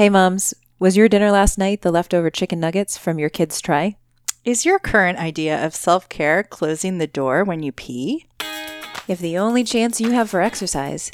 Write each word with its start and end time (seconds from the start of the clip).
Hey, 0.00 0.08
moms, 0.08 0.54
was 0.78 0.96
your 0.96 1.10
dinner 1.10 1.30
last 1.30 1.58
night 1.58 1.82
the 1.82 1.90
leftover 1.90 2.30
chicken 2.30 2.58
nuggets 2.58 2.96
from 2.96 3.18
your 3.18 3.28
kids' 3.28 3.60
tray? 3.60 3.98
Is 4.46 4.64
your 4.64 4.78
current 4.78 5.18
idea 5.18 5.62
of 5.62 5.74
self 5.74 6.08
care 6.08 6.42
closing 6.42 6.96
the 6.96 7.06
door 7.06 7.44
when 7.44 7.62
you 7.62 7.70
pee? 7.70 8.24
If 9.08 9.18
the 9.18 9.36
only 9.36 9.62
chance 9.62 10.00
you 10.00 10.12
have 10.12 10.30
for 10.30 10.40
exercise 10.40 11.10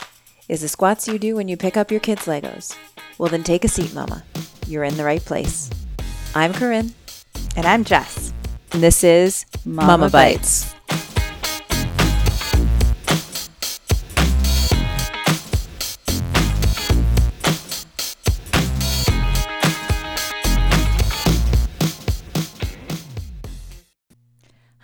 is 0.49 0.61
the 0.61 0.69
squats 0.69 1.09
you 1.09 1.19
do 1.19 1.35
when 1.35 1.49
you 1.49 1.57
pick 1.57 1.77
up 1.77 1.91
your 1.91 1.99
kids' 1.99 2.27
Legos, 2.27 2.77
well, 3.19 3.29
then 3.29 3.43
take 3.43 3.65
a 3.65 3.69
seat, 3.69 3.93
Mama. 3.93 4.23
You're 4.69 4.85
in 4.85 4.97
the 4.97 5.03
right 5.03 5.25
place. 5.25 5.69
I'm 6.37 6.53
Corinne. 6.53 6.95
And 7.57 7.67
I'm 7.67 7.83
Jess. 7.83 8.33
And 8.71 8.85
this 8.85 9.03
is 9.03 9.47
Mama 9.65 9.99
Mama, 9.99 10.11
Bites. 10.11 10.77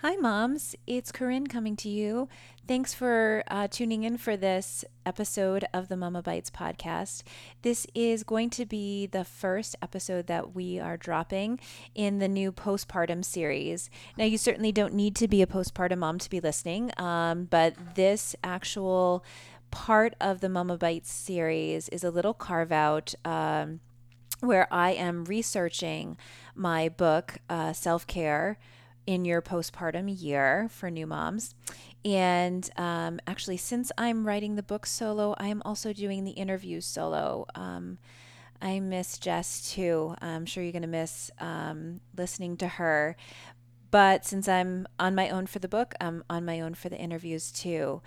Hi, 0.05 0.17
moms. 0.17 0.75
It's 0.85 1.13
Corinne 1.13 1.47
coming 1.47 1.77
to 1.77 1.87
you. 1.87 2.27
Thanks 2.67 2.93
for 2.93 3.41
uh, 3.47 3.69
tuning 3.69 4.03
in 4.03 4.17
for 4.17 4.35
this 4.35 4.83
episode 5.05 5.63
of 5.73 5.87
the 5.87 5.95
Mama 5.95 6.21
Bites 6.21 6.49
podcast. 6.49 7.23
This 7.61 7.87
is 7.95 8.25
going 8.25 8.49
to 8.49 8.65
be 8.65 9.05
the 9.05 9.23
first 9.23 9.77
episode 9.81 10.27
that 10.27 10.53
we 10.53 10.77
are 10.77 10.97
dropping 10.97 11.57
in 11.95 12.19
the 12.19 12.27
new 12.27 12.51
postpartum 12.51 13.23
series. 13.23 13.89
Now, 14.17 14.25
you 14.25 14.37
certainly 14.37 14.73
don't 14.73 14.93
need 14.93 15.15
to 15.15 15.27
be 15.29 15.41
a 15.41 15.47
postpartum 15.47 15.99
mom 15.99 16.19
to 16.19 16.29
be 16.29 16.41
listening, 16.41 16.91
um, 16.97 17.45
but 17.45 17.73
this 17.95 18.35
actual 18.43 19.23
part 19.71 20.15
of 20.19 20.41
the 20.41 20.49
Mama 20.49 20.77
Bites 20.77 21.13
series 21.13 21.87
is 21.87 22.03
a 22.03 22.11
little 22.11 22.33
carve 22.33 22.73
out. 22.73 23.15
Um, 23.23 23.79
where 24.41 24.67
I 24.69 24.91
am 24.91 25.23
researching 25.23 26.17
my 26.53 26.89
book, 26.89 27.37
uh, 27.49 27.71
Self 27.71 28.05
Care 28.05 28.57
in 29.05 29.25
your 29.25 29.41
postpartum 29.41 30.13
year 30.21 30.67
for 30.69 30.89
new 30.89 31.07
moms. 31.07 31.55
And 32.05 32.69
um, 32.77 33.19
actually, 33.27 33.57
since 33.57 33.91
I'm 33.97 34.25
writing 34.25 34.55
the 34.55 34.63
book 34.63 34.85
solo, 34.85 35.35
I 35.37 35.47
am 35.47 35.61
also 35.65 35.93
doing 35.93 36.23
the 36.23 36.31
interviews 36.31 36.85
solo. 36.85 37.45
Um, 37.55 37.97
I 38.61 38.79
miss 38.79 39.17
Jess 39.17 39.73
too. 39.73 40.15
I'm 40.21 40.45
sure 40.45 40.63
you're 40.63 40.71
going 40.71 40.83
to 40.83 40.87
miss 40.87 41.31
um, 41.39 41.99
listening 42.17 42.57
to 42.57 42.67
her. 42.67 43.15
But 43.91 44.25
since 44.25 44.47
I'm 44.47 44.87
on 44.99 45.15
my 45.15 45.29
own 45.29 45.47
for 45.47 45.59
the 45.59 45.67
book, 45.67 45.93
I'm 46.01 46.23
on 46.29 46.45
my 46.45 46.61
own 46.61 46.73
for 46.73 46.89
the 46.89 46.97
interviews 46.97 47.51
too. 47.51 48.01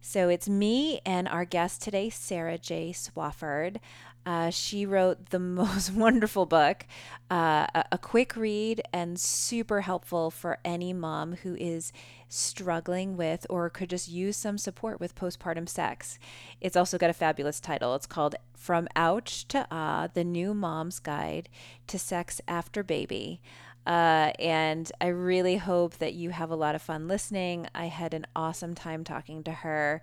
So 0.00 0.28
it's 0.30 0.48
me 0.48 1.00
and 1.04 1.28
our 1.28 1.44
guest 1.44 1.82
today, 1.82 2.08
Sarah 2.08 2.56
J. 2.56 2.92
Swofford. 2.92 3.76
Uh, 4.26 4.50
she 4.50 4.84
wrote 4.84 5.30
the 5.30 5.38
most 5.38 5.92
wonderful 5.92 6.46
book, 6.46 6.86
uh, 7.30 7.66
a, 7.74 7.84
a 7.92 7.98
quick 7.98 8.36
read 8.36 8.82
and 8.92 9.18
super 9.18 9.80
helpful 9.82 10.30
for 10.30 10.58
any 10.64 10.92
mom 10.92 11.36
who 11.42 11.54
is 11.56 11.92
struggling 12.28 13.16
with 13.16 13.46
or 13.50 13.68
could 13.68 13.90
just 13.90 14.08
use 14.08 14.36
some 14.36 14.56
support 14.56 15.00
with 15.00 15.14
postpartum 15.14 15.68
sex. 15.68 16.18
It's 16.60 16.76
also 16.76 16.98
got 16.98 17.10
a 17.10 17.14
fabulous 17.14 17.60
title. 17.60 17.94
It's 17.94 18.06
called 18.06 18.36
From 18.56 18.88
Ouch 18.94 19.48
to 19.48 19.66
Ah 19.70 20.08
The 20.12 20.24
New 20.24 20.54
Mom's 20.54 20.98
Guide 20.98 21.48
to 21.88 21.98
Sex 21.98 22.40
After 22.46 22.82
Baby. 22.82 23.40
Uh, 23.86 24.32
and 24.38 24.90
I 25.00 25.08
really 25.08 25.56
hope 25.56 25.98
that 25.98 26.14
you 26.14 26.30
have 26.30 26.50
a 26.50 26.56
lot 26.56 26.74
of 26.74 26.82
fun 26.82 27.08
listening. 27.08 27.66
I 27.74 27.86
had 27.86 28.14
an 28.14 28.26
awesome 28.36 28.74
time 28.74 29.04
talking 29.04 29.42
to 29.44 29.52
her, 29.52 30.02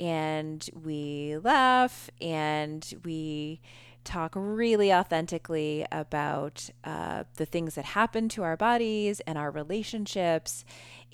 and 0.00 0.68
we 0.72 1.36
laugh 1.38 2.10
and 2.20 2.94
we 3.04 3.60
talk 4.04 4.32
really 4.34 4.92
authentically 4.92 5.84
about 5.92 6.70
uh, 6.84 7.24
the 7.36 7.44
things 7.44 7.74
that 7.74 7.84
happen 7.84 8.28
to 8.30 8.42
our 8.42 8.56
bodies 8.56 9.20
and 9.20 9.36
our 9.36 9.50
relationships 9.50 10.64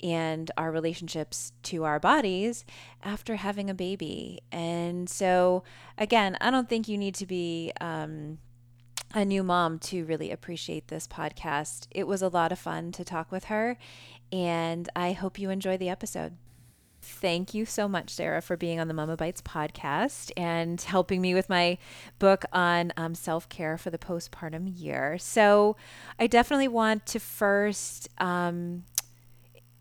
and 0.01 0.49
our 0.57 0.71
relationships 0.71 1.51
to 1.63 1.83
our 1.83 1.99
bodies 1.99 2.63
after 3.03 3.35
having 3.35 3.69
a 3.69 3.73
baby. 3.73 4.39
And 4.51 5.09
so, 5.09 5.63
again, 5.97 6.37
I 6.39 6.51
don't 6.51 6.69
think 6.69 6.87
you 6.87 6.97
need 6.97 7.15
to 7.15 7.25
be. 7.25 7.71
Um, 7.81 8.39
a 9.15 9.23
new 9.23 9.43
mom 9.43 9.79
to 9.79 10.03
really 10.03 10.29
appreciate 10.29 10.89
this 10.89 11.07
podcast. 11.07 11.87
It 11.89 12.05
was 12.05 12.21
a 12.21 12.27
lot 12.27 12.51
of 12.51 12.59
fun 12.59 12.91
to 12.91 13.05
talk 13.05 13.31
with 13.31 13.45
her, 13.45 13.77
and 14.31 14.89
I 14.93 15.13
hope 15.13 15.39
you 15.39 15.49
enjoy 15.49 15.77
the 15.77 15.87
episode. 15.87 16.33
Thank 17.01 17.53
you 17.53 17.65
so 17.65 17.87
much, 17.87 18.09
Sarah, 18.09 18.41
for 18.41 18.57
being 18.57 18.79
on 18.79 18.89
the 18.89 18.93
Mama 18.93 19.15
Bites 19.15 19.41
podcast 19.41 20.31
and 20.35 20.81
helping 20.81 21.21
me 21.21 21.33
with 21.33 21.47
my 21.47 21.77
book 22.19 22.43
on 22.51 22.91
um, 22.97 23.15
self 23.15 23.47
care 23.47 23.77
for 23.77 23.89
the 23.89 23.97
postpartum 23.97 24.69
year. 24.75 25.17
So, 25.17 25.77
I 26.19 26.27
definitely 26.27 26.67
want 26.67 27.05
to 27.07 27.19
first, 27.19 28.09
um, 28.17 28.83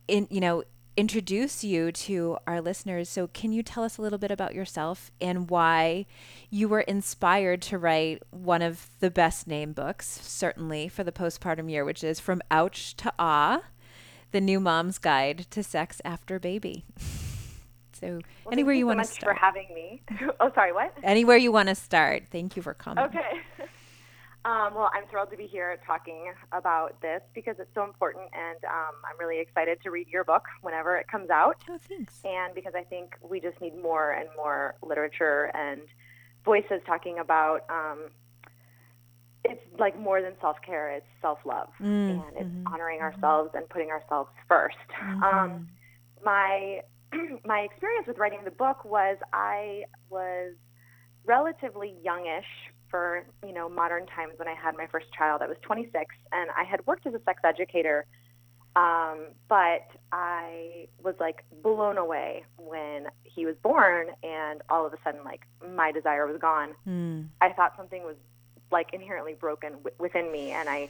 in 0.06 0.28
you 0.30 0.40
know, 0.40 0.62
introduce 0.96 1.64
you 1.64 1.90
to 1.92 2.38
our 2.46 2.60
listeners. 2.60 3.08
So, 3.08 3.26
can 3.28 3.52
you 3.52 3.62
tell 3.62 3.84
us 3.84 3.98
a 3.98 4.02
little 4.02 4.18
bit 4.18 4.30
about 4.30 4.54
yourself 4.54 5.10
and 5.20 5.50
why 5.50 6.06
you 6.50 6.68
were 6.68 6.80
inspired 6.82 7.62
to 7.62 7.78
write 7.78 8.22
one 8.30 8.62
of 8.62 8.88
the 9.00 9.10
best 9.10 9.46
named 9.46 9.74
books, 9.74 10.06
certainly 10.22 10.88
for 10.88 11.04
the 11.04 11.12
postpartum 11.12 11.70
year, 11.70 11.84
which 11.84 12.04
is 12.04 12.20
From 12.20 12.42
Ouch 12.50 12.96
to 12.96 13.12
Ah 13.18 13.62
The 14.30 14.40
New 14.40 14.60
Mom's 14.60 14.98
Guide 14.98 15.46
to 15.50 15.62
Sex 15.62 16.00
After 16.04 16.38
Baby? 16.38 16.84
So, 18.00 18.20
well, 18.44 18.52
anywhere 18.52 18.74
you, 18.74 18.80
you 18.80 18.86
want 18.88 18.98
to 18.98 19.04
start. 19.06 19.36
for 19.36 19.40
having 19.40 19.68
me. 19.72 20.02
oh, 20.40 20.50
sorry, 20.54 20.72
what? 20.72 20.92
Anywhere 21.04 21.36
you 21.36 21.52
want 21.52 21.68
to 21.68 21.76
start. 21.76 22.24
Thank 22.30 22.56
you 22.56 22.60
for 22.60 22.74
coming. 22.74 23.04
Okay. 23.04 23.40
Um, 24.44 24.74
well, 24.74 24.90
I'm 24.92 25.06
thrilled 25.08 25.30
to 25.30 25.38
be 25.38 25.46
here 25.46 25.78
talking 25.86 26.32
about 26.52 27.00
this 27.00 27.22
because 27.34 27.56
it's 27.58 27.72
so 27.74 27.82
important, 27.84 28.24
and 28.34 28.62
um, 28.64 28.94
I'm 29.08 29.18
really 29.18 29.40
excited 29.40 29.78
to 29.82 29.90
read 29.90 30.08
your 30.08 30.22
book 30.22 30.44
whenever 30.60 30.96
it 30.98 31.08
comes 31.08 31.30
out. 31.30 31.56
Oh, 31.68 31.78
thanks. 31.88 32.20
And 32.24 32.54
because 32.54 32.74
I 32.76 32.82
think 32.82 33.14
we 33.22 33.40
just 33.40 33.58
need 33.62 33.74
more 33.80 34.12
and 34.12 34.28
more 34.36 34.74
literature 34.82 35.50
and 35.54 35.80
voices 36.44 36.80
talking 36.86 37.18
about 37.18 37.60
um, 37.70 38.10
it's 39.44 39.62
like 39.78 39.98
more 39.98 40.20
than 40.20 40.32
self 40.42 40.56
care; 40.64 40.90
it's 40.90 41.06
self 41.22 41.38
love, 41.46 41.68
Mm, 41.80 42.10
and 42.10 42.36
it's 42.36 42.50
mhm, 42.50 42.66
honoring 42.66 43.00
mhm. 43.00 43.02
ourselves 43.02 43.50
and 43.54 43.68
putting 43.68 43.90
ourselves 43.90 44.30
1st 44.48 44.76
Mhm. 45.02 45.22
Um, 45.24 45.66
my 46.22 46.80
my 47.44 47.60
experience 47.60 48.06
with 48.06 48.18
writing 48.18 48.40
the 48.44 48.50
book 48.50 48.84
was 48.84 49.16
I 49.32 49.84
was 50.10 50.54
relatively 51.24 51.94
youngish 52.02 52.44
for 52.90 53.24
you 53.44 53.52
know 53.52 53.68
modern 53.68 54.06
times 54.06 54.34
when 54.36 54.48
I 54.48 54.54
had 54.54 54.76
my 54.76 54.86
first 54.86 55.06
child. 55.16 55.42
I 55.42 55.46
was 55.46 55.56
26, 55.62 56.14
and 56.32 56.50
I 56.56 56.64
had 56.64 56.86
worked 56.86 57.06
as 57.06 57.14
a 57.14 57.20
sex 57.24 57.40
educator, 57.44 58.06
um, 58.76 59.28
but 59.48 59.86
I 60.12 60.88
was 61.02 61.14
like 61.20 61.44
blown 61.62 61.98
away 61.98 62.44
when 62.56 63.06
he 63.22 63.46
was 63.46 63.56
born, 63.62 64.08
and 64.22 64.62
all 64.68 64.86
of 64.86 64.92
a 64.92 64.96
sudden, 65.04 65.20
like 65.24 65.42
my 65.74 65.92
desire 65.92 66.26
was 66.26 66.40
gone. 66.40 66.70
Mm, 66.86 67.28
I 67.40 67.52
thought 67.52 67.74
something 67.76 68.02
was 68.02 68.16
like 68.70 68.92
inherently 68.92 69.34
broken 69.34 69.72
w- 69.72 69.96
within 69.98 70.32
me, 70.32 70.50
and 70.52 70.68
I 70.68 70.88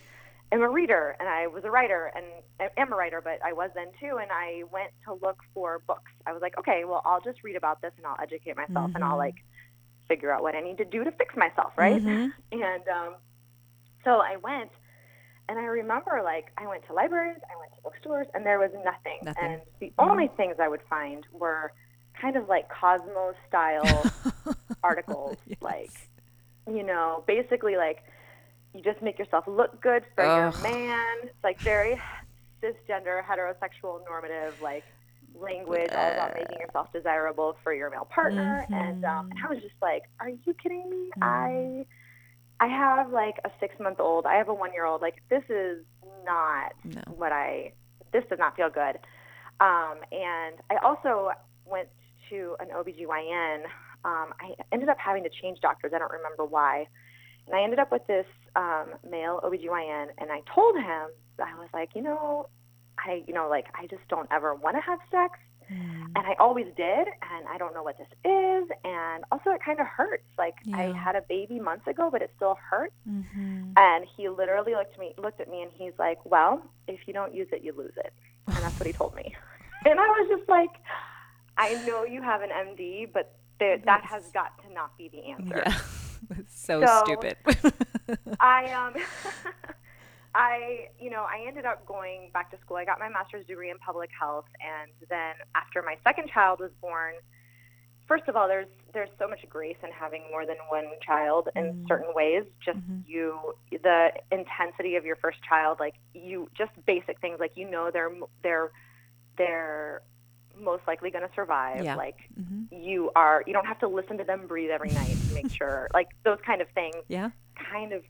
am 0.52 0.62
a 0.62 0.68
reader, 0.68 1.16
and 1.18 1.28
I 1.28 1.46
was 1.46 1.64
a 1.64 1.70
writer, 1.70 2.12
and 2.14 2.24
I 2.60 2.68
am 2.80 2.92
a 2.92 2.96
writer, 2.96 3.20
but 3.22 3.38
I 3.44 3.52
was 3.52 3.70
then 3.74 3.88
too, 4.00 4.18
and 4.18 4.30
I 4.30 4.62
went 4.72 4.90
to 5.06 5.14
look 5.14 5.42
for 5.52 5.80
books. 5.86 6.12
I 6.26 6.32
was 6.32 6.40
like, 6.42 6.56
okay, 6.58 6.84
well, 6.84 7.02
I'll 7.04 7.20
just 7.20 7.42
read 7.42 7.56
about 7.56 7.82
this, 7.82 7.92
and 7.96 8.06
I'll 8.06 8.16
educate 8.22 8.56
myself, 8.56 8.90
and 8.94 9.02
I'll 9.04 9.16
Mhm. 9.16 9.18
like 9.18 9.44
figure 10.08 10.30
out 10.32 10.42
what 10.42 10.54
I 10.54 10.60
need 10.60 10.78
to 10.78 10.84
do 10.84 11.04
to 11.04 11.12
fix 11.12 11.34
myself, 11.36 11.72
right? 11.76 12.02
mhm. 12.02 12.32
And 12.52 12.88
um, 12.88 13.14
so 14.04 14.20
I 14.20 14.36
went, 14.36 14.70
and 15.48 15.58
I 15.58 15.64
remember 15.64 16.20
like 16.24 16.46
I 16.58 16.66
went 16.66 16.86
to 16.86 16.92
libraries, 16.92 17.38
I 17.52 17.58
went 17.58 17.72
to 17.76 17.82
bookstores, 17.82 18.26
and 18.34 18.44
there 18.44 18.58
was 18.58 18.70
nothing. 18.84 19.18
Nothing. 19.22 19.44
And 19.44 19.60
the 19.80 19.92
only 19.98 20.28
things 20.36 20.56
I 20.60 20.68
would 20.68 20.82
find 20.88 21.26
were 21.32 21.72
kind 22.20 22.36
of 22.36 22.48
like 22.48 22.68
Cosmos 22.68 23.34
style 23.48 24.06
articles, 24.82 25.36
Yes. 25.46 25.58
like 25.60 25.90
you 26.70 26.82
know, 26.82 27.24
basically 27.26 27.76
like 27.76 28.02
you 28.74 28.82
just 28.82 29.00
make 29.02 29.18
yourself 29.18 29.44
look 29.46 29.80
good 29.82 30.02
for 30.14 30.24
your 30.24 30.52
man. 30.62 31.16
It's 31.24 31.44
like 31.44 31.60
very 31.60 32.00
cisgender, 32.62 33.22
heterosexual, 33.22 34.04
normative, 34.06 34.54
like 34.62 34.84
language, 35.38 35.90
all 35.92 36.12
about 36.12 36.34
making 36.34 36.58
yourself 36.58 36.92
desirable 36.92 37.56
for 37.62 37.72
your 37.72 37.90
male 37.90 38.08
partner. 38.10 38.64
And 38.70 39.04
um, 39.04 39.30
and 39.30 39.40
I 39.44 39.48
was 39.48 39.62
just 39.62 39.74
like, 39.82 40.02
are 40.20 40.28
you 40.28 40.54
kidding 40.62 40.88
me? 40.88 41.10
I 41.22 41.86
I 42.60 42.66
have 42.68 43.10
like 43.10 43.36
a 43.44 43.50
six 43.60 43.74
month 43.80 44.00
old. 44.00 44.26
I 44.26 44.34
have 44.34 44.48
a 44.48 44.54
one 44.54 44.72
year 44.72 44.84
old. 44.84 45.02
Like 45.02 45.16
this 45.30 45.42
is 45.48 45.84
not 46.24 46.72
No. 46.84 47.02
what 47.16 47.32
I. 47.32 47.72
This 48.12 48.24
does 48.30 48.38
not 48.38 48.56
feel 48.56 48.70
good. 48.70 48.98
Um, 49.60 49.96
and 50.12 50.56
I 50.70 50.76
also 50.84 51.30
went 51.64 51.88
to 52.30 52.56
an 52.60 52.68
OBGYN. 52.68 53.64
Um, 54.04 54.32
I 54.40 54.54
ended 54.72 54.88
up 54.88 54.98
having 54.98 55.22
to 55.24 55.30
change 55.30 55.60
doctors. 55.60 55.92
I 55.94 55.98
don't 55.98 56.12
remember 56.12 56.44
why. 56.44 56.86
And 57.46 57.54
I 57.56 57.62
ended 57.62 57.78
up 57.78 57.90
with 57.92 58.06
this 58.06 58.26
um, 58.56 58.86
male 59.08 59.40
OBGYN, 59.44 60.06
and 60.18 60.30
I 60.30 60.40
told 60.54 60.76
him, 60.76 61.08
I 61.38 61.54
was 61.58 61.68
like, 61.74 61.90
you 61.94 62.02
know, 62.02 62.48
I, 63.04 63.22
you 63.26 63.34
know, 63.34 63.48
like 63.48 63.66
I 63.74 63.86
just 63.86 64.06
don't 64.08 64.28
ever 64.30 64.54
want 64.54 64.76
to 64.76 64.82
have 64.82 64.98
sex. 65.10 65.38
Mm. 65.72 66.12
And 66.16 66.26
I 66.26 66.34
always 66.38 66.66
did, 66.76 67.08
and 67.08 67.48
I 67.48 67.56
don't 67.58 67.74
know 67.74 67.82
what 67.82 67.96
this 67.96 68.08
is. 68.24 68.68
And 68.84 69.24
also, 69.32 69.50
it 69.50 69.62
kind 69.64 69.80
of 69.80 69.86
hurts. 69.86 70.24
Like 70.36 70.54
yeah. 70.64 70.76
I 70.76 70.92
had 70.92 71.16
a 71.16 71.22
baby 71.22 71.58
months 71.58 71.86
ago, 71.86 72.10
but 72.10 72.22
it 72.22 72.30
still 72.36 72.58
hurts. 72.70 72.92
Mm-hmm. 73.08 73.72
And 73.76 74.04
he 74.16 74.28
literally 74.28 74.72
looked 74.72 74.94
at 74.94 75.00
me, 75.00 75.14
looked 75.16 75.40
at 75.40 75.50
me, 75.50 75.62
and 75.62 75.70
he's 75.74 75.94
like, 75.98 76.18
"Well, 76.24 76.62
if 76.86 77.00
you 77.06 77.14
don't 77.14 77.34
use 77.34 77.48
it, 77.52 77.62
you 77.62 77.72
lose 77.76 77.94
it." 77.96 78.12
And 78.46 78.56
that's 78.56 78.78
what 78.78 78.86
he 78.86 78.92
told 78.92 79.14
me. 79.14 79.34
and 79.86 79.98
I 79.98 80.06
was 80.06 80.38
just 80.38 80.48
like, 80.48 80.70
"I 81.56 81.82
know 81.86 82.04
you 82.04 82.20
have 82.20 82.42
an 82.42 82.50
MD, 82.50 83.10
but 83.10 83.34
there, 83.58 83.78
that 83.78 84.04
has 84.04 84.30
got 84.32 84.62
to 84.64 84.72
not 84.72 84.96
be 84.98 85.08
the 85.08 85.24
answer." 85.30 85.64
Yeah. 86.30 86.36
so, 86.48 86.86
so 86.86 87.02
stupid. 87.04 87.36
I 88.40 88.72
um. 88.72 88.94
I, 90.34 90.88
you 90.98 91.10
know, 91.10 91.22
I 91.22 91.46
ended 91.46 91.64
up 91.64 91.86
going 91.86 92.30
back 92.32 92.50
to 92.50 92.58
school. 92.58 92.76
I 92.76 92.84
got 92.84 92.98
my 92.98 93.08
master's 93.08 93.46
degree 93.46 93.70
in 93.70 93.78
public 93.78 94.10
health, 94.18 94.46
and 94.60 94.90
then 95.08 95.34
after 95.54 95.82
my 95.82 95.96
second 96.02 96.28
child 96.28 96.58
was 96.60 96.70
born, 96.80 97.14
first 98.08 98.24
of 98.28 98.36
all, 98.36 98.48
there's 98.48 98.66
there's 98.92 99.10
so 99.18 99.28
much 99.28 99.40
grace 99.48 99.76
in 99.82 99.90
having 99.90 100.22
more 100.30 100.46
than 100.46 100.56
one 100.68 100.86
child 101.04 101.48
in 101.54 101.64
mm 101.64 101.88
certain 101.88 102.12
ways. 102.14 102.44
Just 102.64 102.78
mm-hmm. 102.78 103.00
you, 103.06 103.38
the 103.70 104.08
intensity 104.32 104.96
of 104.96 105.04
your 105.04 105.16
first 105.16 105.38
child, 105.48 105.78
like 105.78 105.94
you, 106.14 106.48
just 106.56 106.72
basic 106.86 107.20
things 107.20 107.38
like 107.38 107.52
you 107.54 107.70
know 107.70 107.90
they're 107.92 108.10
they're 108.42 108.70
they're 109.36 110.02
most 110.58 110.82
likely 110.86 111.10
going 111.10 111.26
to 111.26 111.34
survive. 111.34 111.84
Yeah. 111.84 111.96
Like 111.96 112.18
mm-hmm. 112.40 112.74
you 112.74 113.10
are, 113.16 113.42
you 113.46 113.52
don't 113.52 113.66
have 113.66 113.78
to 113.80 113.88
listen 113.88 114.18
to 114.18 114.24
them 114.24 114.46
breathe 114.46 114.70
every 114.70 114.90
night 114.90 115.16
to 115.28 115.34
make 115.34 115.50
sure. 115.56 115.88
Like 115.94 116.08
those 116.24 116.38
kind 116.44 116.60
of 116.60 116.68
things. 116.74 116.96
Yeah. 117.08 117.30
Kind 117.70 117.92
of 117.92 118.02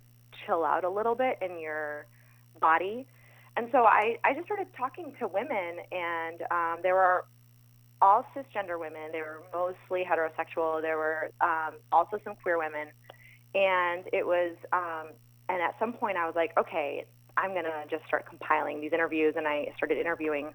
chill 0.46 0.64
out 0.64 0.84
a 0.84 0.90
little 0.90 1.14
bit 1.14 1.38
in 1.40 1.58
your 1.60 2.06
body. 2.60 3.06
And 3.56 3.68
so 3.70 3.84
I, 3.84 4.16
I 4.24 4.34
just 4.34 4.46
started 4.46 4.66
talking 4.76 5.12
to 5.20 5.28
women, 5.28 5.78
and 5.92 6.42
um, 6.50 6.76
there 6.82 6.94
were 6.94 7.24
all 8.02 8.26
cisgender 8.36 8.78
women. 8.78 9.12
They 9.12 9.20
were 9.20 9.42
mostly 9.52 10.04
heterosexual. 10.04 10.82
There 10.82 10.98
were 10.98 11.30
um, 11.40 11.74
also 11.92 12.18
some 12.24 12.34
queer 12.42 12.58
women. 12.58 12.88
And 13.54 14.04
it 14.12 14.26
was, 14.26 14.56
um, 14.72 15.12
and 15.48 15.62
at 15.62 15.78
some 15.78 15.92
point 15.92 16.16
I 16.16 16.26
was 16.26 16.34
like, 16.34 16.52
okay, 16.58 17.06
I'm 17.36 17.50
going 17.50 17.64
to 17.64 17.84
just 17.88 18.04
start 18.06 18.26
compiling 18.28 18.80
these 18.80 18.92
interviews. 18.92 19.34
And 19.36 19.46
I 19.46 19.72
started 19.76 19.98
interviewing 19.98 20.52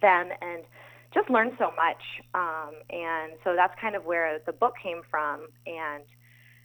them 0.00 0.30
and 0.40 0.62
just 1.12 1.28
learned 1.28 1.52
so 1.58 1.72
much. 1.76 2.02
Um, 2.34 2.74
and 2.90 3.32
so 3.42 3.54
that's 3.56 3.74
kind 3.80 3.96
of 3.96 4.04
where 4.04 4.38
the 4.46 4.52
book 4.52 4.74
came 4.82 5.02
from. 5.10 5.48
And 5.66 6.04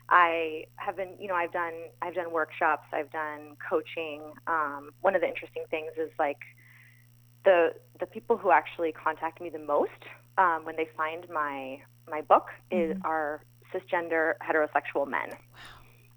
I 0.10 0.66
have 0.78 0.98
been, 0.98 1.16
you 1.20 1.28
know, 1.28 1.36
I've 1.36 1.54
done 1.54 1.74
I've 2.02 2.16
done 2.16 2.32
workshops, 2.32 2.88
I've 2.92 3.12
done 3.12 3.56
coaching. 3.70 4.34
Um, 4.48 4.92
one 5.02 5.16
of 5.16 5.22
the 5.22 5.28
interesting 5.28 5.64
things 5.70 5.92
is 5.98 6.12
like 6.18 6.40
the 7.46 7.74
the 8.00 8.06
people 8.06 8.38
who 8.38 8.52
actually 8.52 8.92
contact 8.92 9.42
me 9.42 9.50
the 9.50 9.60
most 9.60 10.04
um, 10.38 10.66
when 10.66 10.76
they 10.76 10.88
find 10.98 11.28
my 11.30 11.80
my 12.10 12.22
book 12.22 12.48
mm-hmm. 12.72 12.92
is 12.92 12.98
are 13.04 13.44
cisgender 13.74 14.34
heterosexual 14.42 15.08
men, 15.08 15.32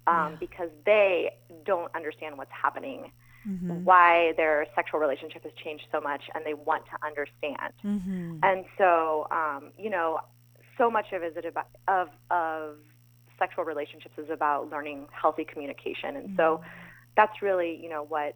um, 0.07 0.31
yeah. 0.31 0.35
because 0.39 0.69
they 0.85 1.31
don't 1.65 1.93
understand 1.95 2.37
what's 2.37 2.51
happening, 2.51 3.11
mm-hmm. 3.47 3.83
why 3.83 4.33
their 4.37 4.65
sexual 4.75 4.99
relationship 4.99 5.43
has 5.43 5.51
changed 5.63 5.85
so 5.91 6.01
much, 6.01 6.23
and 6.33 6.45
they 6.45 6.55
want 6.55 6.83
to 6.85 7.05
understand. 7.05 7.73
Mm-hmm. 7.83 8.39
And 8.41 8.65
so, 8.77 9.27
um, 9.31 9.71
you 9.77 9.89
know, 9.89 10.19
so 10.77 10.89
much 10.89 11.11
of 11.13 11.21
it 11.21 11.37
is 11.37 11.45
about 11.47 11.67
of 11.87 12.09
of 12.31 12.77
sexual 13.39 13.63
relationships 13.63 14.17
is 14.17 14.29
about 14.29 14.69
learning 14.69 15.07
healthy 15.11 15.45
communication. 15.45 16.15
And 16.15 16.27
mm-hmm. 16.29 16.37
so 16.37 16.61
that's 17.15 17.41
really, 17.41 17.79
you 17.81 17.89
know, 17.89 18.03
what 18.03 18.35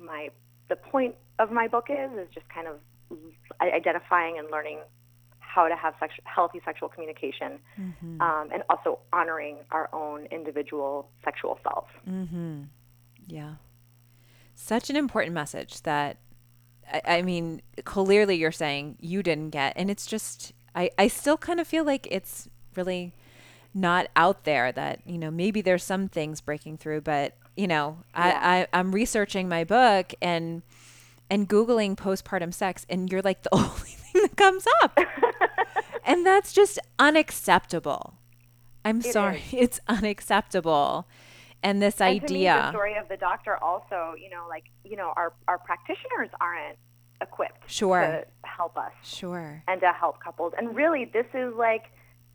my 0.00 0.30
the 0.68 0.76
point 0.76 1.14
of 1.38 1.50
my 1.50 1.68
book 1.68 1.86
is 1.90 2.10
is 2.18 2.28
just 2.34 2.48
kind 2.48 2.66
of 2.66 2.78
identifying 3.60 4.38
and 4.38 4.50
learning 4.50 4.80
how 5.38 5.68
to 5.68 5.76
have 5.76 5.94
sexu- 5.94 6.24
healthy 6.24 6.60
sexual 6.64 6.88
communication 6.88 7.58
mm-hmm. 7.80 8.20
um, 8.20 8.50
and 8.52 8.62
also 8.68 8.98
honoring 9.12 9.56
our 9.70 9.88
own 9.92 10.26
individual 10.26 11.08
sexual 11.24 11.58
self. 11.62 11.86
Mm-hmm. 12.08 12.64
Yeah. 13.26 13.54
Such 14.54 14.90
an 14.90 14.96
important 14.96 15.34
message 15.34 15.82
that, 15.82 16.18
I, 16.92 17.02
I, 17.06 17.22
mean, 17.22 17.62
clearly 17.84 18.36
you're 18.36 18.52
saying 18.52 18.96
you 19.00 19.22
didn't 19.22 19.50
get. 19.50 19.72
And 19.76 19.90
it's 19.90 20.06
just, 20.06 20.52
I, 20.74 20.90
I 20.98 21.08
still 21.08 21.38
kind 21.38 21.58
of 21.58 21.66
feel 21.66 21.84
like 21.84 22.06
it's 22.10 22.48
really 22.74 23.14
not 23.76 24.08
out 24.16 24.44
there 24.44 24.72
that 24.72 25.00
you 25.04 25.18
know 25.18 25.30
maybe 25.30 25.60
there's 25.60 25.84
some 25.84 26.08
things 26.08 26.40
breaking 26.40 26.78
through 26.78 27.00
but 27.00 27.34
you 27.56 27.66
know 27.66 27.98
yeah. 28.14 28.40
I, 28.42 28.60
I 28.60 28.66
i'm 28.72 28.90
researching 28.90 29.48
my 29.48 29.64
book 29.64 30.14
and 30.22 30.62
and 31.28 31.48
googling 31.48 31.96
postpartum 31.96 32.54
sex 32.54 32.86
and 32.88 33.10
you're 33.12 33.22
like 33.22 33.42
the 33.42 33.50
only 33.54 33.68
thing 33.68 34.22
that 34.22 34.36
comes 34.36 34.64
up. 34.82 34.98
And 36.06 36.24
that's 36.24 36.52
just 36.52 36.78
unacceptable. 37.00 38.14
I'm 38.84 39.00
it 39.00 39.12
sorry. 39.12 39.38
is. 39.38 39.52
it's 39.52 39.80
unacceptable. 39.88 41.06
And 41.64 41.82
this 41.82 42.00
and 42.00 42.22
idea 42.22 42.28
to 42.28 42.32
me, 42.32 42.44
the 42.44 42.70
story 42.70 42.94
of 42.94 43.08
the 43.08 43.16
doctor 43.16 43.56
also 43.56 44.14
you 44.16 44.30
know 44.30 44.46
like 44.48 44.66
you 44.84 44.96
know 44.96 45.12
our 45.16 45.32
our 45.48 45.58
practitioners 45.58 46.30
aren't 46.40 46.78
equipped 47.20 47.68
sure. 47.68 48.00
to 48.00 48.24
help 48.48 48.76
us 48.76 48.92
sure. 49.02 49.64
and 49.66 49.80
to 49.80 49.90
help 49.92 50.22
couples. 50.22 50.52
And 50.56 50.76
really 50.76 51.06
this 51.06 51.26
is 51.34 51.52
like 51.56 51.86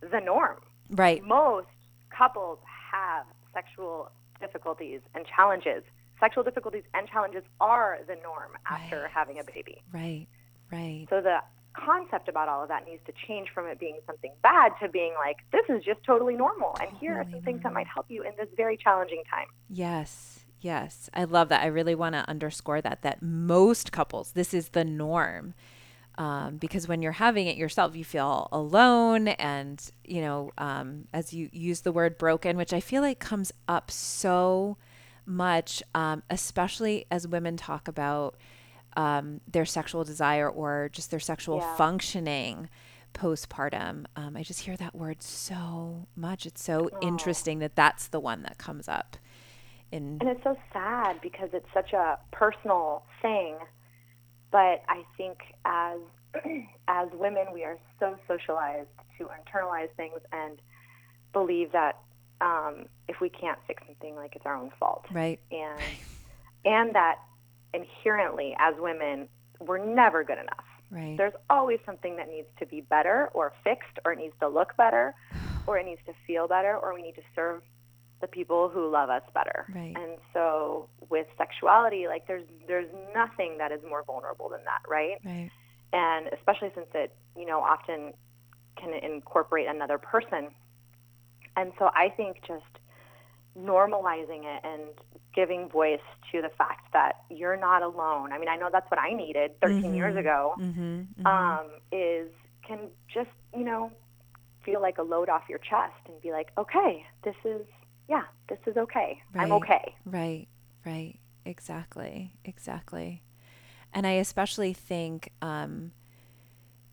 the 0.01 0.19
norm 0.19 0.57
Right. 0.91 1.23
Most 1.23 1.67
couples 2.15 2.59
have 2.91 3.25
sexual 3.53 4.11
difficulties 4.39 5.01
and 5.15 5.25
challenges. 5.25 5.83
Sexual 6.19 6.43
difficulties 6.43 6.83
and 6.93 7.07
challenges 7.07 7.43
are 7.59 7.99
the 8.07 8.15
norm 8.15 8.51
after 8.69 9.03
right. 9.03 9.11
having 9.11 9.39
a 9.39 9.43
baby. 9.43 9.81
Right. 9.91 10.27
Right. 10.71 11.07
So 11.09 11.21
the 11.21 11.39
concept 11.73 12.27
about 12.27 12.49
all 12.49 12.61
of 12.61 12.67
that 12.67 12.85
needs 12.85 13.01
to 13.05 13.13
change 13.27 13.49
from 13.53 13.65
it 13.65 13.79
being 13.79 13.99
something 14.05 14.31
bad 14.43 14.73
to 14.81 14.89
being 14.89 15.13
like 15.17 15.37
this 15.53 15.63
is 15.69 15.83
just 15.85 16.03
totally 16.03 16.35
normal 16.35 16.75
and 16.81 16.89
here 16.97 17.13
are 17.13 17.23
some 17.23 17.31
normal. 17.31 17.45
things 17.45 17.63
that 17.63 17.71
might 17.71 17.87
help 17.87 18.07
you 18.09 18.23
in 18.23 18.31
this 18.37 18.49
very 18.57 18.75
challenging 18.75 19.23
time. 19.29 19.47
Yes. 19.69 20.45
Yes. 20.59 21.09
I 21.13 21.23
love 21.23 21.47
that. 21.49 21.63
I 21.63 21.67
really 21.67 21.95
want 21.95 22.13
to 22.15 22.29
underscore 22.29 22.81
that 22.81 23.03
that 23.03 23.21
most 23.21 23.91
couples 23.91 24.33
this 24.33 24.53
is 24.53 24.69
the 24.69 24.83
norm 24.83 25.53
um, 26.17 26.57
because 26.57 26.87
when 26.87 27.01
you're 27.01 27.13
having 27.13 27.47
it 27.47 27.57
yourself, 27.57 27.95
you 27.95 28.03
feel 28.03 28.49
alone. 28.51 29.29
And, 29.29 29.81
you 30.03 30.21
know, 30.21 30.51
um, 30.57 31.07
as 31.13 31.33
you 31.33 31.49
use 31.51 31.81
the 31.81 31.91
word 31.91 32.17
broken, 32.17 32.57
which 32.57 32.73
I 32.73 32.79
feel 32.79 33.01
like 33.01 33.19
comes 33.19 33.51
up 33.67 33.89
so 33.89 34.77
much, 35.25 35.81
um, 35.95 36.23
especially 36.29 37.05
as 37.09 37.27
women 37.27 37.57
talk 37.57 37.87
about 37.87 38.35
um, 38.97 39.39
their 39.49 39.65
sexual 39.65 40.03
desire 40.03 40.49
or 40.49 40.89
just 40.91 41.11
their 41.11 41.19
sexual 41.19 41.57
yeah. 41.57 41.75
functioning 41.75 42.69
postpartum. 43.13 44.05
Um, 44.15 44.35
I 44.35 44.43
just 44.43 44.61
hear 44.61 44.75
that 44.77 44.95
word 44.95 45.21
so 45.23 46.07
much. 46.15 46.45
It's 46.45 46.63
so 46.63 46.89
oh. 46.91 46.99
interesting 47.01 47.59
that 47.59 47.75
that's 47.75 48.07
the 48.07 48.19
one 48.19 48.43
that 48.43 48.57
comes 48.57 48.87
up. 48.87 49.17
In 49.91 50.17
and 50.21 50.29
it's 50.29 50.43
so 50.43 50.57
sad 50.71 51.19
because 51.21 51.49
it's 51.51 51.67
such 51.73 51.91
a 51.93 52.17
personal 52.31 53.03
thing 53.21 53.55
but 54.51 54.83
I 54.87 55.03
think 55.17 55.39
as 55.65 55.99
as 56.87 57.09
women, 57.13 57.47
we 57.53 57.63
are 57.63 57.77
so 57.99 58.17
socialized 58.27 58.89
to 59.17 59.25
internalize 59.25 59.89
things 59.95 60.19
and 60.31 60.59
believe 61.33 61.71
that 61.71 61.99
um, 62.41 62.85
if 63.07 63.21
we 63.21 63.29
can't 63.29 63.59
fix 63.67 63.83
something, 63.85 64.15
like 64.15 64.35
it's 64.35 64.45
our 64.45 64.55
own 64.55 64.71
fault. 64.79 65.05
Right. 65.11 65.39
And 65.51 65.81
and 66.65 66.95
that 66.95 67.19
inherently, 67.73 68.55
as 68.59 68.75
women, 68.77 69.27
we're 69.59 69.83
never 69.83 70.23
good 70.23 70.39
enough. 70.39 70.65
Right. 70.89 71.15
There's 71.17 71.33
always 71.49 71.79
something 71.85 72.17
that 72.17 72.29
needs 72.29 72.47
to 72.59 72.65
be 72.65 72.81
better 72.81 73.29
or 73.33 73.53
fixed, 73.63 73.99
or 74.03 74.13
it 74.13 74.19
needs 74.19 74.33
to 74.41 74.49
look 74.49 74.75
better, 74.75 75.15
or 75.65 75.77
it 75.77 75.85
needs 75.85 76.01
to 76.05 76.13
feel 76.27 76.47
better, 76.47 76.77
or 76.77 76.93
we 76.93 77.01
need 77.01 77.15
to 77.15 77.21
serve 77.33 77.61
the 78.21 78.27
people 78.27 78.69
who 78.69 78.89
love 78.89 79.09
us 79.09 79.23
better. 79.33 79.65
Right. 79.73 79.95
And 79.95 80.17
so 80.33 80.87
with 81.09 81.27
sexuality, 81.37 82.07
like 82.07 82.27
there's 82.27 82.45
there's 82.67 82.89
nothing 83.13 83.57
that 83.57 83.71
is 83.71 83.81
more 83.87 84.03
vulnerable 84.03 84.49
than 84.49 84.61
that, 84.65 84.81
right? 84.87 85.17
Right. 85.23 85.51
And 85.93 86.27
especially 86.31 86.71
since 86.73 86.87
it, 86.93 87.13
you 87.35 87.45
know, 87.45 87.59
often 87.59 88.13
can 88.77 88.93
incorporate 88.93 89.67
another 89.67 89.97
person. 89.97 90.49
And 91.57 91.73
so 91.77 91.89
I 91.93 92.09
think 92.09 92.37
just 92.47 92.63
normalizing 93.59 94.45
it 94.45 94.63
and 94.63 94.83
giving 95.35 95.67
voice 95.69 95.99
to 96.31 96.41
the 96.41 96.49
fact 96.57 96.93
that 96.93 97.23
you're 97.29 97.57
not 97.57 97.81
alone. 97.83 98.31
I 98.31 98.39
mean, 98.39 98.47
I 98.47 98.55
know 98.55 98.69
that's 98.71 98.89
what 98.89 98.99
I 98.99 99.13
needed 99.13 99.59
13 99.61 99.81
mm-hmm. 99.81 99.95
years 99.95 100.15
ago. 100.15 100.55
Mm-hmm. 100.59 100.81
Mm-hmm. 100.81 101.27
Um, 101.27 101.67
is 101.91 102.29
can 102.65 102.87
just 103.13 103.29
you 103.53 103.65
know 103.65 103.91
feel 104.63 104.81
like 104.81 104.97
a 104.97 105.03
load 105.03 105.29
off 105.29 105.43
your 105.49 105.59
chest 105.59 105.93
and 106.05 106.21
be 106.21 106.31
like, 106.31 106.51
okay, 106.57 107.05
this 107.23 107.35
is 107.43 107.61
yeah, 108.11 108.23
this 108.49 108.59
is 108.67 108.75
okay. 108.75 109.21
Right, 109.33 109.43
I'm 109.43 109.53
okay. 109.53 109.95
Right, 110.05 110.47
right. 110.85 111.17
Exactly, 111.45 112.33
exactly. 112.43 113.23
And 113.93 114.05
I 114.05 114.11
especially 114.11 114.73
think, 114.73 115.29
um, 115.41 115.93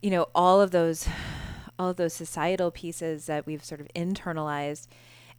you 0.01 0.11
know, 0.11 0.29
all 0.33 0.61
of 0.61 0.71
those, 0.71 1.09
all 1.79 1.91
of 1.91 1.97
those 1.97 2.15
societal 2.15 2.71
pieces 2.71 3.27
that 3.27 3.47
we've 3.47 3.65
sort 3.65 3.81
of 3.81 3.89
internalized, 3.97 4.87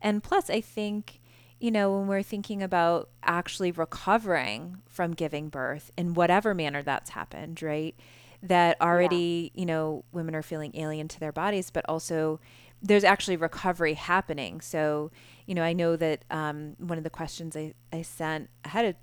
and 0.01 0.21
plus, 0.21 0.49
I 0.49 0.59
think, 0.59 1.21
you 1.61 1.71
know, 1.71 1.97
when 1.97 2.07
we're 2.07 2.23
thinking 2.23 2.61
about 2.61 3.09
actually 3.23 3.71
recovering 3.71 4.79
from 4.89 5.13
giving 5.13 5.47
birth 5.47 5.91
in 5.97 6.13
whatever 6.13 6.53
manner 6.53 6.83
that's 6.83 7.11
happened, 7.11 7.63
right? 7.63 7.95
that 8.41 8.79
already, 8.81 9.51
yeah. 9.53 9.59
you 9.59 9.65
know, 9.65 10.05
women 10.11 10.35
are 10.35 10.41
feeling 10.41 10.71
alien 10.75 11.07
to 11.09 11.19
their 11.19 11.31
bodies, 11.31 11.69
but 11.69 11.85
also 11.89 12.39
there's 12.81 13.03
actually 13.03 13.37
recovery 13.37 13.93
happening. 13.93 14.61
So, 14.61 15.11
you 15.45 15.55
know, 15.55 15.63
I 15.63 15.73
know 15.73 15.95
that 15.95 16.23
um, 16.31 16.75
one 16.77 16.97
of 16.97 17.03
the 17.03 17.09
questions 17.09 17.55
I, 17.55 17.73
I 17.91 18.01
sent 18.01 18.49
ahead 18.63 18.85
of, 18.85 18.95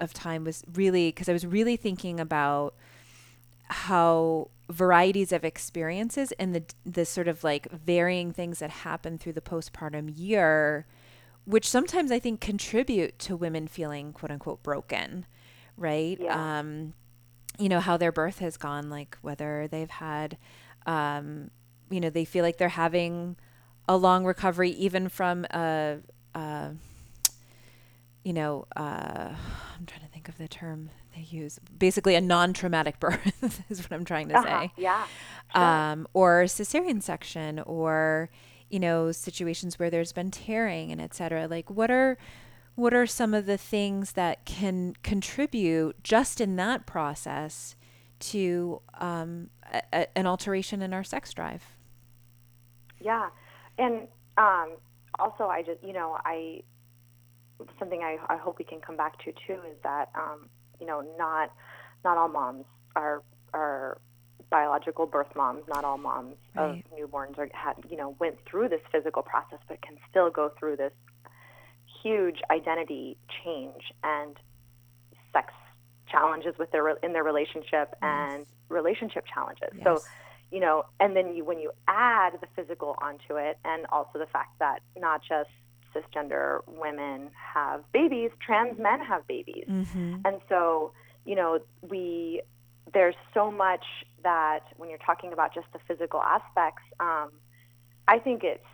of 0.00 0.12
time 0.12 0.44
was 0.44 0.64
really 0.74 1.08
because 1.08 1.28
I 1.28 1.32
was 1.32 1.46
really 1.46 1.76
thinking 1.76 2.18
about 2.18 2.74
how 3.68 4.50
varieties 4.68 5.32
of 5.32 5.44
experiences 5.44 6.32
and 6.32 6.54
the 6.54 6.64
the 6.84 7.04
sort 7.04 7.28
of 7.28 7.44
like 7.44 7.70
varying 7.70 8.32
things 8.32 8.58
that 8.60 8.70
happen 8.70 9.18
through 9.18 9.32
the 9.32 9.40
postpartum 9.40 10.12
year 10.16 10.86
which 11.44 11.68
sometimes 11.68 12.12
I 12.12 12.18
think 12.18 12.40
contribute 12.40 13.18
to 13.20 13.36
women 13.36 13.66
feeling 13.66 14.12
quote 14.12 14.30
unquote 14.30 14.62
broken, 14.62 15.26
right? 15.76 16.18
Yeah. 16.20 16.58
Um, 16.58 16.94
you 17.58 17.68
know, 17.68 17.80
how 17.80 17.96
their 17.96 18.12
birth 18.12 18.38
has 18.38 18.56
gone, 18.56 18.88
like 18.88 19.18
whether 19.20 19.68
they've 19.68 19.90
had, 19.90 20.38
um, 20.86 21.50
you 21.90 22.00
know, 22.00 22.10
they 22.10 22.24
feel 22.24 22.44
like 22.44 22.58
they're 22.58 22.68
having 22.68 23.36
a 23.88 23.96
long 23.96 24.24
recovery 24.24 24.70
even 24.70 25.08
from 25.08 25.44
a, 25.50 25.98
a 26.34 26.70
you 28.22 28.32
know, 28.32 28.66
uh, 28.76 29.30
I'm 29.78 29.86
trying 29.86 30.02
to 30.02 30.08
think 30.12 30.28
of 30.28 30.38
the 30.38 30.48
term 30.48 30.90
they 31.14 31.22
use. 31.22 31.58
Basically, 31.76 32.14
a 32.14 32.20
non-traumatic 32.20 33.00
birth 33.00 33.62
is 33.68 33.80
what 33.80 33.92
I'm 33.92 34.04
trying 34.04 34.28
to 34.28 34.36
uh-huh. 34.36 34.60
say. 34.62 34.72
Yeah. 34.76 35.06
Sure. 35.54 35.62
Um, 35.62 36.06
or 36.12 36.44
cesarean 36.44 37.02
section, 37.02 37.58
or 37.60 38.30
you 38.70 38.78
know 38.78 39.12
situations 39.12 39.78
where 39.78 39.90
there's 39.90 40.12
been 40.12 40.30
tearing 40.30 40.90
and 40.90 41.00
etc 41.00 41.46
like 41.48 41.68
what 41.68 41.90
are 41.90 42.16
what 42.76 42.94
are 42.94 43.06
some 43.06 43.34
of 43.34 43.44
the 43.44 43.58
things 43.58 44.12
that 44.12 44.46
can 44.46 44.94
contribute 45.02 46.02
just 46.02 46.40
in 46.40 46.56
that 46.56 46.86
process 46.86 47.74
to 48.20 48.80
um, 48.98 49.50
a, 49.72 49.82
a, 49.92 50.18
an 50.18 50.26
alteration 50.26 50.80
in 50.80 50.94
our 50.94 51.04
sex 51.04 51.34
drive 51.34 51.76
yeah 53.00 53.28
and 53.78 54.08
um, 54.36 54.76
also 55.18 55.44
i 55.44 55.62
just 55.62 55.82
you 55.82 55.92
know 55.92 56.16
i 56.24 56.62
something 57.78 58.02
I, 58.02 58.16
I 58.28 58.36
hope 58.36 58.58
we 58.58 58.64
can 58.64 58.80
come 58.80 58.96
back 58.96 59.18
to 59.24 59.32
too 59.46 59.60
is 59.70 59.76
that 59.82 60.10
um, 60.14 60.48
you 60.80 60.86
know 60.86 61.04
not 61.18 61.52
not 62.04 62.16
all 62.16 62.28
moms 62.28 62.64
are 62.96 63.22
are 63.52 63.98
biological 64.50 65.06
birth 65.06 65.34
moms, 65.36 65.62
not 65.68 65.84
all 65.84 65.98
moms 65.98 66.36
right. 66.54 66.84
of 66.84 66.98
newborns 66.98 67.38
are 67.38 67.48
had 67.52 67.74
you 67.88 67.96
know 67.96 68.16
went 68.18 68.36
through 68.46 68.68
this 68.68 68.80
physical 68.92 69.22
process, 69.22 69.58
but 69.68 69.80
can 69.82 69.96
still 70.10 70.30
go 70.30 70.50
through 70.58 70.76
this 70.76 70.92
huge 72.02 72.40
identity 72.50 73.16
change 73.44 73.92
and 74.02 74.36
sex 75.32 75.52
challenges 76.10 76.54
with 76.58 76.70
their 76.72 76.88
in 76.98 77.12
their 77.12 77.24
relationship 77.24 77.94
yes. 78.02 78.02
and 78.02 78.46
relationship 78.68 79.24
challenges. 79.32 79.70
Yes. 79.74 79.84
So, 79.84 79.98
you 80.50 80.60
know, 80.60 80.84
and 80.98 81.16
then 81.16 81.34
you 81.34 81.44
when 81.44 81.58
you 81.58 81.72
add 81.86 82.34
the 82.40 82.46
physical 82.56 82.96
onto 83.00 83.36
it, 83.36 83.58
and 83.64 83.86
also 83.86 84.18
the 84.18 84.26
fact 84.26 84.58
that 84.58 84.80
not 84.96 85.22
just 85.22 85.50
cisgender 85.94 86.60
women 86.66 87.30
have 87.34 87.82
babies, 87.92 88.30
trans 88.44 88.78
men 88.78 89.00
have 89.00 89.26
babies, 89.26 89.66
mm-hmm. 89.68 90.16
and 90.24 90.40
so 90.48 90.92
you 91.24 91.34
know 91.36 91.60
we 91.82 92.42
there's 92.92 93.14
so 93.34 93.50
much 93.50 93.84
that 94.22 94.60
when 94.76 94.88
you're 94.88 94.98
talking 94.98 95.32
about 95.32 95.54
just 95.54 95.66
the 95.72 95.78
physical 95.86 96.20
aspects, 96.20 96.82
um, 96.98 97.30
I 98.08 98.18
think 98.18 98.42
it's 98.44 98.64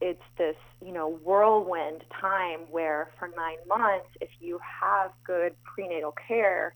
it's 0.00 0.22
this 0.36 0.56
you 0.84 0.92
know 0.92 1.18
whirlwind 1.24 2.04
time 2.20 2.60
where 2.70 3.10
for 3.18 3.30
nine 3.36 3.58
months, 3.66 4.08
if 4.20 4.30
you 4.40 4.58
have 4.62 5.10
good 5.24 5.54
prenatal 5.64 6.14
care, 6.26 6.74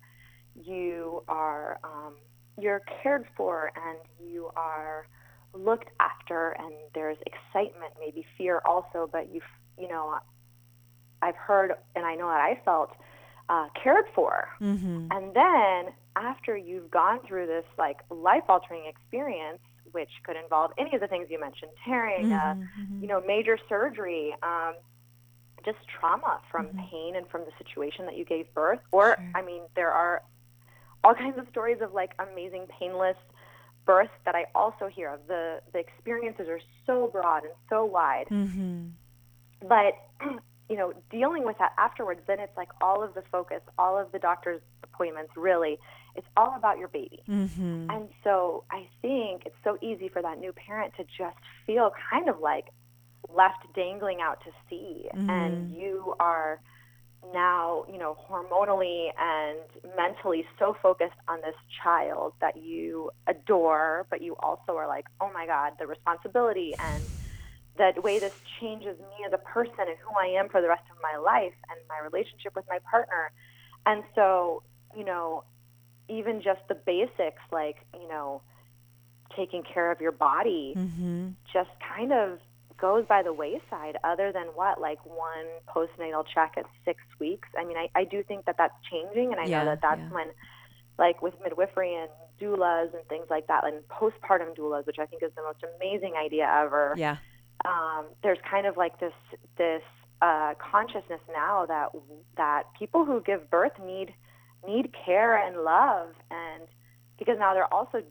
you 0.62 1.23
are 1.28 1.78
um, 1.85 2.14
you're 2.61 2.82
cared 3.02 3.26
for 3.37 3.73
and 3.76 3.99
you 4.30 4.50
are 4.56 5.06
looked 5.54 5.90
after, 6.00 6.56
and 6.59 6.73
there's 6.94 7.18
excitement, 7.26 7.92
maybe 8.00 8.25
fear 8.38 8.62
also, 8.64 9.09
but 9.11 9.32
you 9.32 9.40
you 9.78 9.88
know 9.88 10.18
I've 11.21 11.37
heard 11.37 11.73
and 11.94 12.04
I 12.04 12.14
know 12.14 12.28
that 12.28 12.40
I 12.40 12.61
felt 12.64 12.90
uh, 13.49 13.68
cared 13.82 14.06
for, 14.14 14.49
mm-hmm. 14.61 15.09
and 15.11 15.35
then 15.35 15.92
after 16.16 16.56
you've 16.56 16.90
gone 16.90 17.21
through 17.26 17.47
this 17.47 17.64
like 17.78 17.99
life 18.11 18.44
altering 18.49 18.85
experience, 18.87 19.61
which 19.92 20.11
could 20.25 20.37
involve 20.37 20.73
any 20.78 20.94
of 20.94 21.00
the 21.00 21.06
things 21.06 21.28
you 21.30 21.40
mentioned, 21.40 21.71
tearing, 21.85 22.32
uh, 22.32 22.54
mm-hmm, 22.54 22.97
uh, 22.97 23.00
you 23.00 23.06
know, 23.06 23.23
major 23.26 23.59
surgery, 23.68 24.35
um, 24.42 24.75
just 25.64 25.78
trauma 25.88 26.40
from 26.50 26.66
mm-hmm. 26.66 26.90
pain 26.90 27.16
and 27.16 27.28
from 27.28 27.42
the 27.42 27.52
situation 27.64 28.06
that 28.06 28.16
you 28.16 28.25
gave 28.25 28.52
birth. 28.54 28.80
Or, 28.90 29.16
sure. 29.16 29.32
I 29.35 29.42
mean, 29.42 29.62
there 29.76 29.92
are 29.92 30.23
all 31.04 31.14
kinds 31.14 31.38
of 31.38 31.47
stories 31.50 31.78
of 31.80 31.92
like 31.92 32.12
amazing 32.18 32.66
painless 32.78 33.16
births 33.85 34.12
that 34.25 34.35
I 34.35 34.44
also 34.54 34.88
hear 34.88 35.09
of. 35.11 35.21
The 35.26 35.61
the 35.73 35.78
experiences 35.78 36.49
are 36.49 36.61
so 36.87 37.09
broad 37.12 37.44
and 37.44 37.52
so 37.68 37.85
wide. 37.85 38.26
Mm-hmm. 38.30 38.88
But 39.68 39.94
you 40.68 40.76
know, 40.76 40.92
dealing 41.11 41.44
with 41.44 41.59
that 41.59 41.73
afterwards, 41.76 42.21
then 42.26 42.40
it's 42.40 42.56
like 42.56 42.68
all 42.80 43.02
of 43.02 43.14
the 43.14 43.23
focus, 43.30 43.61
all 43.78 43.99
of 43.99 44.11
the 44.12 44.18
doctor's 44.18 44.62
appointments, 44.82 45.32
really, 45.37 45.78
it's 46.14 46.26
all 46.37 46.54
about 46.56 46.78
your 46.78 46.88
baby. 46.88 47.23
Mm-hmm. 47.28 47.90
And 47.90 48.09
so 48.25 48.64
I 48.71 48.88
think 49.00 49.42
it's 49.47 49.56
so 49.64 49.76
easy 49.82 50.09
for 50.09 50.23
that 50.23 50.38
new 50.38 50.52
parent 50.52 50.94
to 50.97 51.04
just 51.04 51.37
feel 51.66 51.92
kind 52.11 52.28
of 52.28 52.40
like 52.40 52.66
left 53.28 53.64
dangling 53.75 54.21
out 54.21 54.40
to 54.44 54.50
sea. 54.68 55.09
Mm-hmm. 55.14 55.30
And 55.30 55.75
you 55.75 56.14
are 56.21 56.61
now, 57.32 57.84
you 57.90 57.98
know, 57.98 58.16
hormonally 58.28 59.10
and 59.18 59.58
mentally 59.96 60.44
so 60.58 60.76
focused 60.82 61.16
on 61.28 61.40
this 61.40 61.54
child 61.82 62.32
that 62.40 62.56
you 62.56 63.10
adore, 63.26 64.06
but 64.10 64.22
you 64.22 64.36
also 64.40 64.76
are 64.76 64.88
like, 64.88 65.06
oh 65.20 65.30
my 65.32 65.46
God, 65.46 65.74
the 65.78 65.86
responsibility 65.86 66.74
and 66.78 67.02
the 67.76 68.00
way 68.00 68.18
this 68.18 68.34
changes 68.60 68.98
me 68.98 69.24
as 69.26 69.32
a 69.32 69.38
person 69.38 69.74
and 69.78 69.96
who 69.98 70.14
I 70.18 70.38
am 70.38 70.48
for 70.48 70.60
the 70.60 70.68
rest 70.68 70.84
of 70.90 70.98
my 71.02 71.16
life 71.18 71.54
and 71.70 71.78
my 71.88 71.98
relationship 72.00 72.54
with 72.54 72.64
my 72.68 72.78
partner. 72.90 73.30
And 73.86 74.02
so, 74.14 74.62
you 74.96 75.04
know, 75.04 75.44
even 76.08 76.42
just 76.42 76.60
the 76.68 76.74
basics 76.74 77.40
like, 77.50 77.76
you 77.98 78.08
know, 78.08 78.42
taking 79.36 79.62
care 79.62 79.90
of 79.90 80.00
your 80.00 80.12
body 80.12 80.74
mm-hmm. 80.76 81.30
just 81.52 81.70
kind 81.96 82.12
of 82.12 82.38
goes 82.82 83.06
by 83.06 83.22
the 83.22 83.32
wayside 83.32 83.96
other 84.02 84.32
than 84.32 84.46
what 84.56 84.80
like 84.80 84.98
one 85.06 85.46
postnatal 85.68 86.24
check 86.34 86.54
at 86.56 86.66
six 86.84 87.00
weeks 87.20 87.48
i 87.56 87.64
mean 87.64 87.76
i, 87.76 87.88
I 87.94 88.02
do 88.02 88.24
think 88.24 88.44
that 88.46 88.56
that's 88.58 88.74
changing 88.90 89.30
and 89.30 89.40
i 89.40 89.46
yeah, 89.46 89.60
know 89.60 89.70
that 89.70 89.80
that's 89.80 90.00
yeah. 90.00 90.10
when 90.10 90.26
like 90.98 91.22
with 91.22 91.34
midwifery 91.44 91.94
and 91.94 92.10
doulas 92.40 92.92
and 92.92 93.06
things 93.08 93.26
like 93.30 93.46
that 93.46 93.64
and 93.64 93.76
postpartum 93.86 94.56
doulas 94.58 94.84
which 94.84 94.98
i 94.98 95.06
think 95.06 95.22
is 95.22 95.30
the 95.36 95.42
most 95.42 95.64
amazing 95.76 96.14
idea 96.22 96.44
ever 96.44 96.92
yeah 96.96 97.16
um, 97.64 98.06
there's 98.24 98.38
kind 98.50 98.66
of 98.66 98.76
like 98.76 98.98
this 98.98 99.12
this 99.56 99.82
uh, 100.20 100.54
consciousness 100.58 101.20
now 101.32 101.64
that 101.66 101.90
that 102.36 102.64
people 102.76 103.04
who 103.04 103.20
give 103.20 103.48
birth 103.48 103.78
need 103.86 104.12
need 104.66 104.92
care 105.04 105.36
and 105.36 105.62
love 105.62 106.08
and 106.32 106.64
because 107.16 107.36
now 107.38 107.54
they're 107.54 107.72
also 107.72 108.02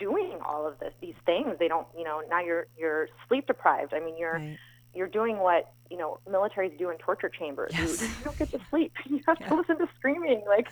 doing 0.00 0.38
all 0.44 0.66
of 0.66 0.78
this 0.80 0.92
these 1.00 1.14
things 1.26 1.56
they 1.58 1.68
don't 1.68 1.86
you 1.96 2.04
know 2.04 2.22
now 2.28 2.40
you're 2.40 2.66
you're 2.76 3.08
sleep 3.28 3.46
deprived 3.46 3.92
i 3.94 4.00
mean 4.00 4.16
you're 4.18 4.34
right. 4.34 4.58
you're 4.94 5.06
doing 5.06 5.38
what 5.38 5.72
you 5.90 5.96
know 5.96 6.18
militaries 6.28 6.76
do 6.78 6.90
in 6.90 6.96
torture 6.98 7.28
chambers 7.28 7.70
yes. 7.74 8.00
you, 8.00 8.08
you, 8.08 8.24
don't 8.24 8.38
get 8.38 8.50
to 8.50 8.60
sleep 8.70 8.92
you 9.06 9.20
have 9.26 9.36
yeah. 9.40 9.48
to 9.48 9.54
listen 9.54 9.78
to 9.78 9.88
screaming 9.98 10.42
like 10.48 10.68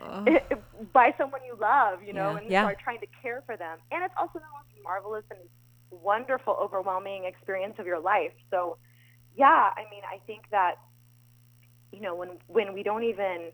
oh. 0.00 0.24
by 0.92 1.14
someone 1.18 1.40
you 1.46 1.56
love 1.60 2.02
you 2.02 2.12
know 2.12 2.30
yeah. 2.30 2.38
and 2.38 2.50
yeah. 2.50 2.64
are 2.64 2.76
trying 2.82 3.00
to 3.00 3.06
care 3.22 3.42
for 3.44 3.56
them 3.56 3.78
and 3.92 4.02
it's 4.02 4.14
also 4.18 4.34
the 4.34 4.40
most 4.40 4.82
marvelous 4.82 5.24
and 5.30 5.38
wonderful 5.90 6.56
overwhelming 6.60 7.24
experience 7.24 7.74
of 7.78 7.86
your 7.86 8.00
life 8.00 8.32
so 8.50 8.78
yeah 9.36 9.70
i 9.76 9.84
mean 9.90 10.02
i 10.10 10.18
think 10.26 10.44
that 10.50 10.76
you 11.92 12.00
know 12.00 12.14
when 12.14 12.30
when 12.46 12.72
we 12.72 12.82
don't 12.82 13.04
even 13.04 13.50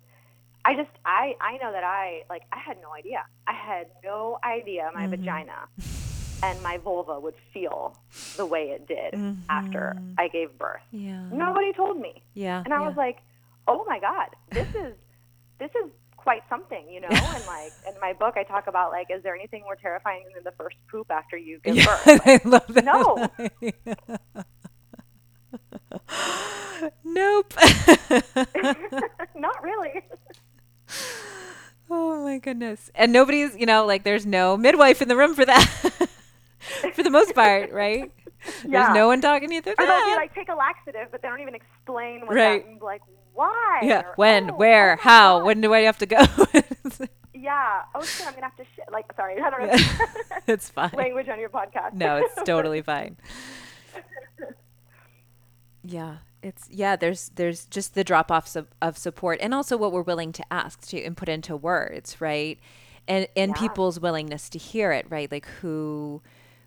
I 0.66 0.74
just 0.74 0.90
I 1.04 1.36
I 1.40 1.58
know 1.58 1.70
that 1.70 1.84
I 1.84 2.24
like 2.28 2.42
I 2.52 2.58
had 2.58 2.78
no 2.82 2.92
idea. 2.92 3.24
I 3.46 3.52
had 3.52 3.86
no 4.02 4.38
idea 4.42 4.90
my 4.92 5.02
mm-hmm. 5.02 5.10
vagina 5.12 5.68
and 6.42 6.60
my 6.60 6.78
vulva 6.78 7.20
would 7.20 7.36
feel 7.54 7.96
the 8.36 8.44
way 8.44 8.70
it 8.70 8.88
did 8.88 9.14
mm-hmm. 9.14 9.40
after 9.48 9.96
I 10.18 10.26
gave 10.26 10.58
birth. 10.58 10.82
Yeah. 10.90 11.22
Nobody 11.30 11.72
told 11.72 12.00
me. 12.00 12.20
Yeah. 12.34 12.62
And 12.64 12.74
I 12.74 12.80
yeah. 12.80 12.88
was 12.88 12.96
like, 12.96 13.18
"Oh 13.68 13.84
my 13.86 14.00
god, 14.00 14.30
this 14.50 14.66
is 14.74 14.94
this 15.60 15.70
is 15.70 15.88
quite 16.16 16.42
something, 16.48 16.90
you 16.90 17.00
know?" 17.00 17.08
and 17.10 17.46
like 17.46 17.72
in 17.88 17.94
my 18.00 18.12
book 18.12 18.36
I 18.36 18.42
talk 18.42 18.66
about 18.66 18.90
like 18.90 19.06
is 19.08 19.22
there 19.22 19.36
anything 19.36 19.62
more 19.62 19.76
terrifying 19.76 20.24
than 20.34 20.42
the 20.42 20.52
first 20.58 20.76
poop 20.90 21.12
after 21.12 21.36
you 21.36 21.60
give 21.62 21.76
yeah, 21.76 21.86
birth? 21.86 22.06
Like, 22.26 22.44
I 22.44 22.48
love 22.48 22.66
that. 22.70 22.84
No. 22.84 23.30
nope. 27.04 27.54
Not 29.36 29.62
really. 29.62 30.02
Oh 31.90 32.24
my 32.24 32.38
goodness. 32.38 32.90
And 32.94 33.12
nobody's, 33.12 33.56
you 33.56 33.64
know, 33.66 33.86
like 33.86 34.02
there's 34.02 34.26
no 34.26 34.56
midwife 34.56 35.00
in 35.00 35.08
the 35.08 35.16
room 35.16 35.34
for 35.34 35.44
that. 35.44 35.66
for 36.94 37.02
the 37.02 37.10
most 37.10 37.34
part, 37.34 37.70
right? 37.70 38.10
Yeah. 38.64 38.84
There's 38.86 38.94
no 38.94 39.06
one 39.08 39.20
talking 39.20 39.52
you 39.52 39.60
through 39.62 39.74
or 39.78 39.86
that. 39.86 40.04
they'll 40.04 40.14
be 40.14 40.20
like 40.20 40.34
take 40.34 40.48
a 40.48 40.54
laxative, 40.54 41.08
but 41.12 41.22
they 41.22 41.28
don't 41.28 41.40
even 41.40 41.54
explain 41.54 42.20
what 42.26 42.34
Right. 42.34 42.62
that 42.64 42.68
means. 42.68 42.82
Like 42.82 43.02
why? 43.34 43.80
yeah. 43.84 44.00
Or, 44.00 44.12
When, 44.16 44.50
oh, 44.50 44.54
where, 44.56 44.94
oh 44.94 45.02
how, 45.02 45.38
God. 45.38 45.46
when 45.46 45.60
do 45.60 45.72
I 45.74 45.80
have 45.80 45.98
to 45.98 46.06
go? 46.06 46.16
Yeah, 46.52 46.60
yeah. 47.34 47.82
Oh 47.94 48.02
shit, 48.02 48.26
I'm 48.26 48.34
gonna 48.34 48.46
have 48.46 48.56
to 48.56 48.64
shit. 48.74 48.86
Like, 48.90 49.06
sorry, 49.14 49.40
I 49.40 49.50
don't 49.50 49.66
know. 49.66 50.38
it's 50.48 50.68
fine. 50.70 50.90
Language 50.92 51.28
on 51.28 51.38
your 51.38 51.50
podcast. 51.50 51.92
no, 51.94 52.16
it's 52.16 52.42
totally 52.44 52.82
fine. 52.82 53.16
Yeah, 55.84 56.16
it's 56.42 56.68
yeah. 56.70 56.96
There's 56.96 57.30
there's 57.30 57.66
just 57.66 57.94
the 57.94 58.04
drop 58.04 58.30
offs 58.30 58.56
of, 58.56 58.68
of 58.82 58.96
support, 58.98 59.38
and 59.40 59.54
also 59.54 59.76
what 59.76 59.92
we're 59.92 60.02
willing 60.02 60.32
to 60.32 60.44
ask 60.52 60.86
to 60.88 61.02
and 61.02 61.16
put 61.16 61.28
into 61.28 61.56
words, 61.56 62.20
right? 62.20 62.58
And 63.08 63.26
and 63.36 63.54
Yeah. 63.54 63.60
people's 63.60 64.00
willingness 64.00 64.48
to 64.50 64.58
hear 64.58 64.92
it, 64.92 65.06
right? 65.08 65.30
Like 65.30 65.46
who 65.60 66.22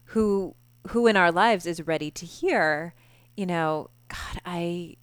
who 0.06 0.56
who 0.88 1.08
in 1.08 1.18
our 1.18 1.32
lives 1.32 1.66
is 1.66 1.86
ready 1.86 2.10
to 2.12 2.26
hear, 2.26 2.94
you 3.36 3.46
know, 3.46 3.90
God, 4.10 4.42
I 4.46 4.96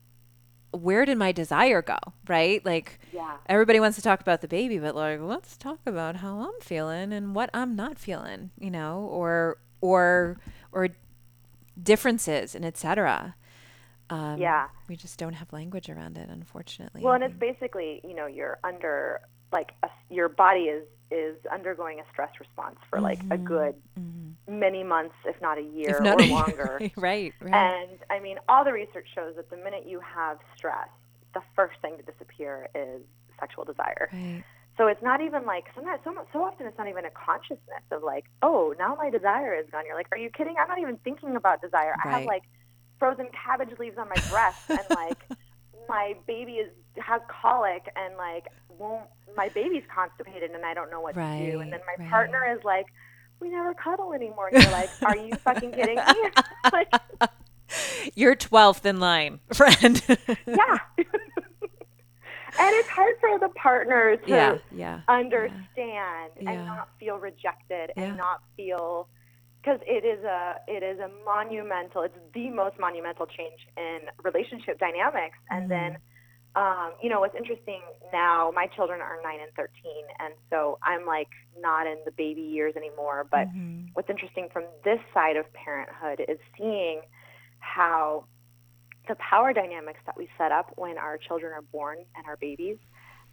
where 0.73 1.05
did 1.07 1.17
my 1.17 1.33
desire 1.33 1.81
go, 1.81 1.99
right? 2.29 2.65
Like 2.65 2.99
Yeah. 3.13 3.37
everybody 3.47 3.81
wants 3.81 3.97
to 3.97 4.03
talk 4.03 4.21
about 4.21 4.41
the 4.43 4.49
baby, 4.49 4.79
but 4.79 4.95
like 4.95 5.21
let's 5.21 5.57
talk 5.57 5.79
about 5.87 6.17
how 6.17 6.41
I'm 6.41 6.61
feeling 6.61 7.13
and 7.13 7.35
what 7.35 7.51
I'm 7.55 7.77
not 7.77 7.99
feeling, 7.99 8.51
you 8.59 8.71
know, 8.71 9.01
or 9.11 9.59
or 9.81 10.39
or 10.73 10.89
differences 11.83 12.55
and 12.55 12.65
etc. 12.65 13.37
Um, 14.11 14.39
Yeah. 14.41 14.69
we 14.89 14.97
just 14.97 15.19
don't 15.19 15.33
have 15.35 15.53
language 15.53 15.89
around 15.91 16.17
it, 16.19 16.29
unfortunately. 16.29 17.03
Well, 17.03 17.15
and 17.15 17.25
it's 17.25 17.39
basically, 17.39 18.01
you 18.05 18.15
know, 18.15 18.27
you're 18.27 18.59
under 18.65 19.21
like 19.53 19.73
a, 19.83 19.89
your 20.11 20.29
body 20.29 20.65
is 20.65 20.85
is 21.11 21.37
undergoing 21.53 22.01
a 22.01 22.05
stress 22.13 22.31
response 22.41 22.79
for 22.91 23.01
like 23.01 23.21
a 23.31 23.39
good 23.39 23.75
many 24.49 24.83
months, 24.85 25.15
if 25.25 25.41
not 25.41 25.59
a 25.59 25.63
year 25.63 25.95
Mm-hmm. 25.95 26.05
not 26.05 26.19
or 26.19 26.21
a 26.21 26.25
year, 26.27 26.35
longer. 26.35 26.81
right? 26.97 27.35
Right. 27.41 27.55
And 27.55 27.99
I 28.11 28.19
mean, 28.21 28.39
all 28.49 28.65
the 28.65 28.73
research 28.73 29.09
shows 29.15 29.35
that 29.37 29.51
the 29.51 29.57
minute 29.57 29.85
you 29.87 30.01
have 30.01 30.39
stress, 30.57 30.89
the 31.35 31.43
first 31.55 31.81
thing 31.81 31.97
to 31.97 32.03
disappear 32.03 32.69
is 32.75 33.03
sexual 33.39 33.65
desire. 33.65 34.09
right. 34.13 34.43
So 34.79 34.89
it's 34.89 35.03
not 35.03 35.21
even 35.23 35.47
like 35.47 35.65
sometimes 35.75 36.01
so, 36.05 36.13
so 36.33 36.43
often 36.45 36.67
it's 36.67 36.77
not 36.77 36.89
even 36.89 37.05
a 37.07 37.11
consciousness 37.11 37.83
of 37.91 38.03
like, 38.03 38.25
oh, 38.43 38.75
now 38.79 38.95
my 38.95 39.11
desire 39.11 39.55
is 39.55 39.67
gone. 39.71 39.85
You're 39.87 39.97
like, 39.97 40.09
are 40.13 40.19
you 40.19 40.29
kidding? 40.31 40.55
I'm 40.61 40.69
not 40.69 40.79
even 40.79 40.99
thinking 40.99 41.35
about 41.37 41.63
desire. 41.63 41.97
I 42.05 42.11
have 42.11 42.25
like 42.27 42.43
frozen 42.99 43.29
cabbage 43.33 43.79
leaves 43.79 43.99
on 43.99 44.09
my 44.09 44.21
breast 44.31 44.69
and 44.71 44.81
like 44.91 45.19
my 45.89 46.15
baby 46.27 46.55
is 46.55 46.71
has 46.99 47.21
colic 47.29 47.87
and 47.97 48.17
like 48.17 48.47
won't 48.79 49.05
my 49.37 49.49
baby's 49.51 49.83
constipated 49.95 50.51
and 50.53 50.65
I 50.65 50.73
don't 50.75 50.91
know 50.91 51.01
what 51.01 51.15
to 51.15 51.21
do. 51.51 51.61
And 51.61 51.73
then 51.73 51.81
my 51.87 51.95
Right, 52.03 52.11
partner 52.11 52.55
is 52.57 52.65
like, 52.65 52.87
we 53.41 53.51
never 53.51 53.75
cuddle 53.75 54.15
anymore. 54.15 54.49
And 54.53 54.63
you're 54.63 54.73
like, 54.73 54.89
are 55.03 55.17
you 55.17 55.35
fucking 55.37 55.73
kidding 55.73 55.97
me? 55.97 56.31
like, 56.73 56.89
You're 58.15 58.35
twelfth 58.37 58.87
in 58.87 58.99
line, 59.01 59.41
friend. 59.53 60.03
yeah. 60.09 60.79
and 60.99 62.75
it's 62.77 62.89
hard 62.89 63.17
for 63.21 63.39
the 63.39 63.49
partner 63.51 64.17
to 64.17 64.31
yeah, 64.31 64.59
yeah. 64.75 65.01
understand 65.09 66.31
Yeah. 66.41 66.51
and 66.51 66.67
not 66.67 66.89
feel 66.99 67.17
rejected 67.19 67.91
and 67.97 68.17
not 68.17 68.43
feel 68.57 69.09
because 69.67 69.81
it 69.87 70.05
is 70.05 70.23
a 70.25 70.55
it 70.69 70.83
is 70.83 70.99
a 71.01 71.11
monumental 71.25 72.03
it's 72.03 72.15
the 72.35 72.49
most 72.51 72.79
monumental 72.79 73.27
change 73.27 73.61
in 73.77 73.99
relationship 74.23 74.79
dynamics 74.79 75.37
Mm-hmm. 75.51 75.63
and 75.63 75.71
then 75.71 75.97
um, 76.55 76.93
you 77.03 77.11
know 77.11 77.21
what's 77.21 77.35
interesting 77.35 77.81
now 78.13 78.51
my 78.55 78.67
children 78.67 79.01
are 79.01 79.19
9 79.23 79.41
and 79.41 79.53
13 79.57 79.69
and 80.21 80.35
so 80.51 80.79
i'm 80.83 81.05
like 81.05 81.29
not 81.61 81.87
in 81.87 81.99
the 82.05 82.13
baby 82.13 82.41
years 82.43 82.75
anymore 82.77 83.27
but 83.31 83.49
Mhm. 83.49 83.89
what's 83.95 84.09
interesting 84.09 84.49
from 84.53 84.65
this 84.85 85.01
side 85.13 85.37
of 85.37 85.45
parenthood 85.53 86.25
is 86.29 86.39
seeing 86.57 87.01
how 87.59 88.25
the 89.09 89.17
power 89.17 89.53
dynamics 89.53 90.01
that 90.07 90.17
we 90.17 90.29
set 90.39 90.53
up 90.53 90.73
when 90.77 90.97
our 90.99 91.19
children 91.19 91.53
are 91.53 91.63
born 91.63 91.99
and 92.17 92.27
our 92.27 92.37
babies 92.37 92.79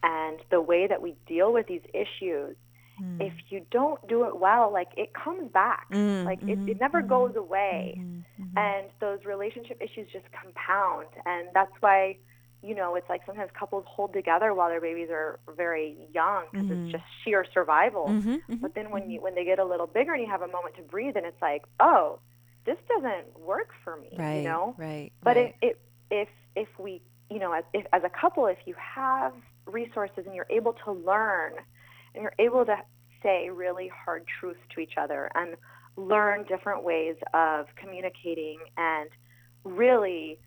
and 0.04 0.40
the 0.52 0.62
way 0.62 0.88
that 0.88 1.02
we 1.02 1.16
deal 1.28 1.54
with 1.54 1.68
these 1.68 1.82
issues 1.94 2.56
Mm. 3.02 3.20
if 3.20 3.34
you 3.50 3.66
don't 3.72 4.06
do 4.08 4.26
it 4.26 4.40
well 4.40 4.72
like 4.72 4.90
it 4.98 5.12
comes 5.14 5.52
back. 5.52 5.88
Mm, 5.92 6.26
like 6.26 6.40
it, 6.48 6.60
mhm, 6.60 6.68
it 6.68 6.78
never 6.80 7.02
mhm, 7.02 7.08
goes 7.08 7.36
away. 7.36 7.96
mhm, 7.98 8.24
mhm. 8.40 8.58
and 8.58 8.90
those 9.02 9.20
relationship 9.26 9.82
issues 9.82 10.08
just 10.12 10.26
compound. 10.32 11.08
And 11.26 11.48
that's 11.54 11.72
why 11.82 12.18
you 12.62 12.76
know 12.76 12.96
it's 12.96 13.10
like 13.10 13.22
sometimes 13.26 13.52
couples 13.58 13.86
hold 13.88 14.14
together 14.14 14.54
while 14.54 14.70
their 14.70 14.82
babies 14.82 15.10
are 15.12 15.40
very 15.56 15.98
young 16.14 16.46
because 16.52 16.70
it's 16.70 16.92
just 16.92 17.04
sheer 17.24 17.46
survival. 17.54 18.08
Mhm, 18.10 18.42
mhm, 18.50 18.60
but 18.62 18.74
then 18.76 18.92
when 18.92 19.10
you 19.10 19.22
when 19.22 19.36
they 19.36 19.46
get 19.46 19.60
a 19.60 19.66
little 19.66 19.88
bigger 19.88 20.14
and 20.14 20.22
you 20.24 20.30
have 20.30 20.42
a 20.42 20.48
moment 20.48 20.76
to 20.76 20.82
breathe 20.84 21.16
and 21.18 21.26
it's 21.26 21.42
like 21.42 21.64
oh 21.80 22.20
this 22.66 22.78
doesn't 22.88 23.38
work 23.40 23.70
for 23.84 23.98
me 23.98 24.10
right, 24.18 24.38
you 24.38 24.44
know? 24.44 24.76
right, 24.78 25.12
but 25.24 25.36
right. 25.36 25.56
if, 25.62 25.72
if 25.72 25.78
if 26.12 26.28
if 26.56 26.80
we 26.80 27.02
you 27.30 27.40
know 27.40 27.54
as 27.54 27.64
if, 27.74 27.86
as 27.94 28.04
a 28.04 28.10
couple 28.10 28.46
if 28.48 28.58
you 28.66 28.76
have 28.78 29.34
resources 29.66 30.26
and 30.26 30.36
you're 30.36 30.48
able 30.50 30.74
to 30.86 30.92
learn 30.92 31.54
and 32.14 32.24
you're 32.24 32.36
able 32.40 32.66
to 32.66 32.78
say 33.22 33.50
really 33.50 33.90
hard 34.06 34.26
truths 34.40 34.60
to 34.74 34.80
each 34.82 34.94
other 34.98 35.30
and 35.36 35.56
learn 35.96 36.44
different 36.46 36.84
ways 36.84 37.16
of 37.34 37.68
communicating 37.76 38.60
and 38.78 39.10
really 39.64 40.40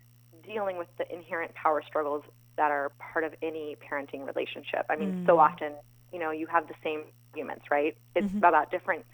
dealing 0.43 0.77
with 0.77 0.87
the 0.97 1.13
inherent 1.13 1.53
power 1.55 1.81
struggles 1.85 2.23
that 2.57 2.71
are 2.71 2.91
part 3.13 3.23
of 3.23 3.33
any 3.41 3.75
parenting 3.75 4.25
relationship. 4.25 4.85
I 4.89 4.95
mean, 4.95 5.15
so 5.25 5.37
Mm. 5.37 5.39
often, 5.39 5.73
you 6.11 6.19
know, 6.19 6.31
you 6.31 6.47
have 6.47 6.67
the 6.67 6.75
same 6.83 7.05
arguments, 7.33 7.65
right? 7.71 7.97
It's 8.15 8.27
Mhm. 8.33 8.37
about 8.37 8.71
different 8.71 9.05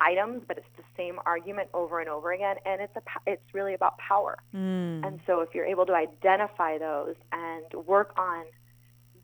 items, 0.00 0.44
but 0.46 0.58
it's 0.58 0.76
the 0.76 0.84
same 0.96 1.18
argument 1.26 1.70
over 1.72 2.00
and 2.00 2.08
over 2.08 2.32
again, 2.32 2.56
and 2.64 2.80
it's 2.80 2.94
a 2.96 3.02
it's 3.26 3.54
really 3.54 3.74
about 3.74 3.98
power. 3.98 4.36
Mm. 4.54 5.04
And 5.04 5.20
so 5.26 5.40
if 5.40 5.54
you're 5.54 5.64
able 5.66 5.86
to 5.86 5.94
identify 5.94 6.78
those 6.78 7.16
and 7.32 7.86
work 7.86 8.18
on 8.18 8.44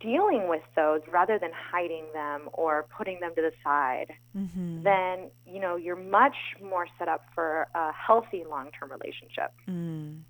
dealing 0.02 0.48
with 0.48 0.62
those 0.74 1.00
rather 1.10 1.38
than 1.38 1.50
hiding 1.52 2.04
them 2.12 2.48
or 2.52 2.86
putting 2.96 3.20
them 3.20 3.32
to 3.36 3.42
the 3.42 3.52
side, 3.62 4.12
Mhm. 4.36 4.82
then 4.82 5.30
you 5.46 5.60
know 5.60 5.76
you're 5.76 5.96
much 5.96 6.36
more 6.62 6.86
set 6.98 7.08
up 7.08 7.22
for 7.34 7.68
a 7.74 7.92
healthy 7.92 8.44
long-term 8.44 8.90
relationship. 8.90 9.52
Mm. 9.68 10.22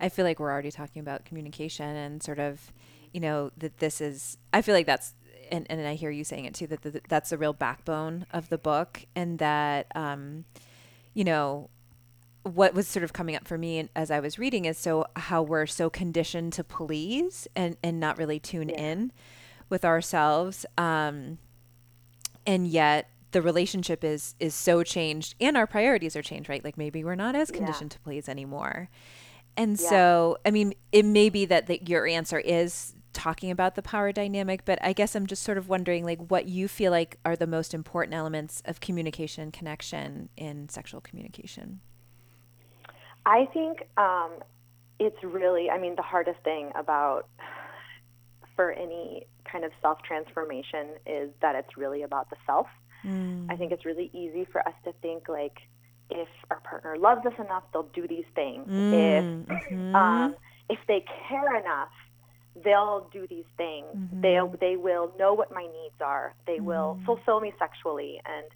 I 0.00 0.08
feel 0.08 0.24
like 0.24 0.40
we're 0.40 0.50
already 0.50 0.70
talking 0.72 1.00
about 1.00 1.24
communication 1.24 1.86
and 1.94 2.22
sort 2.22 2.40
of, 2.40 2.72
you 3.12 3.20
know, 3.20 3.50
that 3.56 3.78
this 3.78 4.00
is, 4.00 4.36
I 4.52 4.60
feel 4.60 4.74
like 4.74 4.86
that's, 4.86 5.14
and, 5.50 5.64
and 5.70 5.86
I 5.86 5.94
hear 5.94 6.10
you 6.10 6.24
saying 6.24 6.44
it 6.44 6.54
too, 6.54 6.66
that 6.66 6.82
the, 6.82 7.00
that's 7.08 7.30
the 7.30 7.38
real 7.38 7.52
backbone 7.52 8.26
of 8.32 8.48
the 8.48 8.58
book 8.58 9.06
and 9.14 9.38
that, 9.38 9.86
um, 9.94 10.44
you 11.14 11.22
know, 11.22 11.70
what 12.44 12.74
was 12.74 12.88
sort 12.88 13.04
of 13.04 13.12
coming 13.12 13.36
up 13.36 13.46
for 13.46 13.56
me 13.56 13.88
as 13.94 14.10
I 14.10 14.18
was 14.20 14.38
reading 14.38 14.64
is 14.64 14.76
so 14.76 15.06
how 15.16 15.42
we're 15.42 15.66
so 15.66 15.88
conditioned 15.88 16.52
to 16.54 16.64
please 16.64 17.46
and, 17.54 17.76
and 17.82 18.00
not 18.00 18.18
really 18.18 18.40
tune 18.40 18.68
Yeah. 18.68 18.76
in 18.92 19.12
with 19.68 19.84
ourselves. 19.84 20.66
Um, 20.76 21.38
and 22.46 22.66
yet 22.66 23.08
the 23.30 23.40
relationship 23.42 24.04
is 24.04 24.34
is 24.40 24.54
so 24.54 24.82
changed 24.82 25.34
and 25.40 25.56
our 25.56 25.66
priorities 25.66 26.16
are 26.16 26.22
changed 26.22 26.48
right 26.48 26.62
like 26.64 26.76
maybe 26.76 27.02
we're 27.04 27.14
not 27.14 27.34
as 27.34 27.50
Yeah. 27.50 27.58
conditioned 27.58 27.90
to 27.92 28.00
please 28.00 28.28
anymore 28.28 28.90
and 29.56 29.80
Yeah. 29.80 29.88
so 29.88 30.38
i 30.44 30.50
mean 30.50 30.74
it 30.90 31.04
may 31.06 31.30
be 31.30 31.46
that 31.46 31.66
the, 31.66 31.80
your 31.86 32.06
answer 32.06 32.38
is 32.38 32.94
talking 33.14 33.50
about 33.50 33.74
the 33.74 33.80
power 33.80 34.12
dynamic 34.12 34.64
but 34.66 34.78
i 34.82 34.92
guess 34.92 35.14
i'm 35.14 35.26
just 35.26 35.42
sort 35.44 35.56
of 35.56 35.68
wondering 35.68 36.04
like 36.04 36.18
what 36.30 36.46
you 36.46 36.68
feel 36.68 36.90
like 36.90 37.16
are 37.24 37.36
the 37.36 37.46
most 37.46 37.72
important 37.72 38.12
elements 38.14 38.60
of 38.66 38.80
communication 38.80 39.44
and 39.44 39.52
connection 39.54 40.28
in 40.36 40.68
sexual 40.68 41.00
communication 41.00 41.80
I 43.24 43.46
think 43.52 43.78
um, 43.96 44.38
it's 44.98 45.16
really, 45.22 45.70
I 45.70 45.78
mean, 45.78 45.94
the 45.96 46.02
hardest 46.02 46.40
thing 46.44 46.70
about 46.78 47.22
for 48.56 48.72
any 48.72 49.26
kind 49.50 49.64
of 49.64 49.72
self 49.80 49.98
transformation 50.06 50.96
is 51.06 51.30
that 51.40 51.54
it's 51.54 51.76
really 51.76 52.02
about 52.02 52.30
the 52.30 52.36
self. 52.46 52.66
I 53.48 53.56
think 53.56 53.72
it's 53.72 53.84
really 53.84 54.10
easy 54.14 54.46
for 54.50 54.66
us 54.66 54.74
to 54.84 54.92
think 55.02 55.28
like 55.28 55.56
if 56.10 56.28
our 56.50 56.60
partner 56.60 56.96
loves 56.98 57.24
us 57.26 57.34
enough, 57.38 57.64
they'll 57.72 57.90
do 57.94 58.06
these 58.08 58.24
things. 58.34 58.68
If 58.90 59.24
Mm, 59.50 59.94
um, 59.94 60.36
if 60.68 60.78
they 60.88 61.04
care 61.28 61.56
enough, 61.60 61.90
they'll 62.64 63.08
do 63.12 63.26
these 63.28 63.46
things. 63.56 63.86
Mhm. 63.96 64.22
They'll 64.22 64.48
they 64.60 64.76
will 64.76 65.12
know 65.18 65.34
what 65.34 65.52
my 65.52 65.62
needs 65.62 66.00
are. 66.00 66.34
They 66.46 66.60
will 66.60 66.98
Mhm. 66.98 67.04
fulfill 67.04 67.40
me 67.40 67.52
sexually. 67.58 68.20
And 68.24 68.46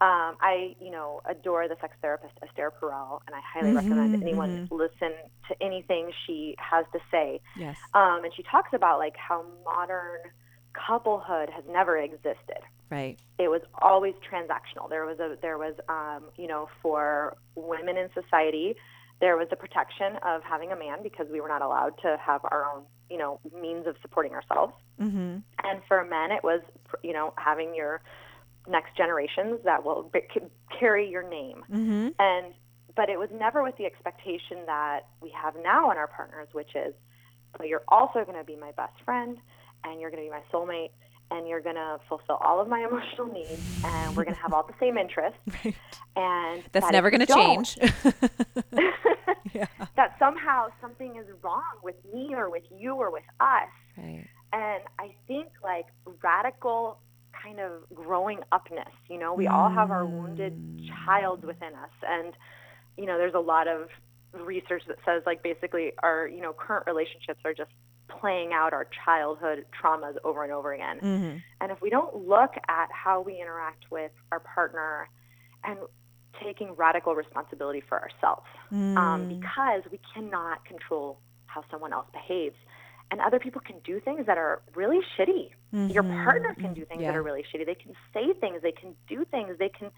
um, 0.00 0.36
I, 0.42 0.76
you 0.78 0.90
know, 0.90 1.22
adore 1.24 1.68
the 1.68 1.76
sex 1.80 1.94
therapist 2.02 2.34
Esther 2.42 2.70
Perel, 2.80 3.20
and 3.26 3.34
I 3.34 3.40
highly 3.40 3.72
recommend 3.72 4.14
Mhm, 4.14 4.22
anyone 4.22 4.68
listen 4.70 5.12
to 5.48 5.62
anything 5.62 6.12
she 6.26 6.54
has 6.58 6.84
to 6.92 7.00
say. 7.10 7.40
yes 7.56 7.76
Um, 7.94 8.22
and 8.24 8.32
she 8.34 8.42
talks 8.42 8.72
about 8.74 8.98
like 8.98 9.16
how 9.16 9.44
modern 9.64 10.20
couplehood 10.74 11.48
has 11.48 11.64
never 11.70 11.96
existed 11.96 12.58
right 12.90 13.18
it 13.38 13.48
was 13.48 13.62
always 13.80 14.14
transactional. 14.30 14.88
There 14.88 15.04
was 15.04 15.18
a 15.18 15.36
there 15.40 15.58
was 15.58 15.74
um, 15.88 16.24
you 16.36 16.46
know 16.46 16.68
for 16.82 17.36
women 17.54 17.96
in 17.96 18.08
society, 18.12 18.76
there 19.20 19.36
was 19.36 19.48
the 19.48 19.56
protection 19.56 20.16
of 20.22 20.42
having 20.42 20.72
a 20.72 20.76
man 20.76 21.02
because 21.02 21.26
we 21.30 21.40
were 21.40 21.48
not 21.48 21.62
allowed 21.62 21.98
to 22.02 22.16
have 22.20 22.42
our 22.44 22.64
own 22.64 22.82
you 23.10 23.18
know 23.18 23.40
means 23.60 23.86
of 23.86 23.96
supporting 24.02 24.32
ourselves. 24.32 24.74
mm-hmm. 25.00 25.38
And 25.64 25.82
for 25.88 26.04
men, 26.04 26.32
it 26.32 26.42
was 26.44 26.60
you 27.02 27.12
know 27.12 27.32
having 27.36 27.74
your 27.74 28.00
next 28.68 28.96
generations 28.96 29.60
that 29.64 29.84
will 29.84 30.10
b- 30.12 30.20
carry 30.78 31.08
your 31.10 31.28
name. 31.28 31.62
Mm-hmm. 31.70 32.08
And 32.18 32.54
but 32.94 33.10
it 33.10 33.18
was 33.18 33.28
never 33.32 33.62
with 33.62 33.76
the 33.76 33.84
expectation 33.84 34.64
that 34.66 35.00
we 35.20 35.30
have 35.30 35.54
now 35.62 35.90
in 35.90 35.98
our 35.98 36.06
partners, 36.06 36.48
which 36.52 36.74
is, 36.74 36.94
but 37.58 37.68
you're 37.68 37.84
also 37.88 38.24
going 38.24 38.38
to 38.38 38.44
be 38.44 38.56
my 38.56 38.72
best 38.72 38.94
friend, 39.04 39.36
and 39.84 40.00
you're 40.00 40.10
going 40.10 40.22
to 40.22 40.28
be 40.28 40.30
my 40.30 40.42
soulmate, 40.50 40.90
and 41.30 41.48
you're 41.48 41.60
going 41.60 41.76
to 41.76 41.98
fulfill 42.08 42.36
all 42.36 42.60
of 42.60 42.68
my 42.68 42.80
emotional 42.90 43.26
needs 43.26 43.60
and 43.84 44.16
we're 44.16 44.24
going 44.24 44.34
to 44.34 44.40
have 44.40 44.52
all 44.52 44.66
the 44.66 44.74
same 44.80 44.98
interests. 44.98 45.38
Right. 45.64 45.74
And 46.16 46.62
That's 46.72 46.86
that 46.86 46.92
never 46.92 47.10
going 47.10 47.26
to 47.26 47.32
change. 47.32 47.76
yeah. 49.52 49.66
that 49.96 50.16
somehow 50.18 50.68
something 50.80 51.16
is 51.16 51.26
wrong 51.42 51.62
with 51.82 51.96
me 52.12 52.34
or 52.34 52.48
with 52.48 52.62
you 52.70 52.94
or 52.94 53.10
with 53.10 53.24
us. 53.38 53.68
Right. 53.98 54.26
And 54.50 54.82
I 54.98 55.14
think 55.26 55.48
like 55.62 55.84
radical 56.22 56.98
kind 57.46 57.60
of 57.60 57.72
growing 57.94 58.40
upness, 58.52 58.92
you 59.08 59.18
know, 59.18 59.32
we 59.34 59.46
all 59.46 59.70
have 59.70 59.90
our 59.90 60.04
wounded 60.04 60.80
child 61.04 61.44
within 61.44 61.74
us. 61.74 61.90
And, 62.06 62.34
you 62.96 63.06
know, 63.06 63.18
there's 63.18 63.34
a 63.34 63.40
lot 63.40 63.68
of 63.68 63.88
research 64.32 64.82
that 64.88 64.96
says 65.04 65.22
like 65.26 65.42
basically 65.42 65.92
our, 66.02 66.26
you 66.26 66.40
know, 66.40 66.52
current 66.52 66.86
relationships 66.86 67.40
are 67.44 67.54
just 67.54 67.70
playing 68.08 68.52
out 68.52 68.72
our 68.72 68.86
childhood 69.04 69.64
traumas 69.80 70.16
over 70.24 70.42
and 70.42 70.52
over 70.52 70.72
again. 70.72 70.98
Mm-hmm. 71.00 71.36
And 71.60 71.72
if 71.72 71.80
we 71.80 71.90
don't 71.90 72.26
look 72.26 72.54
at 72.68 72.88
how 72.90 73.20
we 73.20 73.40
interact 73.40 73.84
with 73.90 74.12
our 74.32 74.40
partner 74.40 75.08
and 75.64 75.78
taking 76.42 76.72
radical 76.74 77.14
responsibility 77.14 77.82
for 77.88 78.00
ourselves, 78.00 78.46
Mm. 78.72 78.96
um, 78.96 79.28
because 79.28 79.82
we 79.92 80.00
cannot 80.12 80.64
control 80.64 81.20
how 81.46 81.62
someone 81.70 81.92
else 81.92 82.08
behaves. 82.12 82.56
And 83.10 83.20
other 83.20 83.38
people 83.38 83.60
can 83.60 83.78
do 83.84 84.00
things 84.00 84.26
that 84.26 84.36
are 84.38 84.62
really 84.74 85.00
shitty. 85.16 85.50
Your 85.72 86.02
Mhm. 86.02 86.24
partner 86.24 86.54
can 86.54 86.74
do 86.74 86.84
things 86.84 87.02
Yeah. 87.02 87.12
that 87.12 87.16
are 87.16 87.22
really 87.22 87.44
shitty. 87.44 87.64
They 87.66 87.74
can 87.76 87.94
say 88.12 88.32
things, 88.34 88.62
they 88.62 88.72
can 88.72 88.96
do 89.06 89.24
things, 89.26 89.58
they 89.58 89.68
can 89.68 89.90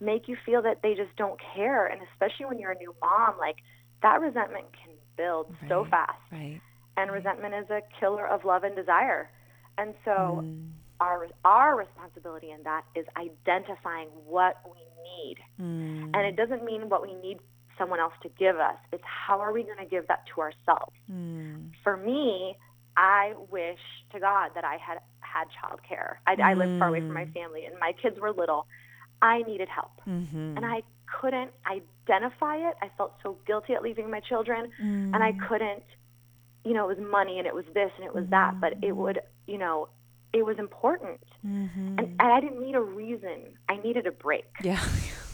make 0.00 0.26
you 0.28 0.36
feel 0.36 0.62
that 0.62 0.82
they 0.82 0.94
just 0.94 1.14
don't 1.16 1.38
care. 1.40 1.86
And 1.86 2.00
especially 2.02 2.46
when 2.46 2.58
you're 2.58 2.72
a 2.72 2.78
new 2.78 2.94
mom, 3.00 3.38
like 3.38 3.58
that 4.02 4.20
resentment 4.20 4.72
can 4.72 4.92
build 5.16 5.54
so 5.68 5.84
fast. 5.84 6.20
Right. 6.32 6.60
And 6.96 7.10
resentment 7.12 7.54
is 7.54 7.70
a 7.70 7.82
killer 8.00 8.26
of 8.26 8.44
love 8.44 8.64
and 8.64 8.74
desire. 8.74 9.30
And 9.76 9.94
so 10.04 10.42
Mm. 10.44 10.72
our 11.00 11.28
our 11.44 11.76
responsibility 11.76 12.50
in 12.50 12.62
that 12.64 12.84
is 12.96 13.06
identifying 13.16 14.08
what 14.26 14.56
we 14.64 14.80
need. 15.04 15.38
Mm. 15.60 16.10
And 16.14 16.26
it 16.26 16.34
doesn't 16.36 16.64
mean 16.64 16.88
what 16.88 17.02
we 17.02 17.14
need 17.14 17.38
someone 17.78 18.00
else 18.00 18.14
to 18.22 18.28
give 18.38 18.56
us. 18.56 18.76
It's 18.92 19.04
how 19.04 19.40
are 19.40 19.52
we 19.52 19.62
going 19.62 19.78
to 19.78 19.84
give 19.86 20.06
that 20.08 20.24
to 20.34 20.40
ourselves? 20.40 20.92
Mm. 21.10 21.70
For 21.84 21.96
me, 21.96 22.56
I 22.96 23.34
wish 23.50 23.78
to 24.12 24.20
God 24.20 24.50
that 24.54 24.64
I 24.64 24.76
had 24.76 24.98
had 25.20 25.46
childcare. 25.56 26.16
I, 26.26 26.36
I 26.50 26.54
lived 26.54 26.78
far 26.78 26.88
away 26.88 27.00
from 27.00 27.14
my 27.14 27.24
Mm. 27.26 27.32
family, 27.34 27.64
and 27.66 27.78
my 27.78 27.92
kids 28.00 28.18
were 28.20 28.32
little. 28.32 28.66
I 29.22 29.42
needed 29.42 29.68
help, 29.68 29.92
Mhm. 30.06 30.56
and 30.56 30.64
I 30.64 30.82
couldn't 31.20 31.50
identify 31.66 32.56
it. 32.56 32.74
I 32.82 32.88
felt 32.96 33.14
so 33.22 33.38
guilty 33.46 33.74
at 33.74 33.82
leaving 33.82 34.10
my 34.10 34.20
children, 34.20 34.72
and 34.78 35.16
I 35.16 35.32
Mm. 35.32 35.48
couldn't. 35.48 35.84
You 36.64 36.74
know, 36.74 36.88
it 36.90 36.98
was 36.98 37.06
money, 37.06 37.38
and 37.38 37.46
it 37.46 37.54
was 37.54 37.64
this, 37.74 37.90
and 37.96 38.04
it 38.04 38.14
was 38.14 38.26
that, 38.30 38.60
but 38.60 38.74
it 38.82 38.92
would, 38.92 39.20
you 39.46 39.58
know, 39.58 39.88
it 40.32 40.44
was 40.44 40.58
important, 40.58 41.20
Mhm. 41.46 41.98
and, 41.98 42.06
and 42.20 42.20
I 42.20 42.40
didn't 42.40 42.60
need 42.60 42.74
a 42.74 42.80
reason. 42.80 43.56
I 43.68 43.76
needed 43.78 44.06
a 44.06 44.12
break. 44.12 44.46
yeah. 44.62 44.78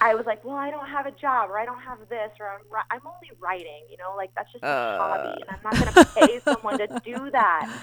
I 0.00 0.14
was 0.14 0.26
like, 0.26 0.44
well, 0.44 0.56
I 0.56 0.70
don't 0.70 0.86
have 0.88 1.06
a 1.06 1.10
job, 1.10 1.50
or 1.50 1.58
I 1.58 1.64
don't 1.64 1.80
have 1.80 1.98
this, 2.08 2.30
or 2.38 2.48
I'm, 2.48 2.60
ri- 2.70 2.88
I'm 2.90 3.00
only 3.04 3.30
writing, 3.40 3.82
you 3.90 3.96
know, 3.96 4.14
like 4.16 4.30
that's 4.36 4.50
just 4.52 4.62
a 4.62 4.66
Uh. 4.66 4.98
hobby, 4.98 5.42
and 5.42 5.50
I'm 5.50 5.60
not 5.64 5.72
going 5.94 6.04
to 6.04 6.12
pay 6.14 6.40
someone 6.44 6.78
to 6.78 7.00
do 7.04 7.30
that. 7.32 7.80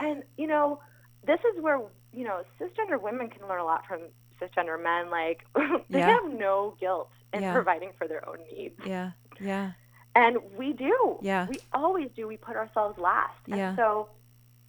And 0.00 0.22
you 0.36 0.46
know, 0.46 0.80
this 1.26 1.40
is 1.40 1.60
where 1.62 1.80
you 2.12 2.24
know 2.24 2.42
cisgender 2.60 3.00
women 3.00 3.28
can 3.30 3.48
learn 3.48 3.60
a 3.60 3.64
lot 3.64 3.84
from 3.86 4.00
cisgender 4.40 4.80
men. 4.82 5.10
Like 5.10 5.44
they 5.90 5.98
Yeah. 5.98 6.10
have 6.20 6.30
no 6.32 6.76
guilt 6.80 7.10
in 7.32 7.42
Yeah. 7.42 7.52
providing 7.52 7.90
for 7.98 8.06
their 8.06 8.26
own 8.28 8.38
needs, 8.52 8.78
Yeah. 8.86 9.10
Yeah. 9.40 9.72
and 10.14 10.38
we 10.56 10.72
do. 10.72 11.18
Yeah. 11.20 11.46
we 11.48 11.58
always 11.72 12.10
do. 12.14 12.28
We 12.28 12.36
put 12.36 12.54
ourselves 12.56 12.96
last. 12.98 13.34
Yeah. 13.46 13.70
And 13.70 13.76
so, 13.76 14.08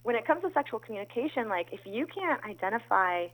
when 0.02 0.16
it 0.16 0.26
comes 0.26 0.42
to 0.42 0.50
sexual 0.52 0.80
communication, 0.80 1.48
like 1.48 1.68
if 1.72 1.80
you 1.86 2.06
can't 2.06 2.42
identify 2.44 3.26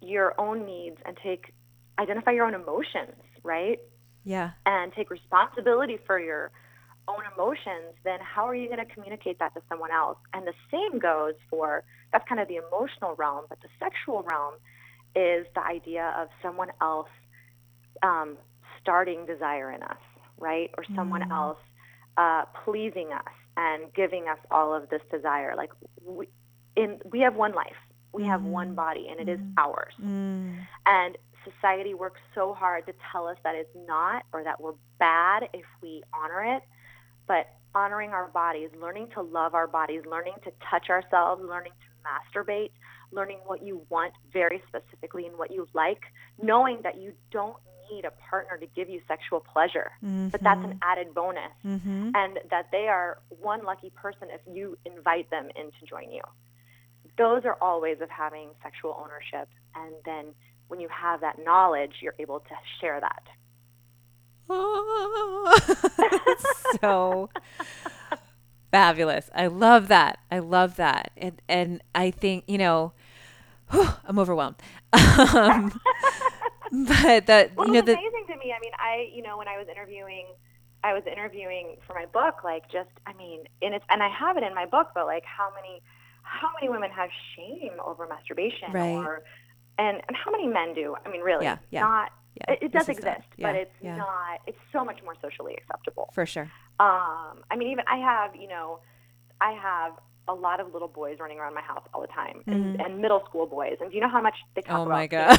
your 0.00 0.38
own 0.40 0.66
needs 0.66 0.98
and 1.06 1.16
take 1.22 1.52
identify 1.98 2.30
your 2.32 2.46
own 2.46 2.54
emotions, 2.54 3.14
right? 3.42 3.78
Yeah. 4.26 4.52
and 4.64 4.90
take 4.94 5.10
responsibility 5.10 5.98
for 6.06 6.18
your 6.18 6.50
own 7.08 7.20
emotions, 7.34 7.92
then 8.04 8.18
how 8.22 8.48
are 8.48 8.54
you 8.54 8.68
going 8.68 8.78
to 8.86 8.90
communicate 8.94 9.38
that 9.38 9.52
to 9.52 9.60
someone 9.68 9.90
else? 9.90 10.16
And 10.32 10.46
the 10.46 10.54
same 10.70 10.98
goes 10.98 11.34
for 11.50 11.84
that's 12.10 12.26
kind 12.26 12.40
of 12.40 12.48
the 12.48 12.56
emotional 12.56 13.14
realm, 13.16 13.44
but 13.50 13.58
the 13.60 13.68
sexual 13.78 14.22
realm 14.22 14.54
is 15.14 15.46
the 15.54 15.62
idea 15.62 16.14
of 16.18 16.28
someone 16.42 16.70
else 16.80 17.10
um, 18.02 18.38
starting 18.80 19.26
desire 19.26 19.70
in 19.70 19.82
us, 19.82 19.98
right? 20.38 20.70
Or 20.78 20.84
someone 20.96 21.20
Mm. 21.22 21.30
else 21.32 21.58
uh, 22.16 22.44
pleasing 22.64 23.12
us 23.12 23.32
and 23.58 23.92
giving 23.92 24.28
us 24.28 24.38
all 24.50 24.72
of 24.74 24.88
this 24.88 25.02
desire. 25.10 25.54
Like 25.54 25.70
we, 26.02 26.28
in 26.76 26.98
we 27.12 27.20
have 27.20 27.34
one 27.36 27.52
life, 27.52 27.76
we 28.12 28.24
have 28.24 28.42
one 28.42 28.70
Mhm. 28.72 28.74
body, 28.76 29.08
and 29.10 29.20
it 29.20 29.28
is 29.28 29.38
Mhm. 29.40 29.54
ours. 29.58 29.94
Mm. 30.00 30.66
And 30.86 31.18
society 31.44 31.94
works 31.94 32.20
so 32.34 32.54
hard 32.54 32.86
to 32.86 32.94
tell 33.12 33.26
us 33.26 33.36
that 33.44 33.54
it's 33.54 33.74
not 33.86 34.24
or 34.32 34.44
that 34.44 34.60
we're 34.60 34.74
bad 34.98 35.48
if 35.52 35.64
we 35.82 36.02
honor 36.12 36.56
it. 36.56 36.62
But 37.26 37.46
honoring 37.74 38.10
our 38.10 38.28
bodies, 38.28 38.70
learning 38.80 39.08
to 39.14 39.22
love 39.22 39.54
our 39.54 39.66
bodies, 39.66 40.02
learning 40.08 40.34
to 40.44 40.52
touch 40.70 40.90
ourselves, 40.90 41.42
learning 41.42 41.72
to 41.72 42.40
masturbate, 42.40 42.70
learning 43.12 43.38
what 43.46 43.62
you 43.62 43.84
want 43.88 44.12
very 44.32 44.62
specifically 44.68 45.26
and 45.26 45.36
what 45.38 45.50
you 45.50 45.66
like, 45.74 46.02
knowing 46.40 46.80
that 46.82 47.00
you 47.00 47.12
don't 47.30 47.56
need 47.90 48.04
a 48.04 48.10
partner 48.30 48.56
to 48.56 48.66
give 48.74 48.88
you 48.88 49.00
sexual 49.06 49.40
pleasure, 49.40 49.90
but 50.30 50.42
that's 50.42 50.64
an 50.64 50.78
added 50.82 51.14
bonus. 51.14 51.52
Mm-hmm. 51.64 52.10
And 52.14 52.38
that 52.50 52.68
they 52.72 52.88
are 52.88 53.18
one 53.28 53.64
lucky 53.64 53.90
person 53.90 54.28
if 54.30 54.40
you 54.50 54.78
invite 54.84 55.30
them 55.30 55.48
in 55.56 55.66
to 55.66 55.86
join 55.86 56.10
you. 56.10 56.22
Those 57.18 57.44
are 57.44 57.56
all 57.60 57.80
ways 57.80 57.98
of 58.00 58.10
having 58.10 58.48
sexual 58.62 58.96
ownership. 58.98 59.48
And 59.74 59.94
then 60.04 60.34
when 60.68 60.80
you 60.80 60.88
have 60.88 61.20
that 61.20 61.38
knowledge, 61.44 61.96
you're 62.00 62.14
able 62.18 62.40
to 62.40 62.54
share 62.80 63.00
that. 63.00 63.22
so 66.80 67.30
fabulous. 68.70 69.30
I 69.34 69.46
love 69.46 69.88
that. 69.88 70.18
I 70.30 70.38
love 70.40 70.76
that. 70.76 71.12
And 71.16 71.40
and 71.48 71.82
I 71.94 72.10
think, 72.10 72.44
you 72.46 72.58
know, 72.58 72.92
I'm 73.70 74.18
overwhelmed. 74.18 74.56
Um, 74.94 75.80
but 76.72 77.26
that 77.26 77.56
Well, 77.56 77.66
you 77.66 77.72
know 77.72 77.82
the 77.82 77.92
amazing 77.92 78.24
to 78.28 78.36
me. 78.36 78.52
I 78.56 78.60
mean, 78.60 78.72
I, 78.78 79.08
you 79.14 79.22
know, 79.22 79.36
when 79.38 79.48
I 79.48 79.56
was 79.58 79.66
interviewing, 79.70 80.26
I 80.82 80.92
was 80.92 81.02
interviewing 81.06 81.76
for 81.86 81.94
my 81.94 82.06
book, 82.06 82.42
like 82.44 82.70
just, 82.70 82.90
I 83.06 83.12
mean, 83.14 83.44
and 83.62 83.74
it's, 83.74 83.84
and 83.90 84.02
I 84.02 84.08
have 84.08 84.36
it 84.36 84.42
in 84.42 84.54
my 84.54 84.66
book, 84.66 84.88
but 84.94 85.06
like 85.06 85.24
how 85.24 85.50
many, 85.54 85.82
how 86.22 86.48
many 86.58 86.70
women 86.70 86.90
have 86.90 87.10
shame 87.36 87.72
over 87.84 88.06
masturbation 88.06 88.72
Right. 88.72 88.94
or, 88.96 89.22
and, 89.78 90.00
and 90.06 90.16
how 90.16 90.30
many 90.30 90.46
men 90.46 90.74
do? 90.74 90.94
I 91.04 91.08
mean, 91.10 91.20
really, 91.22 91.44
Yeah, 91.44 91.58
yeah. 91.70 91.80
not, 91.80 92.12
yeah, 92.36 92.54
it, 92.54 92.58
it 92.64 92.72
does 92.72 92.88
exist, 92.88 93.22
yeah, 93.36 93.46
but 93.48 93.54
it's 93.56 93.74
yeah, 93.82 93.96
not, 93.96 94.40
it's 94.46 94.58
so 94.72 94.84
much 94.84 95.02
more 95.04 95.14
socially 95.22 95.54
acceptable. 95.56 96.10
for 96.14 96.26
sure. 96.26 96.50
Um, 96.80 97.44
I 97.50 97.56
mean, 97.56 97.68
even 97.70 97.84
I 97.86 97.96
have, 97.98 98.34
you 98.36 98.48
know, 98.48 98.80
I 99.40 99.52
have 99.52 99.92
a 100.26 100.32
lot 100.34 100.58
of 100.58 100.72
little 100.72 100.88
boys 100.88 101.18
running 101.20 101.38
around 101.38 101.54
my 101.54 101.60
house 101.60 101.84
all 101.92 102.00
the 102.00 102.06
time, 102.08 102.42
and, 102.46 102.80
and 102.80 102.98
middle 102.98 103.22
school 103.28 103.46
boys. 103.46 103.76
And 103.80 103.90
do 103.90 103.94
you 103.96 104.00
know 104.02 104.08
how 104.08 104.22
much 104.22 104.36
they 104.54 104.62
talk 104.62 104.70
Mm-hmm. 104.70 104.80
Oh 104.80 104.86
about 104.86 104.94
my 104.96 105.06
god. 105.06 105.38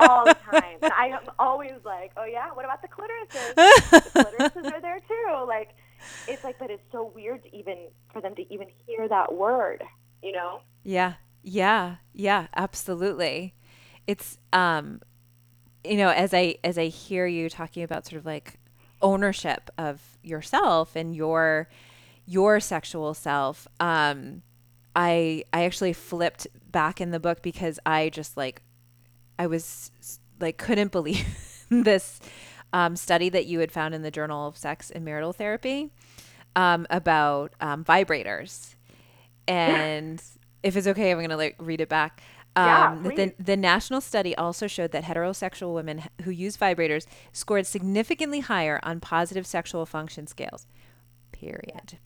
all 0.00 0.24
the 0.24 0.34
time? 0.50 0.78
And 0.82 0.92
I 0.92 1.06
am 1.06 1.20
always 1.38 1.72
like, 1.84 2.10
oh 2.16 2.24
yeah, 2.24 2.48
what 2.52 2.64
about 2.64 2.82
the 2.82 2.88
clitorises? 2.88 3.54
the 3.54 4.10
clitorises 4.20 4.72
are 4.72 4.80
there 4.80 4.98
too. 5.06 5.44
Like, 5.46 5.70
it's 6.26 6.42
like, 6.44 6.58
but 6.58 6.70
it's 6.70 6.82
so 6.92 7.12
weird 7.14 7.44
to 7.44 7.56
even 7.56 7.86
for 8.12 8.20
them 8.20 8.34
to 8.34 8.52
even 8.52 8.66
hear 8.86 9.06
that 9.08 9.32
word, 9.32 9.84
you 10.22 10.32
know? 10.32 10.60
Yeah. 10.82 11.14
Yeah. 11.44 11.96
Yeah, 12.12 12.46
absolutely. 12.56 13.54
It's 14.06 14.38
um 14.52 15.00
you 15.84 15.98
know, 15.98 16.08
as 16.08 16.32
I 16.32 16.56
as 16.64 16.78
I 16.78 16.86
hear 16.86 17.26
you 17.26 17.48
talking 17.50 17.82
about 17.82 18.06
sort 18.06 18.18
of 18.18 18.26
like 18.26 18.58
ownership 19.02 19.70
of 19.76 20.00
yourself 20.22 20.96
and 20.96 21.14
your 21.14 21.68
your 22.26 22.58
sexual 22.58 23.14
self, 23.14 23.68
um 23.78 24.42
I 24.96 25.44
I 25.52 25.64
actually 25.64 25.92
flipped 25.92 26.46
back 26.70 27.00
in 27.00 27.10
the 27.10 27.20
book 27.20 27.42
because 27.42 27.78
I 27.84 28.08
just 28.08 28.36
like 28.36 28.62
I 29.38 29.46
was 29.46 29.90
like 30.40 30.56
couldn't 30.56 30.92
believe 30.92 31.26
this 31.68 32.20
um, 32.72 32.96
study 32.96 33.28
that 33.28 33.46
you 33.46 33.60
had 33.60 33.70
found 33.70 33.94
in 33.94 34.02
the 34.02 34.10
Journal 34.10 34.48
of 34.48 34.56
Sex 34.56 34.90
and 34.90 35.04
Marital 35.04 35.32
Therapy 35.32 35.90
um, 36.56 36.86
about 36.90 37.52
um, 37.60 37.84
vibrators. 37.84 38.74
And 39.46 40.20
if 40.64 40.76
it's 40.76 40.86
okay, 40.88 41.10
I'm 41.12 41.18
going 41.18 41.30
to 41.30 41.36
like 41.36 41.56
read 41.58 41.80
it 41.80 41.88
back. 41.88 42.20
Yeah, 42.56 42.92
Um, 42.92 43.02
the, 43.02 43.34
the 43.38 43.56
national 43.56 44.00
study 44.00 44.34
also 44.36 44.66
showed 44.68 44.92
that 44.92 45.04
heterosexual 45.04 45.74
women 45.74 46.04
who 46.22 46.30
use 46.30 46.56
vibrators 46.56 47.04
scored 47.32 47.66
significantly 47.66 48.40
higher 48.40 48.78
on 48.84 49.00
positive 49.00 49.44
sexual 49.46 49.84
function 49.86 50.28
scales. 50.28 50.66
Period. 51.32 51.98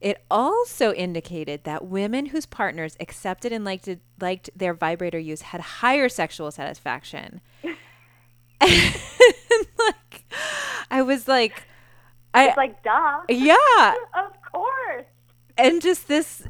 It 0.00 0.24
also 0.28 0.92
indicated 0.92 1.62
that 1.64 1.86
women 1.86 2.26
whose 2.26 2.46
partners 2.46 2.96
accepted 2.98 3.52
and 3.52 3.64
liked 3.64 3.88
liked 4.20 4.50
their 4.56 4.74
vibrator 4.74 5.20
use 5.20 5.42
had 5.42 5.60
higher 5.60 6.08
sexual 6.08 6.50
satisfaction. 6.50 7.40
like, 8.60 10.24
I 10.90 11.02
was 11.02 11.28
like, 11.28 11.64
I 12.34 12.48
It's 12.48 12.56
like, 12.56 12.82
duh, 12.82 13.20
yeah, 13.28 13.94
of 14.16 14.32
course. 14.52 15.06
and 15.56 15.80
just 15.80 16.08
this, 16.08 16.42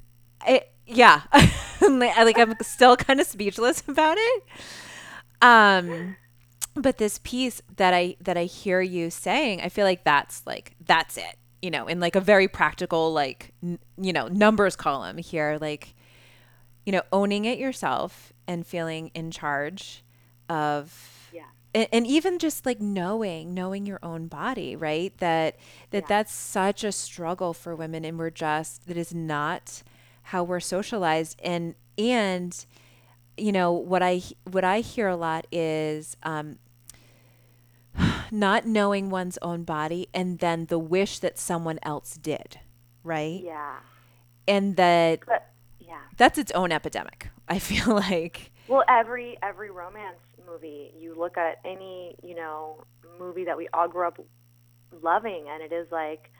it, 0.46 0.71
yeah, 0.86 1.22
like 1.80 2.38
I'm 2.38 2.54
still 2.62 2.96
kind 2.96 3.20
of 3.20 3.26
speechless 3.26 3.82
about 3.88 4.16
it. 4.18 4.42
Um 5.40 6.16
but 6.74 6.96
this 6.98 7.18
piece 7.22 7.60
that 7.76 7.92
I 7.92 8.16
that 8.20 8.36
I 8.38 8.44
hear 8.44 8.80
you 8.80 9.10
saying, 9.10 9.60
I 9.60 9.68
feel 9.68 9.84
like 9.84 10.04
that's 10.04 10.46
like 10.46 10.74
that's 10.84 11.16
it. 11.16 11.36
You 11.60 11.70
know, 11.70 11.86
in 11.86 12.00
like 12.00 12.16
a 12.16 12.20
very 12.20 12.48
practical 12.48 13.12
like 13.12 13.52
n- 13.62 13.78
you 14.00 14.12
know, 14.12 14.28
numbers 14.28 14.76
column 14.76 15.18
here 15.18 15.58
like 15.60 15.94
you 16.84 16.92
know, 16.92 17.02
owning 17.12 17.44
it 17.44 17.58
yourself 17.58 18.32
and 18.48 18.66
feeling 18.66 19.10
in 19.14 19.30
charge 19.30 20.02
of 20.48 21.28
Yeah. 21.32 21.44
and, 21.74 21.86
and 21.92 22.06
even 22.06 22.38
just 22.40 22.66
like 22.66 22.80
knowing 22.80 23.54
knowing 23.54 23.86
your 23.86 24.00
own 24.02 24.26
body 24.26 24.74
right 24.74 25.16
that 25.18 25.56
that 25.90 26.02
Yeah. 26.04 26.08
that's 26.08 26.32
such 26.34 26.82
a 26.84 26.90
struggle 26.90 27.52
for 27.54 27.76
women 27.76 28.04
and 28.04 28.18
we're 28.18 28.30
just 28.30 28.86
that 28.88 28.96
is 28.96 29.14
not 29.14 29.82
how 30.22 30.42
we're 30.44 30.60
socialized 30.60 31.40
and 31.42 31.74
and 31.98 32.66
you 33.36 33.52
know 33.52 33.72
what 33.72 34.02
i 34.02 34.20
what 34.50 34.64
i 34.64 34.80
hear 34.80 35.08
a 35.08 35.16
lot 35.16 35.46
is 35.52 36.16
um 36.22 36.58
not 38.30 38.66
knowing 38.66 39.10
one's 39.10 39.38
own 39.42 39.64
body 39.64 40.08
and 40.14 40.38
then 40.38 40.66
the 40.66 40.78
wish 40.78 41.18
that 41.18 41.38
someone 41.38 41.78
else 41.82 42.16
did 42.16 42.58
right 43.04 43.42
Yeah. 43.42 43.76
and 44.48 44.76
that 44.76 45.20
But 45.26 45.50
yeah. 45.78 45.98
that's 46.16 46.38
its 46.38 46.52
own 46.52 46.72
epidemic 46.72 47.30
i 47.48 47.58
feel 47.58 47.94
like 47.94 48.52
Well, 48.68 48.84
every 48.88 49.36
every 49.42 49.70
romance 49.70 50.18
movie, 50.46 50.92
you 50.98 51.14
look 51.18 51.36
at 51.38 51.58
any 51.64 52.16
you 52.22 52.34
know 52.34 52.84
movie 53.18 53.44
that 53.44 53.56
we 53.56 53.68
all 53.74 53.88
grew 53.88 54.06
up 54.06 54.18
loving, 55.02 55.46
and 55.48 55.62
it 55.62 55.72
is 55.72 55.86
like, 55.90 56.30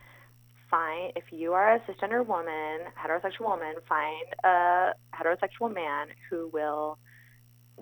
fine 0.73 1.13
if 1.15 1.25
you 1.31 1.53
are 1.53 1.75
a 1.77 1.81
cisgender 1.81 2.27
woman, 2.27 2.81
heterosexual 2.99 3.43
woman, 3.51 3.75
find 3.89 4.27
a 4.43 4.93
heterosexual 5.15 5.73
man 5.73 6.09
who 6.31 6.49
will 6.53 6.99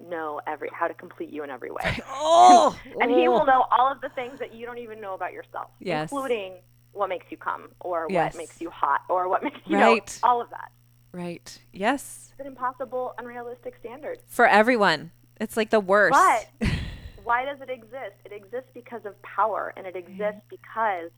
know 0.08 0.40
every 0.46 0.68
how 0.74 0.88
to 0.88 0.94
complete 0.94 1.30
you 1.30 1.42
in 1.44 1.50
every 1.50 1.70
way, 1.70 1.98
oh 2.08 2.78
and 3.00 3.10
he 3.10 3.28
will 3.28 3.42
oh. 3.42 3.44
know 3.44 3.64
all 3.70 3.90
of 3.90 4.00
the 4.02 4.08
things 4.10 4.38
that 4.40 4.54
you 4.54 4.66
don't 4.66 4.78
even 4.78 5.00
know 5.00 5.14
about 5.14 5.32
yourself, 5.32 5.70
Yes. 5.78 6.10
including 6.12 6.54
what 6.92 7.08
makes 7.08 7.26
you 7.30 7.36
come, 7.36 7.68
or 7.80 8.06
Yes. 8.10 8.34
what 8.34 8.38
makes 8.38 8.60
you 8.60 8.70
hot, 8.70 9.02
or 9.08 9.28
what 9.28 9.42
makes 9.48 9.60
you 9.66 9.76
Right. 9.78 10.20
know 10.22 10.28
all 10.28 10.40
of 10.42 10.50
that. 10.50 10.70
right 11.12 11.58
yes 11.72 12.28
It's 12.32 12.40
an 12.40 12.46
impossible, 12.46 13.14
unrealistic 13.18 13.74
standard. 13.80 14.18
for 14.26 14.46
everyone 14.46 15.12
it's 15.40 15.56
like 15.56 15.70
the 15.70 15.80
worst 15.80 16.12
But 16.60 16.68
why 17.24 17.44
does 17.44 17.60
it 17.60 17.70
exist? 17.70 18.16
It 18.24 18.32
exists 18.32 18.70
because 18.74 19.04
of 19.06 19.14
power, 19.22 19.72
and 19.76 19.86
it 19.86 19.96
exists 19.96 20.42
mm-hmm. 20.42 20.56
because 20.56 21.10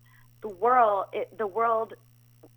the 0.42 0.48
world, 0.48 1.06
it, 1.12 1.36
the 1.38 1.46
world, 1.46 1.94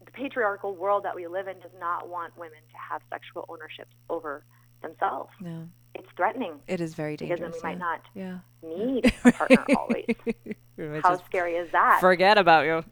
the 0.04 0.12
patriarchal 0.12 0.76
world 0.76 1.04
that 1.04 1.16
we 1.16 1.28
live 1.28 1.48
in, 1.48 1.60
does 1.60 1.72
not 1.80 2.10
want 2.10 2.38
women 2.38 2.60
to 2.72 2.78
have 2.78 3.02
sexual 3.10 3.46
ownership 3.50 3.88
over 4.10 4.44
themselves. 4.82 5.32
no 5.40 5.68
It's 5.96 6.08
threatening 6.18 6.60
it 6.68 6.82
is 6.82 6.94
very 6.96 7.16
dangerous. 7.18 7.40
because 7.40 7.62
then 7.62 7.72
we 7.72 7.76
might 7.76 7.80
not 7.80 8.02
yeah 8.14 8.40
need 8.64 9.06
a 9.26 9.32
partner 9.32 9.66
always. 9.78 10.06
How 11.04 11.18
scary 11.26 11.54
is 11.54 11.72
that? 11.72 12.00
forget 12.02 12.38
about 12.38 12.66
you 12.66 12.84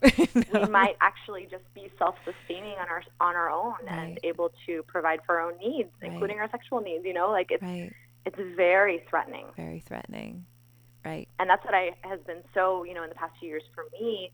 we 0.54 0.60
might 0.70 0.96
actually 1.02 1.46
just 1.50 1.64
be 1.74 1.90
self-sustaining 1.98 2.72
on 2.78 2.88
our 2.88 3.02
on 3.20 3.36
our 3.36 3.50
own 3.50 3.74
and 3.88 4.18
able 4.24 4.50
to 4.66 4.82
provide 4.84 5.20
for 5.26 5.38
our 5.38 5.50
own 5.50 5.58
needs, 5.58 5.90
Right. 6.00 6.10
including 6.12 6.38
our 6.38 6.50
sexual 6.50 6.80
needs. 6.80 7.04
You 7.04 7.12
know, 7.12 7.30
like 7.30 7.48
it's 7.50 7.62
right 7.62 7.92
it's 8.24 8.38
very 8.56 9.02
threatening. 9.10 9.46
very 9.56 9.80
threatening 9.80 10.46
right 11.04 11.28
and 11.38 11.50
that's 11.50 11.62
what 11.66 11.74
I 11.74 11.90
has 12.02 12.20
been 12.26 12.42
so 12.54 12.84
you 12.84 12.94
know 12.94 13.02
in 13.02 13.10
the 13.10 13.14
past 13.14 13.34
few 13.38 13.48
years 13.50 13.64
for 13.74 13.84
me. 14.00 14.32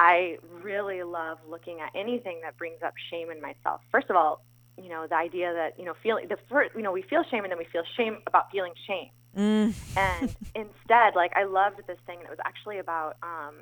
I 0.00 0.38
really 0.62 1.02
love 1.02 1.38
looking 1.48 1.80
at 1.80 1.90
anything 1.94 2.40
that 2.44 2.56
brings 2.56 2.80
up 2.82 2.94
shame 3.10 3.30
in 3.30 3.38
myself. 3.42 3.82
First 3.92 4.08
of 4.08 4.16
all, 4.16 4.42
you 4.82 4.88
know 4.88 5.06
the 5.06 5.14
idea 5.16 5.52
that 5.52 5.78
you 5.78 5.84
know 5.84 5.94
feeling 6.02 6.26
the 6.28 6.38
first 6.48 6.70
you 6.74 6.80
know 6.82 6.92
we 6.92 7.02
feel 7.02 7.22
shame 7.30 7.42
and 7.44 7.50
then 7.52 7.58
we 7.58 7.66
feel 7.66 7.82
shame 7.98 8.16
about 8.26 8.50
feeling 8.50 8.72
shame. 8.86 9.10
mm. 9.36 9.74
And 9.96 10.34
instead, 10.54 11.10
like 11.16 11.32
I 11.36 11.44
loved 11.44 11.78
this 11.86 11.98
thing, 12.06 12.18
and 12.20 12.26
it 12.26 12.30
was 12.30 12.38
actually 12.50 12.78
about 12.78 13.16
um, 13.22 13.54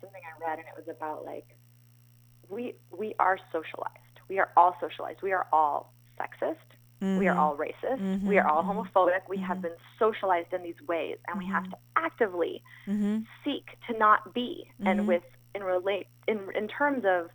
something 0.00 0.22
I 0.30 0.32
read, 0.48 0.58
and 0.60 0.66
it 0.72 0.76
was 0.76 0.88
about 0.96 1.24
like 1.24 1.46
we 2.48 2.74
we 2.96 3.14
are 3.18 3.38
socialized. 3.50 4.16
We 4.28 4.38
are 4.38 4.50
all 4.56 4.76
socialized. 4.80 5.22
We 5.22 5.32
are 5.32 5.46
all 5.52 5.92
sexist. 6.20 6.56
We 7.20 7.26
are 7.28 7.34
Mhm. 7.36 7.42
all 7.42 7.56
racist. 7.56 8.00
We 8.30 8.38
are 8.38 8.46
all 8.48 8.62
Mhm, 8.62 8.68
mhm, 8.68 8.86
homophobic. 8.92 9.22
We 9.28 9.38
have 9.38 9.58
mhm. 9.58 9.62
been 9.66 9.76
socialized 9.98 10.52
in 10.54 10.62
these 10.62 10.80
ways, 10.92 11.18
and 11.26 11.34
we 11.38 11.46
have 11.46 11.68
to 11.72 11.76
actively 11.96 12.62
seek 13.44 13.66
to 13.88 13.92
not 13.98 14.32
be. 14.32 14.70
And 14.86 15.06
with 15.08 15.24
in 15.54 15.62
relate 15.62 16.06
in 16.26 16.48
in 16.54 16.68
terms 16.68 17.04
of 17.04 17.30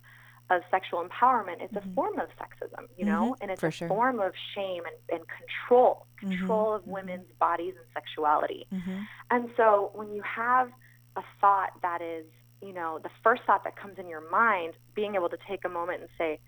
of 0.50 0.62
sexual 0.70 1.06
empowerment, 1.06 1.60
it's 1.60 1.72
Mhm. 1.74 1.92
a 1.92 1.94
form 1.94 2.18
of 2.18 2.28
sexism, 2.30 2.86
you 2.96 3.04
know, 3.04 3.36
and 3.40 3.52
it's 3.52 3.60
for 3.60 3.68
a 3.68 3.72
sure. 3.72 3.86
form 3.86 4.18
of 4.18 4.32
shame 4.54 4.82
and, 4.84 5.20
and 5.20 5.28
control, 5.28 6.06
Mhm, 6.22 6.28
control 6.38 6.74
of 6.74 6.82
mhm. 6.82 6.88
women's 6.88 7.30
bodies 7.38 7.74
and 7.76 7.86
sexuality. 7.94 8.66
Mhm. 8.72 9.06
And 9.30 9.50
so 9.56 9.90
when 9.94 10.12
you 10.12 10.22
have 10.22 10.72
a 11.14 11.22
thought 11.40 11.70
that 11.82 12.02
is, 12.02 12.26
you 12.60 12.72
know, 12.72 12.98
the 12.98 13.10
first 13.22 13.42
thought 13.44 13.62
that 13.62 13.76
comes 13.76 13.96
in 13.98 14.08
your 14.08 14.28
mind, 14.28 14.74
being 14.94 15.14
able 15.14 15.28
to 15.28 15.38
take 15.48 15.64
a 15.64 15.68
moment 15.68 16.00
and 16.00 16.10
say, 16.18 16.40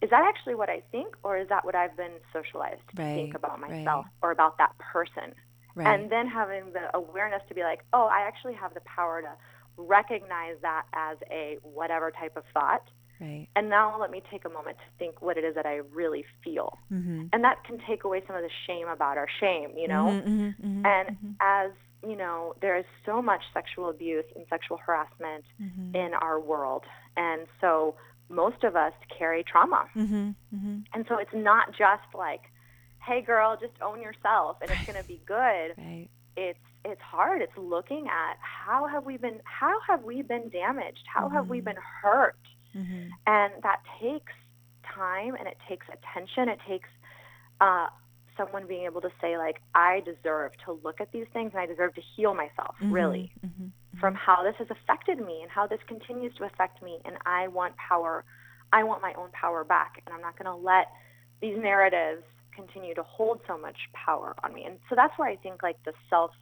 is 0.00 0.08
that 0.10 0.22
actually 0.24 0.54
what 0.54 0.70
I 0.70 0.80
think, 0.90 1.14
or 1.22 1.36
is 1.36 1.48
that 1.50 1.64
what 1.66 1.74
I've 1.74 1.96
been 1.98 2.18
socialized 2.32 2.80
to 2.90 2.96
think 2.96 3.34
Right, 3.34 3.36
about 3.36 3.60
right. 3.60 3.84
myself 3.84 4.06
or 4.22 4.30
about 4.30 4.56
that 4.56 4.72
person? 4.78 5.34
right 5.74 6.00
And 6.00 6.10
then 6.10 6.26
having 6.28 6.72
the 6.72 6.94
awareness 6.96 7.42
to 7.48 7.54
be 7.54 7.62
like, 7.62 7.84
oh, 7.92 8.06
I 8.06 8.20
actually 8.26 8.54
have 8.54 8.72
the 8.72 8.80
power 8.82 9.20
to 9.20 9.36
recognize 9.76 10.56
that 10.62 10.84
as 10.92 11.18
a 11.30 11.58
whatever 11.62 12.10
type 12.10 12.36
of 12.36 12.44
thought. 12.52 12.82
right 13.20 13.48
And 13.56 13.68
now 13.68 13.98
let 13.98 14.10
me 14.10 14.22
take 14.30 14.44
a 14.44 14.48
moment 14.48 14.76
to 14.78 14.84
think 14.98 15.22
what 15.22 15.36
it 15.38 15.44
is 15.44 15.54
that 15.54 15.66
I 15.66 15.76
really 15.92 16.24
feel. 16.42 16.78
Mhm. 16.92 17.30
And 17.32 17.44
that 17.44 17.62
can 17.64 17.78
take 17.86 18.04
away 18.04 18.22
some 18.26 18.36
of 18.36 18.42
the 18.42 18.50
shame 18.66 18.88
about 18.88 19.18
our 19.18 19.28
shame, 19.40 19.70
you 19.76 19.88
know? 19.88 20.06
Mhm, 20.06 20.24
mhm, 20.24 20.54
mhm, 20.60 20.86
And 20.86 21.16
mhm, 21.18 21.34
as 21.40 21.70
you 22.02 22.16
know, 22.16 22.54
there 22.60 22.76
is 22.76 22.84
so 23.06 23.22
much 23.22 23.42
sexual 23.54 23.88
abuse 23.88 24.26
and 24.36 24.46
sexual 24.48 24.76
harassment 24.76 25.44
mhm. 25.60 25.94
in 25.94 26.12
our 26.14 26.38
world. 26.38 26.84
And 27.16 27.46
so 27.60 27.94
most 28.28 28.62
of 28.64 28.76
us 28.76 28.92
carry 29.08 29.42
trauma. 29.42 29.88
And 30.92 31.06
so 31.08 31.16
it's 31.18 31.32
not 31.32 31.72
just 31.72 32.14
like, 32.14 32.42
hey 33.00 33.20
girl, 33.20 33.56
just 33.56 33.72
own 33.82 34.00
yourself 34.02 34.58
and 34.62 34.70
it's 34.70 34.84
going 34.86 34.96
to 34.96 35.06
be 35.06 35.20
good. 35.26 35.74
right 35.78 36.08
It's 36.36 36.58
it's 36.84 37.00
hard. 37.00 37.42
It's 37.42 37.56
looking 37.56 38.06
at 38.08 38.36
how 38.40 38.86
have 38.86 39.04
we 39.04 39.16
been 39.16 39.40
how 39.44 39.80
have 39.86 40.02
we 40.02 40.22
been 40.22 40.48
damaged? 40.50 41.04
How 41.06 41.28
have 41.28 41.48
we 41.48 41.60
Mhm. 41.60 41.64
been 41.64 41.76
hurt? 42.02 42.36
Mhm. 42.74 43.10
And 43.26 43.62
that 43.62 43.80
takes 44.00 44.32
time 44.82 45.34
and 45.34 45.48
it 45.48 45.58
takes 45.68 45.86
attention. 45.88 46.48
It 46.48 46.60
takes 46.66 46.88
uh, 47.60 47.88
someone 48.36 48.66
being 48.66 48.84
able 48.84 49.00
to 49.00 49.12
say, 49.20 49.38
like, 49.38 49.62
I 49.76 50.00
deserve 50.00 50.56
to 50.64 50.72
look 50.72 51.00
at 51.00 51.12
these 51.12 51.28
things 51.28 51.52
and 51.52 51.60
I 51.60 51.66
deserve 51.66 51.94
to 51.94 52.00
heal 52.00 52.34
myself, 52.34 52.74
really, 52.80 53.32
Mhm, 53.46 53.70
mhm. 53.94 53.98
from 54.00 54.14
how 54.16 54.42
this 54.42 54.56
has 54.56 54.68
affected 54.70 55.20
me 55.20 55.40
and 55.42 55.50
how 55.50 55.68
this 55.68 55.80
continues 55.84 56.34
to 56.34 56.44
affect 56.44 56.82
me. 56.82 57.00
And 57.04 57.16
I 57.24 57.46
want 57.46 57.76
power. 57.76 58.24
I 58.72 58.82
want 58.82 59.02
my 59.02 59.14
own 59.14 59.30
power 59.30 59.62
back. 59.62 60.02
And 60.04 60.14
I'm 60.14 60.20
not 60.20 60.36
going 60.36 60.46
to 60.46 60.54
let 60.54 60.90
these 61.40 61.56
narratives 61.56 62.24
continue 62.50 62.92
to 62.94 63.04
hold 63.04 63.40
so 63.46 63.56
much 63.56 63.78
power 63.92 64.34
on 64.42 64.52
me. 64.52 64.64
And 64.64 64.80
so 64.88 64.96
that's 64.96 65.16
where 65.16 65.28
I 65.28 65.36
think, 65.36 65.62
like, 65.62 65.80
the 65.84 65.94
self, 66.10 66.32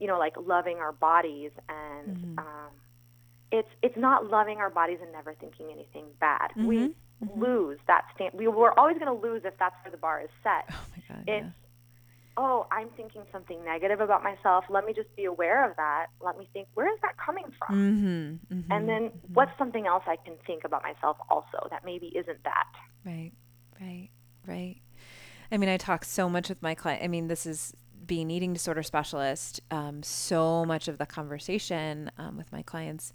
you 0.00 0.06
know, 0.08 0.18
like 0.18 0.34
loving 0.36 0.78
our 0.78 0.92
bodies 0.92 1.52
and, 1.68 2.16
Mhm. 2.16 2.38
um, 2.38 2.70
it's 3.52 3.68
it's 3.82 3.96
not 3.96 4.26
loving 4.26 4.58
our 4.58 4.70
bodies 4.70 4.98
and 5.02 5.10
never 5.12 5.34
thinking 5.34 5.70
anything 5.72 6.06
bad. 6.20 6.52
We 6.56 6.76
Mhm, 6.78 6.94
mhm. 7.24 7.40
lose 7.40 7.78
that 7.88 8.06
stand. 8.14 8.32
We 8.34 8.46
we're 8.48 8.72
always 8.74 8.96
going 8.98 9.12
to 9.14 9.20
lose 9.28 9.42
if 9.44 9.56
that's 9.58 9.74
where 9.84 9.90
the 9.90 9.98
bar 9.98 10.20
is 10.22 10.30
set. 10.44 10.64
oh 10.70 10.86
my 10.96 11.02
god 11.08 11.24
It's 11.26 11.44
yeah. 11.46 11.50
oh, 12.36 12.66
I'm 12.70 12.88
thinking 12.90 13.22
something 13.32 13.62
negative 13.64 14.00
about 14.00 14.22
myself. 14.22 14.64
Let 14.70 14.84
me 14.86 14.92
just 14.94 15.14
be 15.16 15.24
aware 15.24 15.68
of 15.68 15.76
that. 15.76 16.06
Let 16.20 16.38
me 16.38 16.48
think 16.52 16.68
where 16.74 16.86
is 16.94 17.00
that 17.02 17.16
coming 17.18 17.46
from, 17.58 17.74
Mhm, 17.76 18.38
mhm, 18.56 18.64
and 18.70 18.88
then 18.88 19.02
mhm. 19.10 19.34
what's 19.34 19.56
something 19.58 19.86
else 19.86 20.04
I 20.06 20.16
can 20.16 20.36
think 20.46 20.64
about 20.64 20.82
myself 20.84 21.16
also 21.28 21.66
that 21.70 21.84
maybe 21.84 22.06
isn't 22.16 22.42
that. 22.44 22.68
Right, 23.04 23.32
right, 23.80 24.10
right. 24.46 24.76
I 25.52 25.56
mean, 25.56 25.68
I 25.68 25.76
talk 25.76 26.04
so 26.04 26.28
much 26.30 26.48
with 26.48 26.62
my 26.62 26.76
client. 26.76 27.02
I 27.02 27.08
mean, 27.08 27.26
this 27.26 27.44
is 27.46 27.74
being 28.06 28.30
eating 28.30 28.52
disorder 28.52 28.82
specialist. 28.82 29.60
Um, 29.70 30.02
so 30.02 30.64
much 30.64 30.88
of 30.88 30.98
the 30.98 31.06
conversation 31.06 32.10
um, 32.18 32.36
with 32.36 32.50
my 32.52 32.62
clients, 32.62 33.12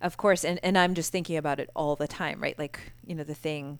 of 0.00 0.16
course, 0.16 0.44
and, 0.44 0.60
and 0.62 0.78
I'm 0.78 0.94
just 0.94 1.12
thinking 1.12 1.36
about 1.36 1.58
it 1.60 1.70
all 1.74 1.96
the 1.96 2.08
time, 2.08 2.40
right? 2.42 2.58
Like, 2.58 2.92
you 3.04 3.14
know, 3.14 3.24
the 3.24 3.34
thing, 3.34 3.78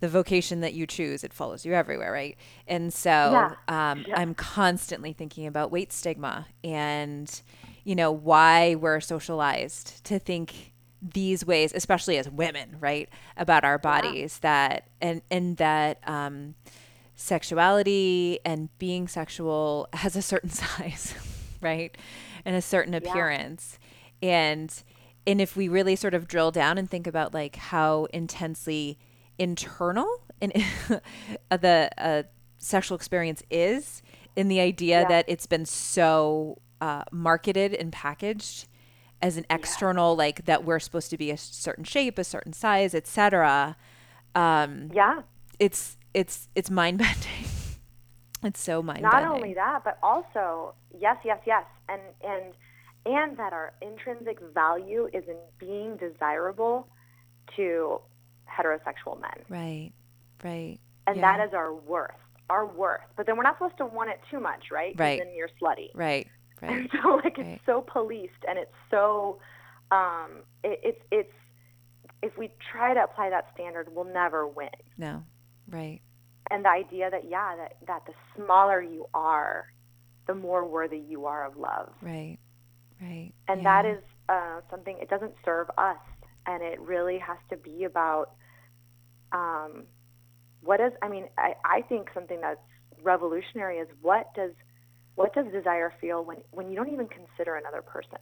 the 0.00 0.08
vocation 0.08 0.60
that 0.60 0.74
you 0.74 0.86
choose, 0.86 1.24
it 1.24 1.32
follows 1.32 1.66
you 1.66 1.74
everywhere, 1.74 2.12
right? 2.12 2.36
And 2.66 2.92
so 2.92 3.56
Yeah. 3.68 3.90
um, 3.92 4.04
Yeah. 4.06 4.14
I'm 4.16 4.34
constantly 4.34 5.12
thinking 5.12 5.46
about 5.46 5.70
weight 5.70 5.92
stigma 5.92 6.46
and, 6.64 7.42
you 7.84 7.94
know, 7.94 8.10
why 8.10 8.74
we're 8.74 9.00
socialized 9.00 10.04
to 10.04 10.18
think 10.18 10.72
these 11.00 11.44
ways, 11.46 11.72
especially 11.74 12.18
as 12.18 12.28
women, 12.28 12.76
right, 12.80 13.08
about 13.36 13.64
our 13.64 13.78
bodies 13.78 14.38
that 14.40 14.88
and 15.00 15.22
and 15.30 15.56
that 15.58 15.98
um, 16.08 16.54
sexuality 17.18 18.38
and 18.44 18.68
being 18.78 19.08
sexual 19.08 19.88
has 19.92 20.16
a 20.16 20.22
certain 20.22 20.50
size, 20.50 21.14
right, 21.60 21.96
and 22.44 22.56
a 22.56 22.62
certain 22.62 22.94
appearance, 22.94 23.78
and 24.22 24.82
and 25.26 25.40
if 25.42 25.56
we 25.56 25.68
really 25.68 25.96
sort 25.96 26.14
of 26.14 26.26
drill 26.26 26.50
down 26.50 26.78
and 26.78 26.88
think 26.88 27.06
about 27.06 27.34
like 27.34 27.56
how 27.56 28.06
intensely 28.14 28.98
internal 29.38 30.08
an 30.40 30.52
the 31.50 31.90
uh, 31.98 32.22
sexual 32.58 32.96
experience 32.96 33.42
is 33.50 34.02
in 34.36 34.48
the 34.48 34.60
idea 34.60 35.02
Yeah. 35.02 35.08
that 35.08 35.24
it's 35.28 35.46
been 35.46 35.66
so 35.66 36.58
uh, 36.80 37.02
marketed 37.12 37.74
and 37.74 37.92
packaged 37.92 38.66
as 39.20 39.36
an 39.36 39.44
external 39.50 40.16
like 40.16 40.44
that 40.46 40.64
we're 40.64 40.78
supposed 40.78 41.10
to 41.10 41.18
be 41.18 41.30
a 41.30 41.36
certain 41.36 41.84
shape 41.84 42.18
a 42.18 42.24
certain 42.24 42.52
size 42.52 42.94
etc 42.94 43.76
um 44.34 44.90
Yeah. 44.94 45.22
it's 45.58 45.96
it's 46.18 46.48
it's 46.54 46.70
mind 46.70 46.98
bending 46.98 47.44
it's 48.42 48.60
so 48.60 48.82
mind 48.82 49.02
bending. 49.02 49.20
Not 49.20 49.34
only 49.36 49.54
that, 49.54 49.84
but 49.84 49.98
also 50.02 50.74
yes, 50.98 51.16
yes, 51.24 51.38
yes, 51.46 51.64
and 51.88 52.00
and 52.24 52.44
and 53.06 53.36
that 53.38 53.52
our 53.52 53.72
intrinsic 53.80 54.38
value 54.52 55.08
is 55.12 55.24
in 55.28 55.36
being 55.58 55.96
desirable 55.96 56.88
to 57.56 58.00
heterosexual 58.50 59.20
men, 59.20 59.38
right 59.48 59.92
right 60.44 60.78
and 61.06 61.16
Yeah. 61.16 61.36
that 61.38 61.46
is 61.48 61.54
our 61.54 61.72
worth, 61.72 62.10
our 62.50 62.66
worth. 62.66 63.00
But 63.16 63.26
then 63.26 63.36
we're 63.36 63.44
not 63.44 63.56
supposed 63.56 63.78
to 63.78 63.86
want 63.86 64.10
it 64.10 64.20
too 64.30 64.40
much, 64.40 64.64
right? 64.70 64.94
Right. 64.98 65.18
Then 65.22 65.32
you're 65.34 65.50
slutty. 65.60 65.90
right 65.94 66.26
right 66.62 66.70
And 66.72 66.90
so 67.02 67.20
like 67.24 67.38
Right. 67.38 67.46
it's 67.46 67.62
so 67.66 67.80
policed 67.80 68.42
and 68.48 68.58
it's 68.58 68.74
so 68.90 69.38
um 69.90 70.42
it, 70.64 70.80
it's 70.82 71.02
it's 71.12 71.32
if 72.22 72.36
we 72.36 72.50
try 72.72 72.94
to 72.94 73.02
apply 73.04 73.30
that 73.30 73.46
standard, 73.54 73.86
we'll 73.94 74.04
never 74.22 74.46
win. 74.46 74.70
no 74.96 75.22
right 75.70 76.00
And 76.50 76.64
the 76.64 76.70
idea 76.70 77.10
that 77.10 77.28
yeah, 77.28 77.56
that 77.56 77.76
that 77.86 78.02
the 78.06 78.12
smaller 78.36 78.80
you 78.82 79.06
are, 79.14 79.66
the 80.26 80.34
more 80.34 80.66
worthy 80.66 80.98
you 80.98 81.26
are 81.26 81.46
of 81.46 81.56
love. 81.56 81.92
right 82.02 82.38
right 83.00 83.32
And 83.48 83.62
yeah. 83.62 83.82
that 83.82 83.88
is 83.88 84.02
uh, 84.28 84.60
something 84.70 84.96
it 85.00 85.08
doesn't 85.08 85.34
serve 85.44 85.68
us 85.78 85.96
and 86.46 86.62
it 86.62 86.80
really 86.80 87.18
has 87.18 87.38
to 87.50 87.56
be 87.56 87.84
about 87.84 88.32
um 89.32 89.84
what 90.60 90.80
is 90.80 90.92
I 91.02 91.08
mean, 91.08 91.26
I, 91.38 91.54
I 91.64 91.82
think 91.82 92.08
something 92.14 92.40
that's 92.40 92.60
revolutionary 93.02 93.78
is 93.78 93.88
what 94.02 94.34
does 94.34 94.52
what 95.14 95.34
does 95.34 95.46
desire 95.52 95.92
feel 96.00 96.24
when 96.24 96.38
when 96.50 96.70
you 96.70 96.76
don't 96.76 96.92
even 96.92 97.08
consider 97.08 97.56
another 97.56 97.82
person? 97.82 98.18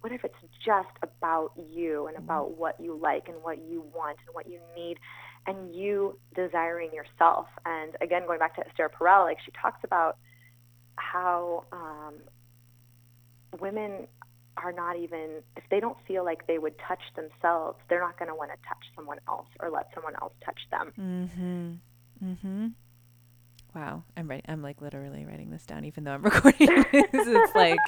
What 0.00 0.12
if 0.12 0.24
it's 0.24 0.34
just 0.64 0.88
about 1.02 1.52
you 1.56 2.06
and 2.06 2.16
about 2.16 2.56
what 2.56 2.78
you 2.80 2.96
like 2.96 3.28
and 3.28 3.42
what 3.42 3.58
you 3.58 3.84
want 3.94 4.18
and 4.26 4.34
what 4.34 4.48
you 4.48 4.60
need 4.76 4.98
and 5.48 5.74
you 5.74 6.18
desiring 6.34 6.90
yourself? 6.92 7.46
And 7.64 7.96
again, 8.00 8.26
going 8.26 8.38
back 8.38 8.54
to 8.56 8.66
Esther 8.66 8.88
Perel, 8.88 9.24
like 9.24 9.38
she 9.44 9.50
talks 9.60 9.80
about 9.82 10.16
how 10.96 11.64
um, 11.72 12.14
women 13.60 14.06
are 14.56 14.72
not 14.72 14.96
even 14.96 15.42
if 15.56 15.64
they 15.70 15.80
don't 15.80 15.96
feel 16.06 16.24
like 16.24 16.46
they 16.46 16.58
would 16.58 16.74
touch 16.86 17.02
themselves, 17.16 17.78
they're 17.88 18.00
not 18.00 18.18
going 18.18 18.28
to 18.28 18.34
want 18.34 18.50
to 18.50 18.56
touch 18.68 18.84
someone 18.94 19.18
else 19.28 19.46
or 19.60 19.70
let 19.70 19.88
someone 19.94 20.14
else 20.20 20.32
touch 20.44 20.60
them. 20.70 20.92
Mm-hmm. 20.98 22.30
Mm-hmm. 22.30 22.66
Wow. 23.74 24.02
I'm 24.16 24.28
right. 24.28 24.44
I'm 24.48 24.62
like 24.62 24.80
literally 24.80 25.24
writing 25.24 25.50
this 25.50 25.64
down, 25.64 25.84
even 25.84 26.04
though 26.04 26.12
I'm 26.12 26.22
recording 26.24 26.84
this. 26.92 27.06
It's 27.12 27.54
like 27.54 27.78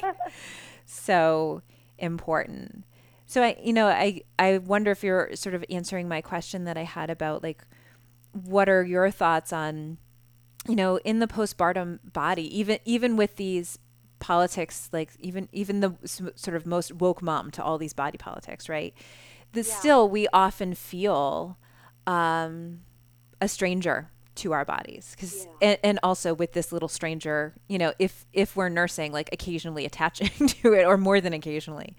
so 0.85 1.61
important. 1.97 2.85
So 3.31 3.41
I, 3.41 3.55
you 3.63 3.71
know, 3.71 3.87
I, 3.87 4.23
I 4.37 4.57
wonder 4.57 4.91
if 4.91 5.05
you're 5.05 5.33
sort 5.37 5.55
of 5.55 5.63
answering 5.69 6.09
my 6.09 6.19
question 6.19 6.65
that 6.65 6.75
I 6.75 6.83
had 6.83 7.09
about 7.09 7.41
like, 7.41 7.63
what 8.33 8.67
are 8.67 8.83
your 8.83 9.09
thoughts 9.09 9.53
on, 9.53 9.99
you 10.67 10.75
know, 10.75 10.97
in 11.05 11.19
the 11.19 11.27
postpartum 11.27 11.99
body, 12.11 12.59
even, 12.59 12.79
even 12.83 13.15
with 13.15 13.37
these 13.37 13.79
politics, 14.19 14.89
like 14.91 15.11
even, 15.17 15.47
even 15.53 15.79
the 15.79 15.95
sort 16.35 16.57
of 16.57 16.65
most 16.65 16.91
woke 16.91 17.21
mom 17.21 17.51
to 17.51 17.63
all 17.63 17.77
these 17.77 17.93
body 17.93 18.17
politics, 18.17 18.67
right? 18.67 18.93
The 19.53 19.63
still, 19.63 20.09
we 20.09 20.27
often 20.33 20.75
feel, 20.75 21.57
um, 22.05 22.81
a 23.39 23.47
stranger 23.47 24.11
to 24.35 24.51
our 24.51 24.65
bodies. 24.65 25.13
Because 25.15 25.47
and, 25.61 25.77
and 25.85 25.99
also 26.03 26.33
with 26.33 26.51
this 26.51 26.73
little 26.73 26.89
stranger 26.89 27.53
you 27.67 27.77
know 27.77 27.93
if 27.99 28.25
if 28.33 28.55
we're 28.55 28.69
nursing 28.69 29.11
like 29.11 29.29
occasionally 29.31 29.85
attaching 29.85 30.47
to 30.47 30.73
it 30.73 30.85
or 30.85 30.97
more 30.97 31.19
than 31.19 31.33
occasionally 31.33 31.95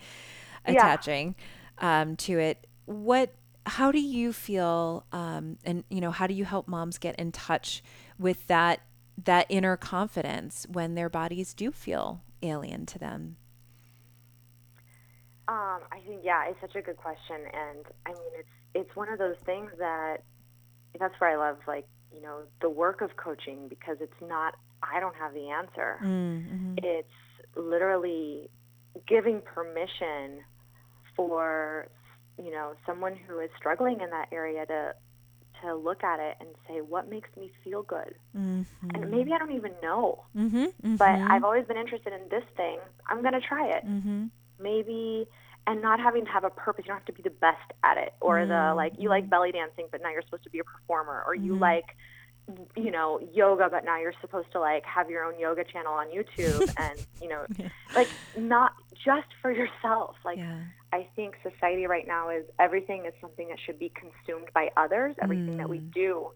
Yeah. 0.67 0.73
attaching 0.73 1.35
um, 1.79 2.17
to 2.17 2.39
it 2.39 2.67
what 2.87 3.35
how 3.65 3.93
do 3.93 4.01
you 4.01 4.33
feel 4.33 5.07
um, 5.13 5.59
and 5.65 5.85
you 5.89 6.01
know 6.01 6.11
how 6.11 6.27
do 6.27 6.35
you 6.35 6.45
help 6.45 6.69
moms 6.69 6.99
get 6.99 7.17
in 7.17 7.33
touch 7.33 7.83
with 8.19 8.47
that 8.47 8.81
that 9.23 9.47
inner 9.49 9.77
confidence 9.77 10.67
when 10.71 10.95
their 10.95 11.09
bodies 11.09 11.55
do 11.55 11.71
feel 11.71 12.23
alien 12.43 12.87
to 12.87 12.99
them 12.99 13.37
Um, 15.49 15.81
I 15.91 15.99
think 16.07 16.21
yeah, 16.25 16.49
it's 16.49 16.61
such 16.61 16.77
a 16.77 16.83
good 16.83 16.97
question, 16.97 17.37
and 17.53 17.85
I 18.07 18.11
mean 18.11 18.33
it's 18.39 18.49
it's 18.75 18.97
one 18.97 19.09
of 19.09 19.19
those 19.19 19.37
things 19.45 19.71
that 19.79 20.19
that's 20.99 21.15
where 21.21 21.31
I 21.31 21.37
love 21.37 21.59
like 21.67 21.87
you 22.15 22.23
know 22.23 22.43
the 22.61 22.71
work 22.71 23.01
of 23.01 23.17
coaching 23.17 23.69
because 23.69 23.99
it's 24.01 24.21
not 24.21 24.55
I 24.83 25.01
don't 25.01 25.17
have 25.17 25.35
the 25.35 25.51
answer. 25.51 25.99
mm-hmm. 26.03 26.75
It's 26.79 27.09
literally 27.57 28.51
giving 29.07 29.41
permission 29.41 30.45
for 31.17 31.89
you 32.43 32.51
know 32.51 32.73
someone 32.87 33.15
who 33.27 33.39
is 33.41 33.51
struggling 33.57 34.01
in 34.01 34.11
that 34.11 34.29
area 34.33 34.67
to 34.67 34.95
to 35.63 35.75
look 35.77 36.03
at 36.03 36.19
it 36.19 36.37
and 36.41 36.49
say 36.67 36.81
what 36.81 37.09
makes 37.09 37.29
me 37.37 37.53
feel 37.63 37.83
good, 37.83 38.15
Mm-hmm. 38.37 38.91
and 38.95 39.11
maybe 39.11 39.33
I 39.33 39.39
don't 39.39 39.53
even 39.53 39.73
know, 39.83 40.25
Mm-hmm. 40.37 40.97
but 40.97 41.09
I've 41.11 41.45
always 41.45 41.67
been 41.67 41.77
interested 41.77 42.13
in 42.13 42.29
this 42.31 42.45
thing. 42.57 42.79
I'm 43.07 43.23
gonna 43.23 43.41
try 43.41 43.69
it. 43.69 43.87
mm-hmm. 43.87 44.25
maybe 44.59 45.27
and 45.69 45.81
not 45.81 46.01
having 46.01 46.25
to 46.25 46.31
have 46.33 46.43
a 46.43 46.51
purpose 46.51 46.85
you 46.85 46.89
don't 46.89 46.97
have 46.99 47.05
to 47.07 47.13
be 47.13 47.23
the 47.23 47.31
best 47.31 47.69
at 47.85 47.97
it 47.97 48.13
or 48.21 48.45
the 48.47 48.73
like 48.75 48.95
you 48.99 49.09
like 49.09 49.31
belly 49.31 49.53
dancing 49.53 49.87
but 49.93 50.03
now 50.03 50.11
you're 50.11 50.23
supposed 50.23 50.43
to 50.43 50.51
be 50.51 50.59
a 50.59 50.65
performer 50.65 51.23
or 51.25 51.37
you 51.37 51.55
like 51.57 51.97
you 52.77 52.91
know 52.91 53.21
yoga 53.33 53.69
but 53.71 53.85
now 53.85 53.97
you're 54.01 54.15
supposed 54.21 54.51
to 54.51 54.59
like 54.59 54.85
have 54.85 55.09
your 55.09 55.23
own 55.23 55.39
yoga 55.39 55.63
channel 55.63 55.93
on 55.93 56.09
youtube 56.09 56.69
and 56.85 57.07
you 57.23 57.29
know 57.29 57.47
like 57.95 58.09
not 58.37 58.73
just 59.05 59.29
for 59.41 59.53
yourself 59.53 60.17
like 60.25 60.39
yeah 60.39 60.59
i 60.93 61.07
think 61.17 61.35
society 61.43 61.87
right 61.87 62.07
now 62.07 62.31
is 62.31 62.45
everything 62.59 63.05
is 63.07 63.13
something 63.21 63.49
that 63.49 63.59
should 63.65 63.79
be 63.79 63.91
consumed 63.91 64.49
by 64.55 64.69
others 64.77 65.15
everything 65.23 65.57
that 65.57 65.69
we 65.69 65.79
Mm. 65.79 65.93
do 65.95 66.31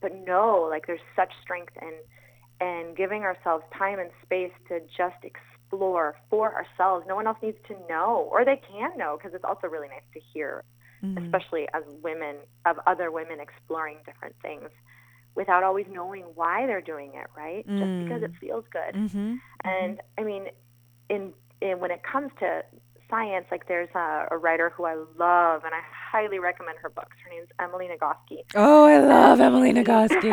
but 0.00 0.12
no 0.26 0.66
like 0.70 0.86
there's 0.86 1.00
such 1.16 1.32
strength 1.42 1.72
in 1.80 1.92
and 2.60 2.96
giving 2.96 3.22
ourselves 3.22 3.64
time 3.76 3.98
and 3.98 4.10
space 4.22 4.52
to 4.68 4.80
just 4.96 5.16
explore 5.24 6.16
for 6.28 6.54
ourselves 6.54 7.06
no 7.08 7.14
one 7.16 7.26
else 7.26 7.38
needs 7.42 7.58
to 7.68 7.74
know 7.88 8.28
or 8.32 8.44
they 8.44 8.60
can 8.70 8.90
know 8.96 9.16
because 9.16 9.34
it's 9.34 9.44
also 9.44 9.66
really 9.66 9.88
nice 9.88 10.08
to 10.12 10.20
hear 10.32 10.64
Mhm. 11.02 11.24
especially 11.24 11.66
as 11.72 11.82
women 12.02 12.36
of 12.66 12.78
other 12.86 13.10
women 13.10 13.40
exploring 13.40 13.98
different 14.04 14.34
things 14.42 14.68
without 15.34 15.62
always 15.62 15.86
knowing 15.90 16.24
why 16.34 16.66
they're 16.66 16.80
doing 16.82 17.14
it 17.14 17.26
right 17.36 17.64
just 17.78 17.98
because 17.98 18.22
it 18.22 18.32
feels 18.40 18.64
good 18.68 18.94
Mhm. 18.94 19.40
and 19.64 20.00
I 20.18 20.22
mean, 20.22 20.48
in, 21.08 21.32
in 21.60 21.78
when 21.80 21.90
it 21.90 22.02
comes 22.02 22.30
to 22.40 22.64
science, 23.10 23.46
like 23.50 23.66
there's 23.68 23.88
a, 23.94 24.26
a 24.30 24.38
writer 24.38 24.70
who 24.70 24.84
I 24.84 24.94
love, 24.94 25.64
and 25.64 25.74
I 25.74 25.80
highly 26.10 26.38
recommend 26.38 26.78
her 26.78 26.88
books. 26.88 27.16
Her 27.24 27.30
name's 27.30 27.48
Emily 27.58 27.88
Nagoski. 27.88 28.38
Oh, 28.54 28.86
I 28.86 28.98
love 29.00 29.40
Emily 29.40 29.72
Nagoski. 29.72 30.30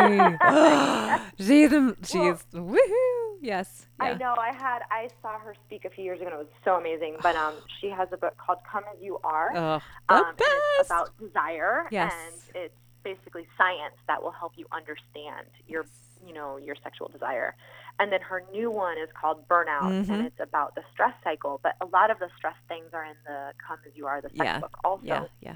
she's 1.40 1.74
a, 1.74 1.96
she's 2.04 2.46
woohoo. 2.54 3.38
Yes. 3.42 3.86
I 4.00 4.14
know 4.14 4.36
I 4.40 4.52
had 4.54 4.80
I 4.92 5.10
saw 5.22 5.38
her 5.40 5.56
speak 5.66 5.86
a 5.86 5.90
few 5.90 6.04
years 6.04 6.20
ago, 6.20 6.30
and 6.30 6.36
it 6.36 6.38
was 6.40 6.48
so 6.64 6.76
amazing. 6.76 7.18
But 7.22 7.36
um, 7.36 7.54
she 7.82 7.90
has 7.90 8.08
a 8.12 8.18
book 8.18 8.36
called 8.38 8.60
"Come 8.72 8.84
as 8.94 9.02
You 9.02 9.20
Are." 9.24 9.52
Oh, 9.56 9.82
um, 10.10 10.36
best. 10.38 10.52
it's 10.80 10.90
about 10.90 11.18
desire, 11.20 11.88
Yes. 11.92 12.14
and 12.14 12.64
it's 12.64 12.76
basically 13.04 13.48
science 13.58 13.96
that 14.08 14.22
will 14.22 14.32
help 14.32 14.54
you 14.58 14.66
understand 14.72 15.48
your 15.68 15.86
you 16.26 16.34
know 16.34 16.58
your 16.58 16.76
sexual 16.84 17.08
desire. 17.10 17.56
And 18.00 18.12
then 18.12 18.22
her 18.22 18.44
new 18.52 18.70
one 18.70 18.98
is 18.98 19.10
called 19.20 19.48
Burnout, 19.48 19.90
Mhm. 20.06 20.10
and 20.10 20.26
it's 20.28 20.40
about 20.40 20.76
the 20.76 20.84
stress 20.94 21.14
cycle. 21.24 21.60
But 21.64 21.76
a 21.82 21.86
lot 21.88 22.12
of 22.12 22.20
the 22.20 22.30
stress 22.38 22.56
things 22.68 22.94
are 22.94 23.04
in 23.06 23.16
the 23.26 23.54
"Come 23.66 23.80
as 23.88 23.96
You 23.96 24.06
Are" 24.08 24.22
the 24.22 24.30
sex 24.30 24.40
Yeah. 24.44 24.60
book 24.60 24.78
also. 24.84 25.06
yeah. 25.06 25.26
Yeah. 25.40 25.56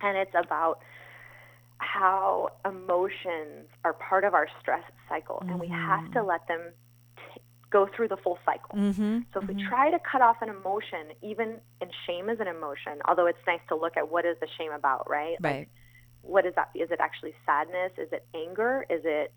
and 0.00 0.18
it's 0.18 0.34
about 0.34 0.80
how 1.78 2.50
emotions 2.64 3.68
are 3.84 3.92
part 3.94 4.24
of 4.24 4.34
our 4.34 4.48
stress 4.60 4.82
cycle 5.08 5.42
and 5.48 5.58
we 5.58 5.68
have 5.68 6.10
to 6.12 6.22
let 6.22 6.46
them 6.46 6.60
t- 7.34 7.40
go 7.70 7.86
through 7.86 8.08
the 8.08 8.16
full 8.18 8.38
cycle. 8.44 8.78
Mm-hmm. 8.78 9.20
So 9.32 9.40
if 9.40 9.48
we 9.48 9.54
try 9.66 9.90
to 9.90 9.98
cut 9.98 10.20
off 10.22 10.40
an 10.42 10.48
emotion, 10.48 11.12
even 11.22 11.60
and 11.80 11.90
shame 12.06 12.28
is 12.28 12.38
an 12.40 12.48
emotion, 12.48 13.00
although 13.06 13.26
it's 13.26 13.38
nice 13.46 13.60
to 13.68 13.76
look 13.76 13.96
at 13.96 14.10
what 14.10 14.24
is 14.24 14.36
the 14.40 14.48
shame 14.58 14.72
about, 14.72 15.08
right? 15.08 15.36
Like, 15.40 15.52
Right. 15.54 15.68
what 16.22 16.46
is 16.46 16.54
that? 16.54 16.70
Is 16.74 16.90
it 16.90 17.00
actually 17.00 17.34
sadness? 17.46 17.92
Is 17.96 18.12
it 18.12 18.26
anger? 18.34 18.84
Is 18.90 19.02
it 19.04 19.32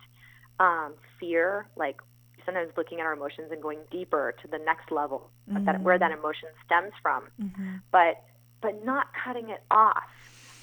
um, 0.60 0.93
fear? 1.20 1.68
Like 1.76 1.97
sometimes 2.45 2.72
looking 2.78 2.99
at 2.99 3.05
our 3.05 3.14
emotions 3.14 3.51
and 3.51 3.62
going 3.62 3.80
deeper 3.91 4.34
to 4.41 4.47
the 4.47 4.58
next 4.60 4.91
level, 4.91 5.30
of 5.55 5.66
that 5.66 5.82
where 5.82 5.97
that 5.99 6.12
emotion 6.12 6.49
stems 6.66 6.93
from 7.01 7.24
Mm-hmm. 7.41 7.76
but 7.91 8.24
but 8.62 8.84
not 8.86 9.08
cutting 9.24 9.49
it 9.49 9.64
off, 9.72 10.03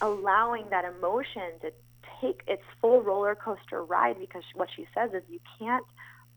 allowing 0.01 0.65
that 0.71 0.85
emotion 0.85 1.49
to 1.63 1.71
take 2.21 2.43
its 2.47 2.63
full 2.81 3.03
roller 3.03 3.35
coaster 3.35 3.83
ride 3.85 4.19
because 4.19 4.43
what 4.55 4.69
she 4.75 4.87
says 4.95 5.11
is 5.15 5.23
you 5.29 5.39
can't 5.59 5.85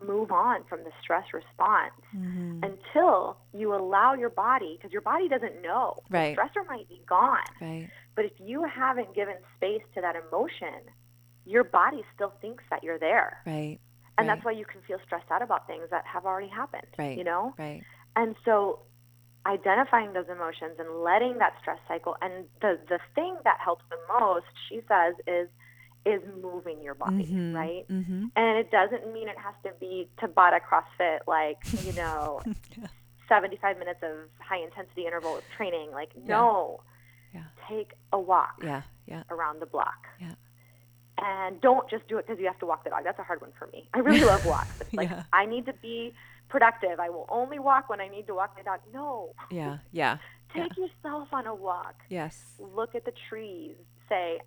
move 0.05 0.31
on 0.31 0.63
from 0.69 0.79
the 0.83 0.91
stress 1.01 1.25
response 1.33 1.93
Mm-hmm. 2.15 2.63
until 2.63 3.37
you 3.53 3.73
allow 3.73 4.13
your 4.13 4.29
body 4.29 4.77
because 4.77 4.91
your 4.91 5.01
body 5.01 5.27
doesn't 5.27 5.61
know 5.61 5.95
Right. 6.09 6.35
the 6.35 6.41
stressor 6.41 6.67
might 6.67 6.87
be 6.89 7.01
gone 7.07 7.39
Right. 7.61 7.89
but 8.15 8.25
if 8.25 8.31
you 8.39 8.63
haven't 8.63 9.13
given 9.15 9.35
space 9.55 9.81
to 9.95 10.01
that 10.01 10.15
emotion 10.15 10.81
your 11.47 11.63
body 11.63 12.03
still 12.13 12.33
thinks 12.41 12.63
that 12.69 12.83
you're 12.83 12.99
there. 12.99 13.41
Right. 13.45 13.79
And 14.17 14.27
right. 14.27 14.35
that's 14.35 14.45
why 14.45 14.51
you 14.51 14.65
can 14.65 14.81
feel 14.87 14.97
stressed 15.05 15.29
out 15.31 15.41
about 15.41 15.67
things 15.67 15.83
that 15.91 16.05
have 16.05 16.25
already 16.25 16.49
happened. 16.49 16.87
Right. 16.97 17.17
You 17.17 17.23
know? 17.23 17.53
Right. 17.57 17.83
And 18.15 18.35
so 18.45 18.79
identifying 19.45 20.13
those 20.13 20.25
emotions 20.29 20.73
and 20.79 21.03
letting 21.03 21.37
that 21.37 21.53
stress 21.61 21.79
cycle 21.87 22.17
and 22.21 22.45
the 22.61 22.77
the 22.89 22.99
thing 23.15 23.35
that 23.45 23.57
helps 23.63 23.85
the 23.89 23.97
most, 24.19 24.45
she 24.67 24.81
says, 24.87 25.13
is 25.25 25.47
is 26.05 26.21
moving 26.41 26.81
your 26.81 26.95
body, 26.95 27.25
Mhm. 27.25 27.53
right? 27.53 27.85
Mm-hmm. 27.89 28.25
And 28.35 28.57
it 28.57 28.71
doesn't 28.71 29.11
mean 29.13 29.27
it 29.27 29.37
has 29.37 29.53
to 29.65 29.71
be 29.79 30.07
Tabata 30.21 30.59
CrossFit, 30.61 31.19
like, 31.27 31.57
you 31.85 31.91
know, 32.01 32.41
75 33.27 33.77
minutes 33.77 33.99
of 34.03 34.29
high 34.39 34.59
intensity 34.63 35.05
interval 35.05 35.41
training. 35.57 35.91
Like, 35.91 36.11
no. 36.15 36.81
Yeah. 37.33 37.43
Take 37.69 37.91
a 38.13 38.19
walk 38.19 38.55
Yeah. 38.63 38.83
Yeah. 39.05 39.23
around 39.29 39.59
the 39.61 39.65
block. 39.65 40.07
Yeah. 40.19 40.31
And 41.19 41.59
don't 41.61 41.89
just 41.89 42.07
do 42.07 42.17
it 42.19 42.27
because 42.27 42.39
you 42.39 42.45
have 42.45 42.59
to 42.59 42.65
walk 42.65 42.83
the 42.83 42.91
dog. 42.91 43.03
That's 43.03 43.17
a 43.19 43.23
hard 43.23 43.41
one 43.41 43.51
for 43.57 43.67
me. 43.67 43.89
I 43.93 43.99
really 43.99 44.23
love 44.23 44.45
walks. 44.55 44.69
It's 44.79 44.93
like, 44.93 45.09
Yeah. 45.09 45.23
I 45.33 45.45
need 45.45 45.65
to 45.65 45.73
be 45.73 46.13
productive. 46.47 46.99
I 46.99 47.09
will 47.09 47.25
only 47.29 47.59
walk 47.59 47.89
when 47.89 47.99
I 47.99 48.07
need 48.07 48.27
to 48.27 48.35
walk 48.35 48.53
my 48.55 48.63
dog. 48.63 48.79
No. 48.93 49.33
Yeah. 49.51 49.79
Yeah. 49.91 50.17
Take 50.53 50.77
yourself 50.77 51.27
on 51.33 51.45
a 51.45 51.53
walk. 51.53 51.95
Yes. 52.09 52.41
Look 52.57 52.95
at 52.95 53.03
the 53.03 53.11
trees. 53.29 53.75
Say, 54.07 54.39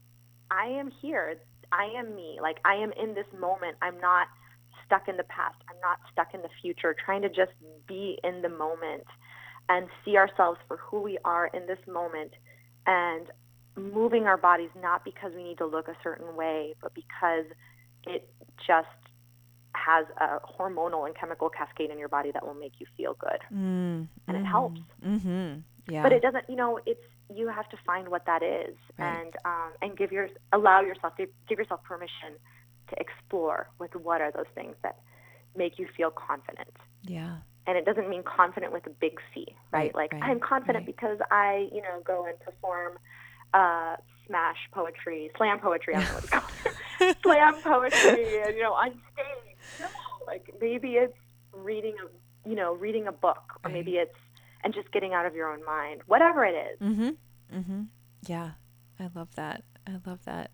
I 0.51 0.65
am 0.65 0.91
here. 1.03 1.37
I 1.73 1.85
am 1.97 2.15
me. 2.17 2.39
Like, 2.41 2.59
I 2.65 2.75
am 2.77 2.93
in 2.93 3.15
this 3.15 3.27
moment. 3.39 3.77
I'm 3.83 4.01
not 4.01 4.29
stuck 4.87 5.09
in 5.09 5.17
the 5.19 5.25
past. 5.25 5.57
I'm 5.69 5.79
not 5.83 5.99
stuck 6.11 6.33
in 6.35 6.41
the 6.43 6.49
future. 6.63 6.97
Trying 7.05 7.23
to 7.23 7.29
just 7.29 7.53
be 7.87 8.19
in 8.25 8.41
the 8.43 8.49
moment 8.49 9.05
and 9.69 9.89
see 10.05 10.17
ourselves 10.17 10.59
for 10.67 10.79
who 10.79 11.01
we 11.03 11.19
are 11.25 11.49
in 11.49 11.67
this 11.67 11.79
moment 11.87 12.33
and 12.87 13.27
moving 13.77 14.25
our 14.25 14.37
bodies 14.37 14.71
not 14.81 15.05
because 15.05 15.33
we 15.35 15.43
need 15.45 15.59
to 15.59 15.67
look 15.67 15.89
a 15.89 15.97
certain 16.03 16.35
way, 16.37 16.75
but 16.83 16.95
because 16.95 17.45
it 18.07 18.29
just 18.67 18.89
has 19.75 20.07
a 20.19 20.39
hormonal 20.47 21.07
and 21.07 21.15
chemical 21.17 21.49
cascade 21.49 21.91
in 21.91 21.99
your 21.99 22.09
body 22.09 22.31
that 22.33 22.45
will 22.47 22.55
make 22.55 22.73
you 22.79 22.87
feel 22.97 23.15
good. 23.15 23.39
Mm, 23.55 24.09
And 24.27 24.37
it 24.37 24.45
helps. 24.45 24.81
Mm-hmm. 25.07 25.61
Yeah. 25.93 26.03
But 26.03 26.13
it 26.13 26.23
doesn't, 26.23 26.49
you 26.49 26.57
know, 26.57 26.79
it's 26.87 27.01
you 27.35 27.47
have 27.49 27.69
to 27.69 27.77
find 27.87 28.09
what 28.09 28.27
that 28.27 28.43
is 28.43 28.75
Right. 28.99 29.17
and 29.23 29.37
um, 29.45 29.71
and 29.81 29.97
give 29.97 30.11
your 30.11 30.29
allow 30.53 30.81
yourself 30.81 31.17
give, 31.17 31.29
give 31.49 31.59
yourself 31.59 31.83
permission 31.85 32.35
to 32.89 32.97
explore 33.01 33.69
with 33.79 33.95
what 33.95 34.21
are 34.21 34.33
those 34.33 34.47
things 34.55 34.75
that 34.83 34.99
make 35.57 35.79
you 35.79 35.87
feel 35.97 36.11
confident. 36.11 36.75
yeah. 37.05 37.37
And 37.67 37.77
it 37.79 37.85
doesn't 37.85 38.09
mean 38.09 38.25
confident 38.25 38.73
with 38.73 38.85
a 38.87 38.91
big 38.91 39.21
C, 39.33 39.47
right? 39.71 39.79
Right, 39.81 39.95
like 39.95 40.13
right, 40.13 40.23
I'm 40.25 40.41
confident 40.41 40.87
because 40.87 41.19
I, 41.31 41.69
you 41.73 41.83
know, 41.83 42.01
go 42.05 42.25
and 42.27 42.37
perform 42.41 42.99
uh, 43.55 43.97
smash 44.27 44.57
poetry, 44.73 45.31
slam 45.37 45.59
poetry, 45.61 45.95
I 45.95 46.01
don't 46.03 46.09
know 46.09 46.15
what 46.15 46.25
it's 46.25 46.33
called. 46.33 47.17
slam 47.23 47.55
poetry, 47.63 48.43
and, 48.43 48.55
you 48.57 48.63
know, 48.63 48.73
on 48.75 48.91
stage. 49.13 49.57
No, 49.81 49.87
like 50.27 50.51
maybe 50.61 50.91
it's 50.95 51.17
reading 51.53 51.95
a, 52.05 52.49
you 52.49 52.55
know, 52.57 52.75
reading 52.75 53.07
a 53.07 53.13
book, 53.13 53.43
or 53.65 53.69
Right. 53.69 53.75
maybe 53.75 53.93
it's 53.97 54.15
and 54.63 54.75
just 54.75 54.93
getting 54.93 55.15
out 55.15 55.25
of 55.27 55.35
your 55.35 55.51
own 55.51 55.65
mind, 55.65 56.03
whatever 56.07 56.45
it 56.45 56.55
is. 56.55 56.79
Mm-hmm. 56.81 57.59
Mm-hmm. 57.59 57.83
Yeah. 58.27 58.51
I 58.99 59.09
love 59.15 59.35
that. 59.37 59.65
I 59.87 59.93
love 60.07 60.23
that. 60.27 60.51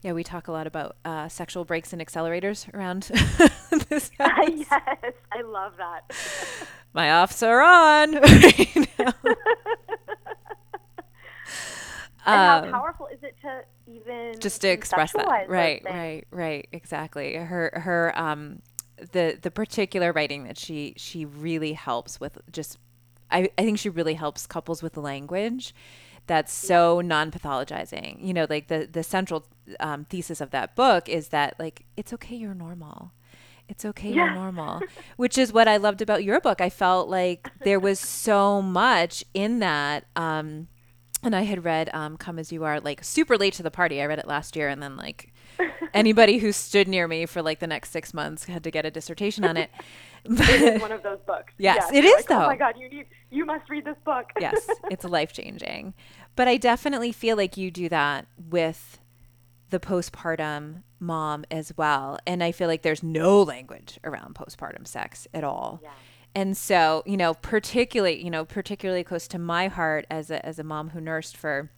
Yeah, 0.00 0.14
we 0.14 0.24
talk 0.24 0.48
a 0.48 0.52
lot 0.52 0.66
about 0.66 0.96
uh, 1.04 1.28
sexual 1.28 1.66
brakes 1.66 1.92
and 1.92 2.00
accelerators 2.00 2.72
around 2.72 3.02
this. 3.90 4.10
house. 4.18 4.48
yes, 4.48 5.12
I 5.30 5.42
love 5.42 5.74
that. 5.76 6.10
My 6.94 7.20
offs 7.20 7.42
are 7.42 7.60
on. 7.60 8.14
right 8.14 8.88
and 12.26 12.34
how 12.36 12.62
Um, 12.64 12.70
powerful 12.70 13.06
is 13.08 13.22
it 13.22 13.36
to 13.42 13.64
even 13.86 14.38
just 14.40 14.60
to 14.62 14.68
express 14.68 15.12
that. 15.12 15.26
right 15.48 15.82
right 15.84 16.26
right. 16.30 16.68
Exactly. 16.72 17.34
Her 17.34 17.70
her 17.74 18.12
um 18.18 18.62
the 19.12 19.38
the 19.40 19.50
particular 19.50 20.12
writing 20.12 20.44
that 20.44 20.58
she 20.58 20.94
she 20.96 21.24
really 21.24 21.72
helps 21.72 22.20
with 22.20 22.36
just 22.52 22.76
i 23.30 23.48
i 23.56 23.62
think 23.64 23.78
she 23.78 23.88
really 23.88 24.14
helps 24.14 24.46
couples 24.46 24.82
with 24.82 24.96
language 24.98 25.74
that's 26.26 26.52
so 26.52 27.00
non-pathologizing. 27.00 28.24
You 28.24 28.34
know 28.34 28.46
like 28.48 28.68
the 28.68 28.86
the 28.90 29.02
central 29.02 29.46
um, 29.80 30.04
thesis 30.04 30.40
of 30.40 30.50
that 30.50 30.76
book 30.76 31.08
is 31.08 31.28
that 31.28 31.54
like 31.58 31.84
it's 31.96 32.12
okay 32.12 32.36
you're 32.36 32.54
normal. 32.54 33.12
It's 33.68 33.84
okay 33.84 34.12
you're 34.12 34.34
normal 34.34 34.82
which 35.16 35.38
is 35.38 35.52
what 35.52 35.66
i 35.68 35.76
loved 35.76 36.02
about 36.02 36.22
your 36.24 36.40
book. 36.40 36.60
I 36.60 36.70
felt 36.70 37.08
like 37.08 37.48
there 37.64 37.80
was 37.80 37.98
so 38.00 38.60
much 38.60 39.24
in 39.32 39.60
that 39.60 40.04
um 40.16 40.68
and 41.22 41.34
I 41.36 41.42
had 41.42 41.64
read 41.64 41.90
um, 41.92 42.16
"Come 42.16 42.38
as 42.38 42.52
You 42.52 42.64
Are" 42.64 42.80
like 42.80 43.04
super 43.04 43.36
late 43.36 43.54
to 43.54 43.62
the 43.62 43.70
party. 43.70 44.00
I 44.00 44.06
read 44.06 44.18
it 44.18 44.26
last 44.26 44.56
year, 44.56 44.68
and 44.68 44.82
then 44.82 44.96
like 44.96 45.32
anybody 45.94 46.38
who 46.38 46.52
stood 46.52 46.88
near 46.88 47.06
me 47.08 47.26
for 47.26 47.42
like 47.42 47.58
the 47.58 47.66
next 47.66 47.90
six 47.90 48.14
months 48.14 48.44
had 48.44 48.64
to 48.64 48.70
get 48.70 48.86
a 48.86 48.90
dissertation 48.90 49.44
on 49.44 49.56
it. 49.56 49.70
It 50.24 50.74
is 50.74 50.82
one 50.82 50.92
of 50.92 51.02
those 51.02 51.18
books. 51.26 51.54
Yes, 51.56 51.78
yes 51.90 51.92
it 51.94 52.04
is, 52.04 52.14
like, 52.14 52.30
Oh 52.30 52.40
though. 52.40 52.46
my 52.48 52.56
God, 52.56 52.74
you 52.78 52.90
need, 52.90 53.06
you 53.30 53.46
must 53.46 53.70
read 53.70 53.86
this 53.86 53.96
book. 54.04 54.30
yes, 54.40 54.68
it's 54.90 55.02
life 55.04 55.32
changing. 55.32 55.94
But 56.36 56.46
I 56.46 56.58
definitely 56.58 57.10
feel 57.12 57.38
like 57.38 57.56
you 57.56 57.70
do 57.70 57.88
that 57.88 58.26
with 58.50 59.00
the 59.70 59.80
postpartum 59.80 60.82
mom 60.98 61.46
as 61.50 61.72
well, 61.76 62.18
and 62.26 62.42
I 62.44 62.52
feel 62.52 62.68
like 62.68 62.82
there's 62.82 63.02
no 63.02 63.42
language 63.42 63.98
around 64.04 64.34
postpartum 64.34 64.86
sex 64.86 65.26
at 65.32 65.42
all. 65.42 65.80
Yeah. 65.82 65.90
And 66.34 66.56
so, 66.56 67.02
you 67.06 67.16
know, 67.16 67.34
particularly, 67.34 68.22
you 68.22 68.30
know, 68.30 68.44
particularly 68.44 69.02
close 69.02 69.26
to 69.28 69.38
my 69.38 69.68
heart 69.68 70.06
as 70.10 70.30
a 70.30 70.44
as 70.46 70.58
a 70.58 70.64
mom 70.64 70.90
who 70.90 71.00
nursed 71.00 71.36
for 71.36 71.70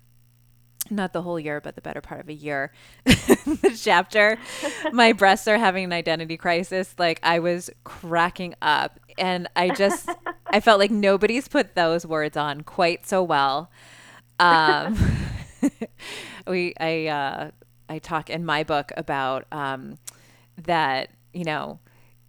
not 0.90 1.12
the 1.12 1.22
whole 1.22 1.38
year, 1.38 1.60
but 1.60 1.74
the 1.74 1.80
better 1.80 2.00
part 2.00 2.20
of 2.20 2.28
a 2.28 2.34
year. 2.34 2.72
the 3.04 3.78
chapter, 3.80 4.38
my 4.92 5.12
breasts 5.12 5.48
are 5.48 5.58
having 5.58 5.84
an 5.84 5.92
identity 5.92 6.36
crisis. 6.36 6.94
Like 6.98 7.20
I 7.22 7.38
was 7.38 7.70
cracking 7.84 8.54
up, 8.60 9.00
and 9.18 9.48
I 9.56 9.70
just 9.70 10.08
I 10.46 10.60
felt 10.60 10.78
like 10.78 10.90
nobody's 10.90 11.48
put 11.48 11.74
those 11.74 12.06
words 12.06 12.36
on 12.36 12.62
quite 12.62 13.06
so 13.06 13.22
well. 13.22 13.70
Um, 14.38 14.98
we 16.46 16.74
I 16.78 17.06
uh, 17.06 17.50
I 17.88 17.98
talk 17.98 18.30
in 18.30 18.44
my 18.44 18.64
book 18.64 18.92
about 18.96 19.46
um, 19.52 19.98
that 20.58 21.10
you 21.32 21.44
know 21.44 21.78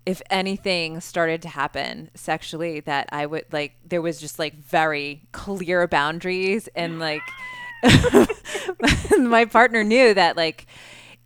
if 0.05 0.21
anything 0.29 0.99
started 0.99 1.41
to 1.41 1.47
happen 1.49 2.09
sexually 2.13 2.79
that 2.81 3.07
I 3.11 3.25
would 3.25 3.45
like 3.51 3.75
there 3.87 4.01
was 4.01 4.19
just 4.19 4.37
like 4.39 4.55
very 4.55 5.23
clear 5.31 5.87
boundaries 5.87 6.67
and 6.75 6.99
like 7.09 7.21
my 9.19 9.45
partner 9.45 9.83
knew 9.83 10.13
that 10.13 10.37
like 10.37 10.65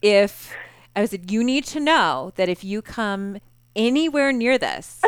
if 0.01 0.53
I 0.95 1.05
said 1.05 1.31
you 1.31 1.43
need 1.43 1.65
to 1.65 1.79
know 1.79 2.31
that 2.35 2.49
if 2.49 2.63
you 2.63 2.81
come 2.81 3.37
anywhere 3.75 4.31
near 4.31 4.57
this 4.57 5.01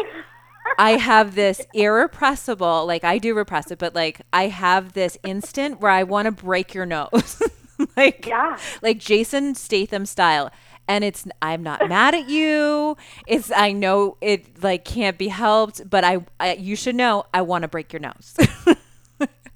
I 0.77 0.91
have 0.91 1.35
this 1.35 1.61
irrepressible 1.73 2.85
like 2.85 3.03
I 3.03 3.17
do 3.17 3.33
repress 3.35 3.71
it 3.71 3.79
but 3.79 3.95
like 3.95 4.21
I 4.31 4.47
have 4.47 4.93
this 4.93 5.17
instant 5.23 5.79
where 5.81 5.91
I 5.91 6.03
want 6.03 6.25
to 6.25 6.31
break 6.31 6.73
your 6.73 6.85
nose 6.85 7.41
like 7.97 8.25
Yeah. 8.25 8.57
like 8.81 8.97
Jason 8.99 9.55
Statham 9.55 10.05
style. 10.05 10.51
And 10.89 11.05
it's 11.05 11.25
I'm 11.41 11.63
not 11.63 11.87
mad 11.87 12.15
at 12.15 12.27
you. 12.27 12.97
It's 13.27 13.51
I 13.55 13.71
know 13.71 14.17
it 14.21 14.61
like 14.61 14.83
can't 14.83 15.17
be 15.17 15.29
helped, 15.29 15.89
but 15.89 16.03
I, 16.03 16.25
I 16.39 16.55
you 16.55 16.75
should 16.75 16.95
know 16.95 17.25
I 17.33 17.43
want 17.43 17.61
to 17.61 17.69
break 17.69 17.93
your 17.93 18.01
nose. 18.01 18.35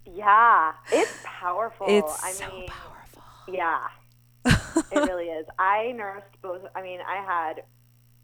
Yeah. 0.05 0.73
It's 0.91 1.11
powerful. 1.23 1.87
it's 1.89 2.23
I 2.23 2.31
so 2.31 2.47
mean, 2.51 2.67
powerful. 2.67 3.23
Yeah, 3.47 3.87
it 4.45 4.95
really 5.05 5.25
is. 5.25 5.45
I 5.59 5.91
nursed 5.95 6.41
both. 6.41 6.61
I 6.75 6.81
mean, 6.81 6.99
I 7.01 7.17
had 7.23 7.63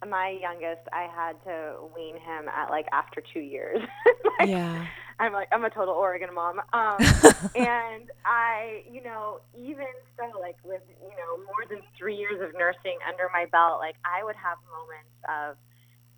my 0.08 0.30
youngest. 0.42 0.82
I 0.94 1.08
had 1.14 1.34
to 1.44 1.76
wean 1.96 2.16
him 2.16 2.48
at 2.48 2.70
like 2.70 2.88
after 2.92 3.22
two 3.34 3.42
years. 3.42 3.80
Like, 4.40 4.50
Yeah. 4.50 4.86
I'm 5.20 5.34
like 5.34 5.50
I'm 5.52 5.66
a 5.66 5.70
total 5.70 5.94
Oregon 5.96 6.30
mom. 6.34 6.62
Um, 6.74 6.98
and 7.56 8.10
I, 8.26 8.84
you 8.90 9.04
know, 9.04 9.40
even 9.58 9.88
so, 10.18 10.40
like 10.40 10.56
with 10.64 10.82
you 11.02 11.10
know 11.10 11.38
more 11.46 11.66
than 11.70 11.80
three 11.98 12.16
years 12.16 12.40
of 12.42 12.54
nursing 12.58 12.98
under 13.08 13.30
my 13.34 13.46
belt, 13.52 13.80
like 13.80 13.96
I 14.06 14.24
would 14.24 14.36
have 14.38 14.58
moments 14.72 15.16
of. 15.28 15.58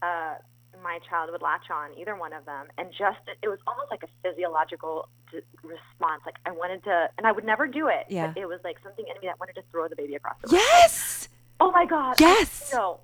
Uh, 0.04 0.36
my 0.82 0.98
child 1.08 1.30
would 1.32 1.42
latch 1.44 1.70
on 1.72 1.90
either 2.00 2.16
one 2.16 2.34
of 2.34 2.44
them 2.46 2.66
and 2.78 2.88
just 2.98 3.20
it 3.44 3.48
was 3.50 3.60
almost 3.68 3.92
like 3.92 4.02
a 4.04 4.08
physiological 4.24 5.08
d- 5.32 5.42
response 5.64 6.24
like 6.26 6.38
i 6.46 6.50
wanted 6.50 6.82
to 6.84 7.08
and 7.20 7.28
i 7.28 7.32
would 7.32 7.44
never 7.44 7.68
do 7.68 7.88
it 7.88 8.06
Yeah. 8.10 8.34
it 8.38 8.48
was 8.48 8.60
like 8.64 8.78
something 8.82 9.06
in 9.06 9.14
me 9.22 9.28
that 9.28 9.38
wanted 9.40 9.54
to 9.56 9.64
throw 9.70 9.88
the 9.90 9.96
baby 9.98 10.16
across 10.16 10.38
the 10.42 10.48
room 10.48 10.62
Yes. 10.64 11.28
oh 11.60 11.72
my 11.72 11.86
god 11.86 12.20
Yes. 12.20 12.72
no 12.74 13.02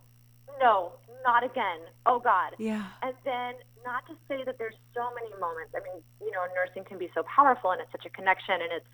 no 0.59 0.93
not 1.23 1.43
again 1.43 1.79
oh 2.05 2.19
god 2.19 2.53
Yeah. 2.57 2.85
and 3.01 3.13
then 3.25 3.53
not 3.85 4.05
to 4.07 4.13
say 4.27 4.43
that 4.45 4.57
there's 4.57 4.75
so 4.93 5.09
many 5.13 5.29
moments 5.39 5.73
i 5.75 5.79
mean 5.83 6.01
you 6.21 6.31
know 6.31 6.43
nursing 6.55 6.83
can 6.83 6.97
be 6.97 7.09
so 7.13 7.23
powerful 7.23 7.71
and 7.71 7.81
it's 7.81 7.91
such 7.91 8.05
a 8.05 8.09
connection 8.09 8.55
and 8.55 8.71
it's 8.71 8.85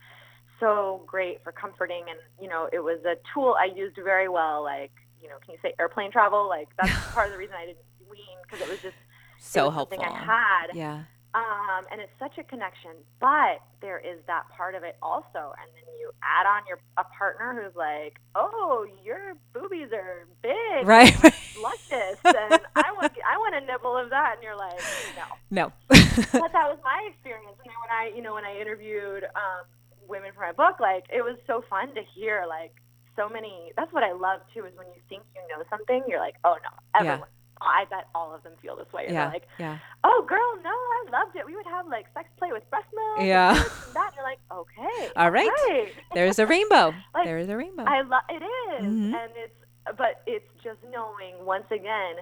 so 0.60 1.04
great 1.06 1.44
for 1.44 1.52
comforting 1.52 2.04
and 2.10 2.20
you 2.42 2.48
know 2.48 2.70
it 2.72 2.80
was 2.80 3.00
a 3.06 3.16
tool 3.34 3.56
i 3.60 3.66
used 3.66 3.96
very 3.96 4.30
well 4.30 4.64
like 4.64 4.92
you 5.22 5.28
know 5.28 5.36
can 5.44 5.54
you 5.54 5.60
say 5.62 5.74
airplane 5.80 6.12
travel 6.12 6.48
like 6.48 6.68
that's 6.78 6.92
part 7.14 7.28
of 7.28 7.34
the 7.34 7.38
reason 7.38 7.56
i 7.58 7.66
didn't 7.66 7.84
wean 8.10 8.38
because 8.44 8.62
it 8.62 8.70
was 8.70 8.80
just 8.82 8.96
it 8.96 9.40
So 9.40 9.66
was 9.66 9.74
helpful. 9.74 10.04
something 10.04 10.16
i 10.16 10.26
had 10.26 10.76
Yeah. 10.76 11.04
Um, 11.36 11.86
and 11.92 12.00
it's 12.00 12.14
such 12.20 12.38
a 12.38 12.44
connection 12.44 12.92
but 13.20 13.62
there 13.82 14.00
is 14.00 14.20
that 14.28 14.44
part 14.56 14.76
of 14.76 14.84
it 14.84 14.96
also 15.02 15.54
and 15.60 15.68
then 15.76 15.84
you 16.00 16.12
add 16.22 16.46
on 16.46 16.62
your 16.68 16.80
a 16.98 17.04
partner 17.18 17.56
who's 17.62 17.76
like, 17.76 18.20
"Oh, 18.36 18.86
your 19.04 19.36
boobies 19.54 19.92
are 19.94 20.28
big, 20.42 20.86
Right. 20.86 21.14
luscious, 21.62 22.20
and 22.24 22.60
I 22.76 22.92
want 22.92 23.14
I 23.26 23.38
want 23.38 23.56
a 23.56 23.62
nibble 23.62 23.96
of 23.98 24.10
that," 24.10 24.36
and 24.36 24.44
you're 24.44 24.56
like, 24.56 24.80
"No." 25.16 25.24
no. 25.50 25.72
but 25.90 26.52
that 26.52 26.68
was 26.70 26.78
my 26.84 27.08
experience. 27.10 27.56
And 27.64 27.72
then 27.72 27.80
when 27.82 27.92
I, 27.92 28.12
you 28.16 28.22
know, 28.22 28.34
when 28.34 28.46
I 28.46 28.60
interviewed 28.60 29.24
um, 29.24 29.64
women 30.08 30.32
for 30.36 30.42
my 30.42 30.52
book, 30.52 30.80
like 30.80 31.06
it 31.12 31.22
was 31.24 31.38
so 31.48 31.64
fun 31.70 31.94
to 31.96 32.02
hear 32.16 32.46
like 32.48 32.74
so 33.16 33.30
many. 33.30 33.72
That's 33.78 33.92
what 33.94 34.04
I 34.04 34.12
love 34.12 34.42
too 34.54 34.66
is 34.66 34.74
when 34.76 34.88
you 34.88 35.02
think 35.10 35.24
you 35.36 35.42
know 35.56 35.64
something, 35.70 36.04
you're 36.08 36.20
like, 36.20 36.36
oh 36.44 36.58
no, 36.64 37.04
Yeah. 37.06 37.20
I 37.64 37.86
bet 37.90 38.08
all 38.14 38.34
of 38.36 38.44
them 38.44 38.54
feel 38.62 38.76
this 38.76 38.92
way. 38.94 39.06
And 39.06 39.14
yeah. 39.14 39.26
they're 39.26 39.34
like, 39.34 39.48
yeah. 39.60 39.78
oh 40.04 40.26
girl, 40.28 40.40
no, 40.64 40.70
I 40.70 41.06
loved 41.12 41.36
it. 41.36 41.46
We 41.46 41.56
would 41.56 41.66
have 41.66 41.88
like 41.88 42.06
sex 42.14 42.30
play 42.38 42.52
with 42.52 42.70
breast 42.70 42.88
milk. 42.94 43.28
Yeah. 43.28 43.52
and 43.56 43.96
that. 43.96 44.08
And 44.08 44.16
you're 44.16 44.24
like, 44.26 44.40
okay, 44.52 45.10
All 45.16 45.32
right. 45.32 45.50
right. 45.68 45.92
There's 46.14 46.40
a 46.40 46.46
rainbow. 46.46 46.94
Like, 47.14 47.26
There's 47.26 47.50
a 47.50 47.58
rainbow. 47.58 47.84
I 47.86 48.02
love 48.02 48.24
it 48.30 48.44
is, 48.44 48.86
Mhm. 48.86 49.14
and 49.16 49.32
it's 49.36 49.54
but 49.98 50.22
it's 50.26 50.48
just 50.64 50.80
knowing 50.92 51.44
once 51.46 51.66
again 51.70 52.16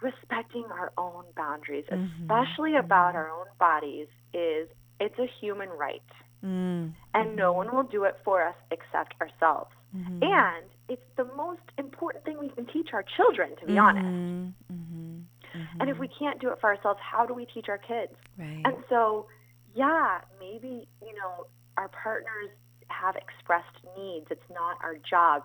respecting 0.00 0.64
our 0.70 0.92
own 0.98 1.24
boundaries, 1.36 1.84
Mhm. 1.90 2.22
especially 2.22 2.76
about 2.76 3.14
our 3.14 3.30
own 3.30 3.46
bodies, 3.58 4.08
is 4.34 4.68
it's 5.00 5.18
a 5.18 5.26
human 5.40 5.68
right, 5.70 6.02
Mm. 6.44 6.92
and 7.14 7.36
no 7.36 7.52
one 7.52 7.74
will 7.74 7.82
do 7.84 8.04
it 8.04 8.18
for 8.24 8.42
us 8.42 8.54
except 8.70 9.14
ourselves. 9.20 9.70
Mhm. 9.96 10.22
And 10.22 10.66
it's 10.88 11.02
the 11.16 11.24
most 11.36 11.62
important 11.78 12.24
thing 12.24 12.38
we 12.38 12.48
can 12.50 12.66
teach 12.66 12.90
our 12.92 13.02
children, 13.16 13.50
to 13.60 13.66
be 13.66 13.76
honest. 13.78 14.06
Mhm. 14.06 14.52
Mhm. 14.70 15.80
And 15.80 15.90
if 15.90 15.98
we 15.98 16.08
can't 16.08 16.40
do 16.40 16.50
it 16.50 16.60
for 16.60 16.68
ourselves, 16.74 17.00
how 17.00 17.26
do 17.26 17.34
we 17.34 17.46
teach 17.46 17.68
our 17.68 17.78
kids? 17.78 18.14
right. 18.38 18.62
And 18.64 18.84
so, 18.88 19.26
yeah, 19.74 20.20
maybe, 20.38 20.86
you 21.02 21.14
know, 21.14 21.46
our 21.76 21.88
partners 21.88 22.50
have 22.88 23.16
expressed 23.16 23.76
needs. 23.96 24.26
It's 24.30 24.48
not 24.50 24.78
our 24.82 24.94
job 24.96 25.44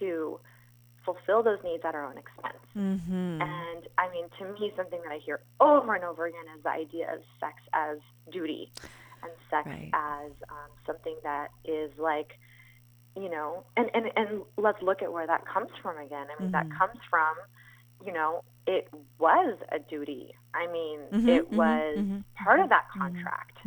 to 0.00 0.40
fulfill 1.04 1.42
those 1.42 1.62
needs 1.62 1.84
at 1.84 1.94
our 1.94 2.04
own 2.04 2.16
expense. 2.18 2.58
Mhm. 2.74 3.40
And 3.42 3.88
I 3.98 4.08
mean, 4.10 4.28
to 4.38 4.44
me, 4.58 4.72
something 4.76 5.00
that 5.02 5.12
I 5.12 5.18
hear 5.18 5.40
over 5.60 5.94
and 5.94 6.02
over 6.04 6.26
again 6.26 6.46
is 6.56 6.62
the 6.62 6.70
idea 6.70 7.12
of 7.14 7.22
sex 7.40 7.62
as 7.72 7.98
duty 8.30 8.72
and 9.22 9.30
sex 9.50 9.66
Right. 9.66 9.90
as 9.92 10.32
um, 10.48 10.70
something 10.86 11.16
that 11.22 11.50
is 11.64 11.96
like, 11.98 12.38
you 13.16 13.28
know, 13.30 13.64
and, 13.76 13.90
and, 13.94 14.10
and 14.16 14.42
let's 14.56 14.82
look 14.82 15.02
at 15.02 15.12
where 15.12 15.26
that 15.26 15.46
comes 15.46 15.70
from 15.82 15.98
again. 15.98 16.26
I 16.36 16.42
mean, 16.42 16.50
that 16.52 16.68
Mhm. 16.68 16.78
comes 16.78 16.98
from, 17.08 17.34
you 18.04 18.12
know, 18.12 18.42
it 18.66 18.88
was 19.18 19.56
a 19.70 19.78
duty. 19.78 20.34
I 20.52 20.66
mean, 20.66 21.00
Mhm, 21.12 21.28
it 21.28 21.50
mhm, 21.50 21.56
was 21.56 21.98
mhm, 21.98 22.24
part 22.34 22.60
of 22.60 22.68
that 22.70 22.86
mhm. 22.90 22.98
contract 22.98 23.58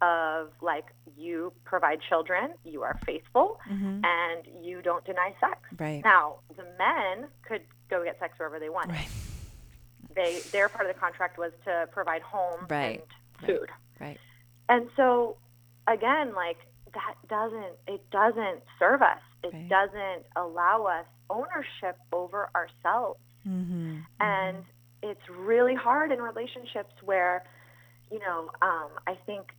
of 0.00 0.50
like, 0.60 0.86
you 1.16 1.52
provide 1.64 2.00
children, 2.02 2.54
you 2.64 2.82
are 2.82 2.98
faithful, 3.06 3.60
and 4.04 4.46
you 4.64 4.82
don't 4.82 5.04
deny 5.04 5.34
sex. 5.40 5.58
Right. 5.78 6.02
Now, 6.04 6.40
the 6.56 6.64
men 6.78 7.28
could 7.42 7.62
go 7.88 8.04
get 8.04 8.18
sex 8.18 8.38
wherever 8.38 8.58
they 8.58 8.68
wanted. 8.68 8.92
Right. 8.94 9.08
They 10.14 10.40
their 10.52 10.68
part 10.68 10.86
of 10.88 10.94
the 10.94 10.98
contract 11.00 11.38
was 11.38 11.52
to 11.64 11.88
provide 11.92 12.22
home 12.22 12.66
Right, 12.68 13.04
and 13.40 13.46
food. 13.46 13.70
Right. 14.00 14.18
And 14.68 14.90
so 14.96 15.36
again, 15.86 16.34
like 16.34 16.58
that 16.94 17.14
doesn't 17.28 17.76
it 17.86 18.08
doesn't 18.10 18.62
serve 18.78 19.02
us. 19.02 19.20
It 19.44 19.52
Right. 19.52 19.68
doesn't 19.68 20.26
allow 20.36 20.84
us 20.84 21.06
ownership 21.30 21.96
over 22.12 22.50
ourselves. 22.54 23.20
Mhm. 23.46 24.04
And 24.20 24.64
it's 25.02 25.28
really 25.28 25.74
hard 25.74 26.10
in 26.10 26.20
relationships 26.20 26.92
where, 27.02 27.44
you 28.10 28.18
know, 28.18 28.50
um, 28.62 28.90
I 29.06 29.14
think 29.26 29.54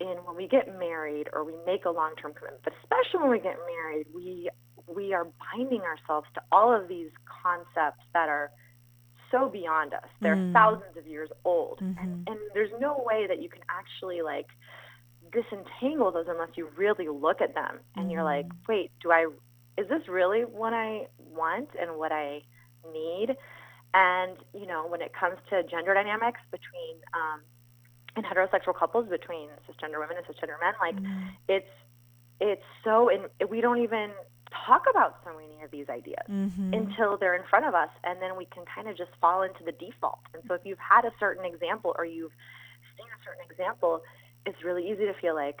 in 0.00 0.18
when 0.24 0.36
we 0.36 0.46
get 0.46 0.78
married 0.78 1.28
or 1.32 1.42
we 1.44 1.56
make 1.64 1.86
a 1.86 1.90
long 1.90 2.14
term 2.16 2.34
commitment, 2.34 2.62
but 2.62 2.74
especially 2.82 3.20
when 3.20 3.30
we 3.30 3.40
get 3.40 3.58
married, 3.66 4.06
we 4.14 4.50
we 4.88 5.12
are 5.12 5.26
binding 5.52 5.82
ourselves 5.82 6.28
to 6.34 6.42
all 6.52 6.72
of 6.72 6.86
these 6.86 7.10
concepts 7.26 8.04
that 8.12 8.28
are 8.28 8.52
so 9.32 9.48
beyond 9.48 9.92
us. 9.92 10.08
They're 10.20 10.36
Mm. 10.36 10.52
thousands 10.52 10.96
of 10.96 11.06
years 11.08 11.28
old. 11.44 11.80
Mhm. 11.80 11.96
And, 12.00 12.28
and 12.28 12.38
there's 12.54 12.70
no 12.78 12.98
way 12.98 13.26
that 13.26 13.40
you 13.40 13.48
can 13.48 13.62
actually 13.68 14.22
like 14.22 14.46
disentangle 15.32 16.10
those 16.12 16.26
unless 16.28 16.50
you 16.56 16.68
really 16.76 17.08
look 17.08 17.40
at 17.40 17.54
them 17.54 17.80
and 17.96 18.10
you're 18.10 18.24
like, 18.24 18.46
Mm. 18.46 18.68
wait, 18.68 18.90
do 19.00 19.12
I 19.12 19.26
is 19.78 19.88
this 19.88 20.08
really 20.08 20.40
what 20.42 20.72
I 20.72 21.06
want 21.18 21.68
and 21.78 21.98
what 21.98 22.10
I 22.12 22.42
need? 22.92 23.36
And 23.94 24.36
you 24.54 24.66
know, 24.66 24.86
when 24.86 25.02
it 25.02 25.12
comes 25.12 25.36
to 25.50 25.62
gender 25.64 25.94
dynamics 25.94 26.40
between 26.50 26.96
um, 27.14 27.40
in 28.16 28.24
heterosexual 28.24 28.74
couples 28.74 29.08
between 29.08 29.48
cisgender 29.68 29.98
women 29.98 30.16
and 30.16 30.26
cisgender 30.26 30.58
men, 30.60 30.74
like 30.80 30.96
Mhm. 30.96 31.32
it's 31.48 31.70
it's 32.40 32.64
so 32.84 33.08
in 33.08 33.26
we 33.48 33.60
don't 33.60 33.78
even 33.78 34.12
talk 34.66 34.84
about 34.90 35.18
so 35.24 35.32
many 35.36 35.62
of 35.62 35.70
these 35.70 35.88
ideas 35.88 36.26
Mhm. 36.28 36.72
until 36.72 37.16
they're 37.16 37.34
in 37.34 37.44
front 37.44 37.64
of 37.66 37.74
us 37.74 37.90
and 38.04 38.20
then 38.22 38.36
we 38.36 38.46
can 38.46 38.64
kind 38.66 38.88
of 38.88 38.96
just 38.96 39.10
fall 39.20 39.42
into 39.42 39.62
the 39.64 39.72
default 39.72 40.20
and 40.34 40.42
so 40.46 40.54
if 40.54 40.64
you've 40.64 40.78
had 40.78 41.04
a 41.04 41.12
certain 41.18 41.44
example 41.44 41.94
or 41.98 42.04
you've 42.04 42.32
seen 42.96 43.06
a 43.06 43.24
certain 43.24 43.44
example 43.50 44.02
it's 44.46 44.62
really 44.64 44.88
easy 44.88 45.04
to 45.06 45.14
feel 45.20 45.34
like 45.34 45.60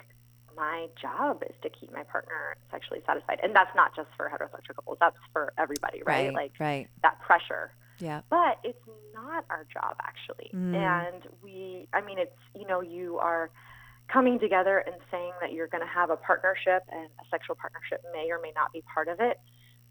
my 0.56 0.86
job 1.00 1.42
is 1.42 1.54
to 1.62 1.68
keep 1.68 1.92
my 1.92 2.02
partner 2.04 2.56
sexually 2.70 3.02
satisfied 3.06 3.38
and 3.42 3.54
that's 3.54 3.74
not 3.76 3.94
just 3.94 4.08
for 4.16 4.30
heterosexual 4.30 4.74
couples 4.76 4.96
that's 5.00 5.16
for 5.32 5.52
everybody 5.58 6.02
right, 6.06 6.26
Right. 6.28 6.34
like 6.34 6.52
right. 6.58 6.88
that 7.02 7.20
pressure 7.20 7.72
Yeah. 7.98 8.22
but 8.30 8.58
it's 8.64 8.80
not 9.14 9.44
our 9.50 9.66
job 9.72 9.96
actually 10.02 10.50
Mm. 10.54 10.74
and 10.74 11.22
we 11.42 11.88
i 11.92 12.00
mean 12.00 12.18
it's 12.18 12.38
you 12.54 12.66
know 12.66 12.80
you 12.80 13.18
are 13.18 13.50
coming 14.08 14.38
together 14.38 14.78
and 14.78 14.94
saying 15.10 15.32
that 15.40 15.52
you're 15.52 15.66
going 15.66 15.82
to 15.82 15.92
have 15.92 16.10
a 16.10 16.16
partnership 16.16 16.82
and 16.90 17.06
a 17.20 17.24
sexual 17.30 17.56
partnership 17.56 18.02
may 18.14 18.30
or 18.30 18.40
may 18.40 18.52
not 18.54 18.72
be 18.72 18.82
part 18.94 19.08
of 19.08 19.20
it 19.20 19.38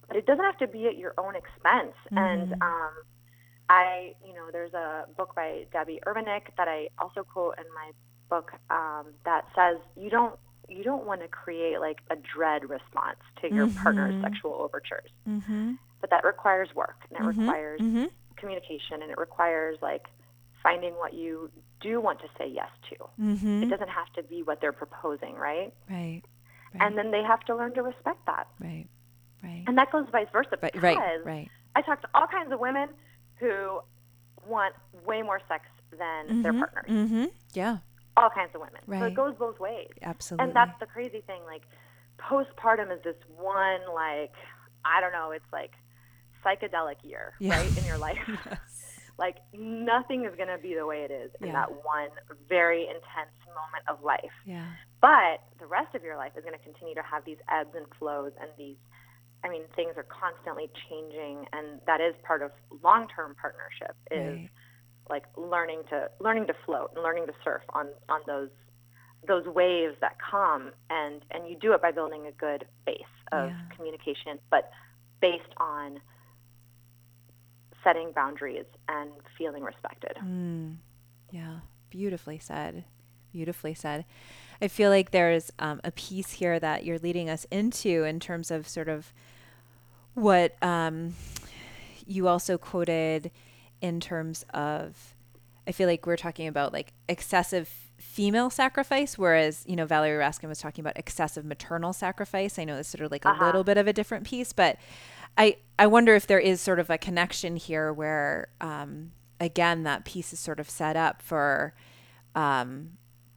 but 0.07 0.15
it 0.17 0.25
doesn't 0.25 0.45
have 0.45 0.57
to 0.57 0.67
be 0.67 0.87
at 0.87 0.97
your 0.97 1.13
own 1.19 1.35
expense 1.35 1.93
and 2.11 2.53
Mhm. 2.53 2.61
um 2.61 2.93
i 3.69 4.15
you 4.25 4.33
know 4.33 4.49
there's 4.51 4.73
a 4.73 5.05
book 5.17 5.35
by 5.35 5.65
Debby 5.71 5.99
Herbenick 6.07 6.55
that 6.57 6.67
i 6.67 6.89
also 6.97 7.23
quote 7.23 7.55
in 7.59 7.65
my 7.73 7.91
book 8.29 8.51
um, 8.69 9.07
that 9.25 9.45
says 9.55 9.77
you 9.95 10.09
don't 10.09 10.37
you 10.67 10.83
don't 10.83 11.05
want 11.05 11.21
to 11.21 11.27
create 11.27 11.79
like 11.79 11.99
a 12.09 12.15
dread 12.15 12.67
response 12.69 13.19
to 13.41 13.53
your 13.53 13.67
partner's 13.67 14.15
Mhm. 14.15 14.21
sexual 14.23 14.53
overtures 14.55 15.11
Mhm. 15.27 15.77
but 16.01 16.09
that 16.09 16.23
requires 16.23 16.73
work 16.73 16.97
and 17.09 17.19
it 17.19 17.21
Mhm. 17.23 17.37
requires 17.39 17.81
Mhm. 17.81 18.11
communication 18.35 19.01
and 19.03 19.11
it 19.11 19.17
requires 19.17 19.79
like 19.81 20.07
finding 20.63 20.93
what 20.95 21.13
you 21.13 21.51
do 21.81 22.01
want 22.01 22.19
to 22.19 22.27
say 22.39 22.47
yes 22.47 22.69
to. 22.89 22.95
It 22.95 23.37
Mhm. 23.37 23.69
doesn't 23.69 23.89
have 23.89 24.11
to 24.13 24.23
be 24.23 24.41
what 24.41 24.59
they're 24.61 24.71
proposing, 24.71 25.35
right? 25.35 25.71
Right. 25.87 26.23
And 26.79 26.97
then 26.97 27.11
they 27.11 27.21
have 27.21 27.41
to 27.41 27.55
learn 27.55 27.73
to 27.75 27.83
respect 27.83 28.25
that. 28.25 28.47
Right. 28.59 28.87
Right. 29.43 29.63
And 29.67 29.77
that 29.77 29.91
goes 29.91 30.09
vice 30.09 30.27
versa 30.31 30.57
Right. 30.59 30.73
because 30.73 30.81
Right. 30.97 31.23
Right. 31.25 31.51
I 31.75 31.83
talk 31.83 32.01
to 32.01 32.09
all 32.15 32.25
kinds 32.25 32.51
of 32.51 32.59
women 32.59 32.89
who 33.35 33.81
want 34.47 34.73
way 35.05 35.21
more 35.21 35.39
sex 35.47 35.65
than 35.91 36.41
their 36.41 36.53
Mhm. 36.53 36.59
partners. 36.59 36.89
Mhm. 36.89 37.31
Yeah. 37.53 37.77
All 38.17 38.29
kinds 38.29 38.51
of 38.55 38.61
women. 38.61 38.81
Right. 38.87 38.99
So 38.99 39.05
it 39.07 39.13
goes 39.15 39.35
both 39.37 39.59
ways. 39.59 39.89
Absolutely. 40.01 40.45
And 40.45 40.55
that's 40.55 40.77
the 40.79 40.85
crazy 40.85 41.21
thing. 41.27 41.41
Like 41.45 41.63
postpartum 42.19 42.91
is 42.95 43.01
this 43.03 43.15
one 43.37 43.81
like 43.93 44.33
I 44.85 45.01
don't 45.01 45.11
know, 45.11 45.31
it's 45.31 45.45
like 45.51 45.71
psychedelic 46.45 46.95
year, 47.03 47.33
Yeah. 47.39 47.57
right, 47.59 47.77
in 47.77 47.85
your 47.85 47.97
life. 48.07 48.17
Yes. 48.27 48.59
like 49.17 49.37
nothing 49.53 50.25
is 50.25 50.35
going 50.35 50.49
to 50.49 50.57
be 50.61 50.75
the 50.75 50.85
way 50.85 51.01
it 51.03 51.11
is 51.11 51.31
in 51.41 51.47
Yeah. 51.47 51.53
that 51.53 51.71
one 51.71 52.09
very 52.49 52.81
intense 52.83 53.31
moment 53.47 53.83
of 53.87 54.03
life. 54.03 54.31
Yeah. 54.45 54.65
But 55.01 55.41
the 55.59 55.65
rest 55.65 55.95
of 55.95 56.03
your 56.03 56.17
life 56.17 56.33
is 56.37 56.43
going 56.43 56.57
to 56.57 56.63
continue 56.63 56.95
to 56.95 57.01
have 57.01 57.23
these 57.25 57.37
ebbs 57.51 57.75
and 57.75 57.85
flows 57.99 58.31
and 58.39 58.49
these 58.57 58.77
I 59.43 59.49
mean 59.49 59.63
things 59.75 59.93
are 59.97 60.03
constantly 60.07 60.69
changing 60.89 61.45
and 61.53 61.79
that 61.85 62.01
is 62.01 62.15
part 62.23 62.41
of 62.41 62.51
long-term 62.83 63.35
partnership 63.39 63.95
is 64.09 64.37
Right. 64.37 64.49
Like 65.09 65.23
learning 65.37 65.81
to 65.89 66.09
learning 66.19 66.47
to 66.47 66.53
float 66.65 66.91
and 66.95 67.03
learning 67.03 67.27
to 67.27 67.33
surf 67.43 67.61
on 67.69 67.87
on 68.09 68.21
those 68.25 68.49
those 69.27 69.45
waves 69.47 69.95
that 70.01 70.17
come 70.19 70.71
and 70.89 71.23
and 71.31 71.47
you 71.47 71.55
do 71.55 71.73
it 71.73 71.81
by 71.81 71.91
building 71.91 72.27
a 72.27 72.31
good 72.31 72.65
base 72.85 73.01
of 73.31 73.49
Yeah. 73.49 73.55
communication 73.75 74.39
but 74.49 74.71
based 75.21 75.53
on 75.57 75.99
setting 77.83 78.11
boundaries 78.13 78.65
and 78.87 79.11
feeling 79.37 79.63
respected. 79.63 80.17
Mm, 80.23 80.77
yeah, 81.31 81.59
beautifully 81.89 82.39
said. 82.39 82.83
Beautifully 83.31 83.73
said. 83.73 84.05
I 84.61 84.67
feel 84.67 84.89
like 84.89 85.11
there's 85.11 85.51
um, 85.59 85.81
a 85.83 85.91
piece 85.91 86.31
here 86.31 86.59
that 86.59 86.85
you're 86.85 86.97
leading 86.99 87.29
us 87.29 87.45
into 87.51 88.03
in 88.03 88.19
terms 88.19 88.49
of 88.49 88.67
sort 88.67 88.87
of 88.89 89.13
what 90.13 90.55
um, 90.63 91.15
you 92.07 92.27
also 92.27 92.57
quoted 92.57 93.29
in 93.81 93.99
terms 93.99 94.45
of. 94.53 95.13
I 95.67 95.71
feel 95.71 95.87
like 95.87 96.05
we're 96.05 96.15
talking 96.15 96.47
about 96.47 96.73
like 96.73 96.93
excessive 97.09 97.67
female 97.97 98.51
sacrifice, 98.51 99.17
whereas 99.17 99.63
you 99.67 99.75
know 99.75 99.85
Valerie 99.87 100.19
Raskin 100.23 100.47
was 100.47 100.59
talking 100.59 100.83
about 100.83 100.95
excessive 100.97 101.43
maternal 101.43 101.91
sacrifice. 101.91 102.59
I 102.59 102.65
know 102.65 102.77
it's 102.77 102.89
sort 102.89 103.03
of 103.03 103.11
like 103.11 103.25
a 103.25 103.29
Uh-huh. 103.29 103.45
little 103.45 103.63
bit 103.63 103.77
of 103.77 103.87
a 103.87 103.93
different 103.93 104.25
piece, 104.27 104.53
but 104.53 104.77
I 105.37 105.57
I 105.79 105.87
wonder 105.87 106.13
if 106.13 106.27
there 106.27 106.39
is 106.39 106.61
sort 106.61 106.79
of 106.79 106.89
a 106.91 106.97
connection 106.99 107.55
here 107.55 107.91
where 107.91 108.49
um, 108.61 109.11
again 109.39 109.81
that 109.83 110.05
piece 110.05 110.31
is 110.33 110.39
sort 110.39 110.59
of 110.59 110.69
set 110.69 110.95
up 110.95 111.21
for 111.21 111.73
um, 112.35 112.91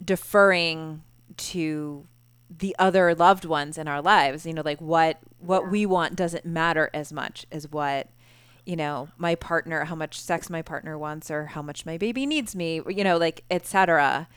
deferring 0.04 1.02
to 1.36 2.06
the 2.50 2.74
other 2.78 3.14
loved 3.14 3.44
ones 3.44 3.76
in 3.76 3.86
our 3.86 4.00
lives 4.00 4.46
you 4.46 4.54
know 4.54 4.62
like 4.64 4.80
what 4.80 5.18
what 5.38 5.64
Yeah. 5.64 5.68
we 5.68 5.86
want 5.86 6.16
doesn't 6.16 6.46
matter 6.46 6.88
as 6.94 7.12
much 7.12 7.46
as 7.52 7.68
what 7.70 8.08
you 8.68 8.76
know 8.76 9.08
my 9.16 9.34
partner 9.34 9.84
how 9.84 9.94
much 9.94 10.20
sex 10.20 10.50
my 10.50 10.60
partner 10.60 10.98
wants 10.98 11.30
or 11.30 11.46
how 11.46 11.62
much 11.62 11.86
my 11.86 11.96
baby 11.96 12.26
needs 12.26 12.54
me 12.54 12.82
you 12.86 13.02
know 13.02 13.16
like 13.16 13.42
etc 13.50 14.28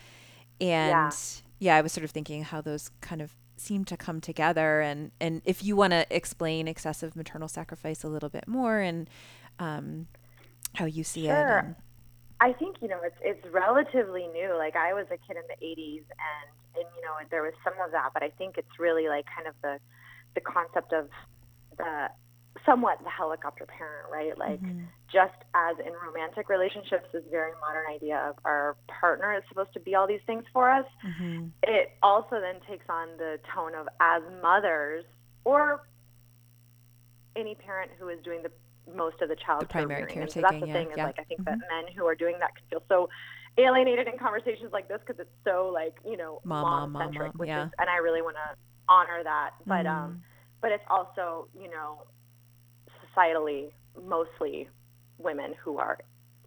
and 0.62 1.14
yeah. 1.60 1.76
i 1.76 1.82
was 1.82 1.92
sort 1.92 2.06
of 2.06 2.12
thinking 2.12 2.44
how 2.44 2.62
those 2.62 2.92
kind 3.02 3.22
of 3.22 3.36
seem 3.58 3.84
to 3.84 3.98
come 3.98 4.22
together 4.22 4.80
and 4.80 5.12
and 5.20 5.42
if 5.44 5.62
you 5.62 5.76
want 5.76 5.92
to 5.92 6.06
explain 6.10 6.66
excessive 6.66 7.14
maternal 7.14 7.50
sacrifice 7.50 8.06
a 8.06 8.08
little 8.08 8.30
bit 8.30 8.48
more 8.48 8.80
and 8.80 9.10
um 9.60 10.08
how 10.76 10.86
you 10.86 11.04
see 11.04 11.28
it 11.28 11.34
Sure. 11.34 11.58
and, 11.60 11.76
I 12.44 12.54
think 12.54 12.78
you 12.82 12.88
know 12.88 13.00
it's 13.04 13.18
it's 13.22 13.54
relatively 13.54 14.28
new. 14.30 14.56
Like 14.58 14.76
I 14.76 14.96
was 14.96 15.06
a 15.12 15.18
kid 15.28 15.38
in 15.38 15.44
the 15.48 15.64
'80s, 15.64 16.02
and 16.10 16.50
and 16.76 16.86
you 16.96 17.02
know 17.04 17.14
there 17.30 17.44
was 17.44 17.54
some 17.64 17.74
of 17.86 17.92
that, 17.92 18.10
but 18.16 18.24
I 18.24 18.30
think 18.30 18.58
it's 18.58 18.80
really 18.80 19.08
like 19.08 19.26
kind 19.28 19.48
of 19.48 19.54
the 19.62 19.78
the 20.34 20.42
concept 20.42 20.92
of 20.92 21.08
the 21.78 22.10
somewhat 22.66 23.02
the 23.04 23.10
helicopter 23.10 23.66
parent, 23.66 24.10
right? 24.12 24.38
Like 24.38 24.62
Mhm. 24.62 24.88
just 25.08 25.34
as 25.54 25.80
in 25.80 25.94
romantic 25.94 26.50
relationships, 26.50 27.08
this 27.12 27.24
very 27.32 27.54
modern 27.60 27.88
idea 27.88 28.18
of 28.20 28.38
our 28.46 28.76
partner 28.88 29.34
is 29.34 29.44
supposed 29.48 29.74
to 29.74 29.80
be 29.80 29.96
all 29.96 30.06
these 30.08 30.22
things 30.24 30.46
for 30.54 30.70
us. 30.70 30.86
Mhm. 31.04 31.52
It 31.64 31.98
also 32.04 32.40
then 32.40 32.60
takes 32.62 32.88
on 32.90 33.18
the 33.18 33.40
tone 33.54 33.74
of 33.74 33.88
as 34.00 34.24
mothers 34.42 35.06
or 35.44 35.88
any 37.36 37.56
parent 37.56 37.92
who 37.98 38.10
is 38.10 38.22
doing 38.24 38.44
the 38.44 38.52
most 38.94 39.22
of 39.22 39.30
the 39.30 39.36
child 39.38 39.62
The 39.62 39.68
primary. 39.68 40.14
And 40.14 40.30
so 40.30 40.42
that's 40.42 40.60
the 40.60 40.68
yeah, 40.68 40.74
thing 40.74 40.92
is 40.92 40.98
yeah. 40.98 41.06
like 41.06 41.20
I 41.20 41.24
think 41.24 41.44
that 41.46 41.58
men 41.58 41.88
who 41.96 42.06
are 42.06 42.16
doing 42.16 42.38
that 42.40 42.56
can 42.56 42.66
feel 42.68 42.84
so 42.90 43.10
alienated 43.58 44.08
in 44.08 44.18
conversations 44.18 44.74
like 44.74 44.88
this 44.88 45.00
because 45.06 45.20
it's 45.20 45.36
so 45.44 45.70
like 45.74 46.00
you 46.06 46.18
know 46.18 46.42
mom 46.44 46.96
centric, 46.98 47.34
which 47.36 47.48
yeah. 47.48 47.66
is 47.68 47.72
and 47.80 47.90
I 47.90 47.98
really 47.98 48.22
want 48.22 48.36
to 48.36 48.56
honor 48.90 49.24
that, 49.24 49.52
but 49.66 49.86
Mm. 49.86 49.90
um, 49.90 50.24
but 50.60 50.72
it's 50.72 50.84
also 50.90 51.48
you 51.58 51.70
know 51.70 52.04
societally 53.16 53.72
mostly 54.02 54.70
women 55.18 55.54
who 55.64 55.78
are 55.78 55.98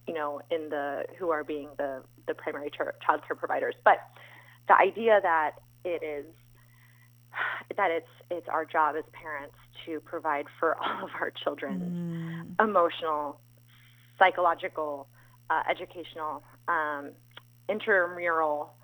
you 0.06 0.14
know 0.14 0.40
in 0.50 0.68
the 0.70 1.04
who 1.18 1.30
are 1.30 1.44
being 1.44 1.68
the 1.78 2.02
the 2.26 2.34
primary 2.34 2.70
ter- 2.70 2.94
child 3.04 3.20
care 3.26 3.36
providers, 3.36 3.74
but 3.84 3.98
the 4.68 4.74
idea 4.76 5.20
that 5.22 5.52
it 5.84 6.02
is 6.02 6.26
that 7.76 7.90
it's 7.90 8.08
it's 8.30 8.48
our 8.48 8.64
job 8.64 8.96
as 8.96 9.04
parents 9.12 9.56
to 9.84 10.00
provide 10.00 10.46
for 10.58 10.76
all 10.82 11.04
of 11.04 11.10
our 11.20 11.30
children's 11.30 11.92
Mm. 12.60 12.68
emotional, 12.68 13.40
psychological, 14.18 15.08
uh, 15.50 15.62
educational, 15.70 16.42
um, 16.68 17.10
intramural, 17.68 18.74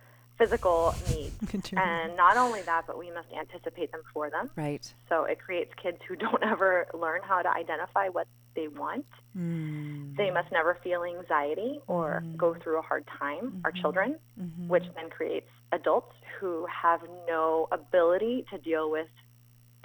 physical 0.50 0.94
needs. 1.10 1.36
And 1.76 2.16
not 2.16 2.36
only 2.36 2.62
that, 2.62 2.82
but 2.86 2.96
we 2.98 3.10
must 3.10 3.28
anticipate 3.38 3.92
them 3.92 4.02
for 4.12 4.30
them. 4.30 4.50
right 4.56 4.84
So 5.10 5.24
it 5.24 5.38
creates 5.44 5.72
kids 5.82 5.98
who 6.08 6.16
don't 6.24 6.42
ever 6.42 6.86
learn 6.94 7.20
how 7.22 7.42
to 7.42 7.50
identify 7.62 8.08
what 8.08 8.26
they 8.56 8.68
want. 8.68 9.06
Mm. 9.38 10.16
They 10.16 10.30
must 10.30 10.50
never 10.50 10.76
feel 10.82 11.04
anxiety 11.04 11.80
or 11.86 12.22
Mhm. 12.24 12.36
go 12.36 12.54
through 12.54 12.78
a 12.78 12.82
hard 12.90 13.04
time, 13.22 13.60
our 13.64 13.70
Mhm. 13.72 13.80
children, 13.82 14.18
Mhm. 14.40 14.66
which 14.68 14.84
then 14.96 15.08
creates 15.10 15.48
adults 15.72 16.14
who 16.38 16.66
have 16.66 17.00
no 17.28 17.68
ability 17.70 18.36
to 18.50 18.58
deal 18.58 18.90
with 18.90 19.08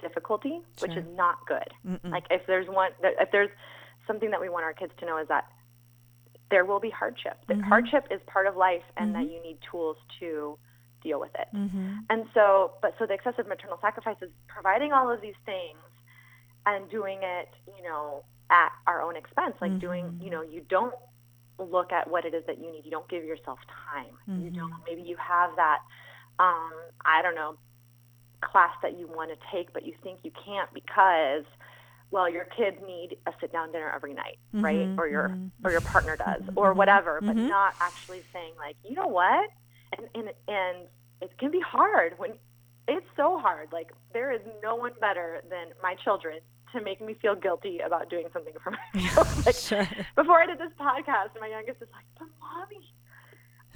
difficulty, 0.02 0.62
which 0.82 0.96
is 0.96 1.06
not 1.16 1.38
good. 1.46 1.70
Mm-mm. 1.86 2.12
Like 2.12 2.26
if 2.32 2.46
there's 2.48 2.68
one, 2.68 2.92
if 3.04 3.30
there's 3.32 3.52
something 4.08 4.30
that 4.32 4.42
we 4.42 4.50
want 4.50 4.64
our 4.66 4.74
kids 4.74 4.94
to 5.00 5.06
know 5.06 5.18
is 5.18 5.28
that 5.28 5.46
there 6.50 6.66
will 6.66 6.80
be 6.80 6.90
hardship. 6.90 7.38
That 7.48 7.58
Mhm. 7.58 7.64
hardship 7.64 8.08
is 8.12 8.22
part 8.24 8.48
of 8.48 8.56
life, 8.56 8.84
and 8.98 9.16
that 9.16 9.26
Mhm. 9.26 9.32
you 9.32 9.40
need 9.42 9.62
tools 9.62 9.98
to 10.20 10.58
deal 11.02 11.20
with 11.20 11.34
it. 11.36 11.48
Mhm. 11.54 12.06
And 12.10 12.30
so, 12.34 12.74
but 12.82 12.98
so 12.98 13.06
the 13.06 13.14
excessive 13.14 13.48
maternal 13.48 13.78
sacrifice 13.80 14.22
is 14.22 14.32
providing 14.48 14.94
all 14.94 15.10
of 15.10 15.22
these 15.22 15.38
things 15.46 15.80
and 16.66 16.90
doing 16.90 17.22
it, 17.24 17.54
you 17.78 17.84
know, 17.84 18.24
at 18.50 18.72
our 18.88 19.02
own 19.02 19.16
expense. 19.16 19.56
Like 19.62 19.80
doing, 19.80 20.06
Mhm. 20.06 20.22
you 20.22 20.30
know, 20.30 20.42
you 20.42 20.62
don't 20.62 20.96
look 21.58 21.92
at 21.92 22.08
what 22.08 22.26
it 22.26 22.34
is 22.34 22.46
that 22.46 22.58
you 22.58 22.72
need. 22.72 22.86
You 22.86 22.92
don't 22.92 23.08
give 23.08 23.24
yourself 23.24 23.60
time. 23.68 24.18
You 24.28 24.52
don't. 24.52 24.74
Maybe 24.86 25.02
you 25.02 25.16
have 25.18 25.56
that. 25.56 25.82
Um, 26.40 26.74
I 27.06 27.22
don't 27.22 27.36
know 27.36 27.58
class 28.42 28.76
that 28.82 28.94
you 28.98 29.08
want 29.08 29.32
to 29.32 29.48
take, 29.52 29.72
but 29.74 29.86
you 29.86 29.94
think 30.04 30.20
you 30.24 30.32
can't 30.32 30.72
because, 30.74 31.46
well, 32.16 32.30
your 32.32 32.46
kids 32.46 32.78
need 32.88 33.18
a 33.28 33.34
sit-down 33.42 33.74
dinner 33.74 33.92
every 33.94 34.14
night, 34.14 34.40
right? 34.54 34.88
Mhm, 34.88 34.98
Or 34.98 35.06
your 35.06 35.30
mhm. 35.36 35.52
or 35.66 35.72
your 35.72 35.82
partner 35.82 36.16
does, 36.16 36.44
Mhm, 36.44 36.54
or 36.56 36.74
mhm, 36.74 36.78
whatever. 36.78 37.20
But 37.22 37.36
not 37.36 37.74
actually 37.82 38.24
saying 38.32 38.54
like, 38.58 38.78
you 38.88 38.96
know 38.96 39.08
what? 39.08 39.50
And 39.98 40.08
and 40.16 40.30
and 40.48 40.88
it 41.22 41.38
can 41.38 41.52
be 41.52 41.60
hard 41.60 42.18
when 42.18 42.32
it's 42.88 43.06
so 43.18 43.38
hard. 43.38 43.74
Like 43.74 43.92
there 44.14 44.32
is 44.32 44.40
no 44.64 44.76
one 44.78 44.94
better 45.02 45.42
than 45.50 45.74
my 45.84 45.96
children 46.06 46.40
to 46.72 46.80
make 46.80 47.02
me 47.02 47.16
feel 47.22 47.36
guilty 47.36 47.80
about 47.80 48.10
doing 48.10 48.28
something 48.32 48.54
for 48.64 48.72
myself. 48.94 49.46
like, 49.46 49.56
sure. 49.56 49.86
before 50.16 50.40
I 50.42 50.46
did 50.46 50.58
this 50.58 50.72
podcast, 50.80 51.38
my 51.42 51.48
youngest 51.48 51.82
is 51.82 51.90
like, 51.92 52.06
"But 52.18 52.30
mommy, 52.40 52.80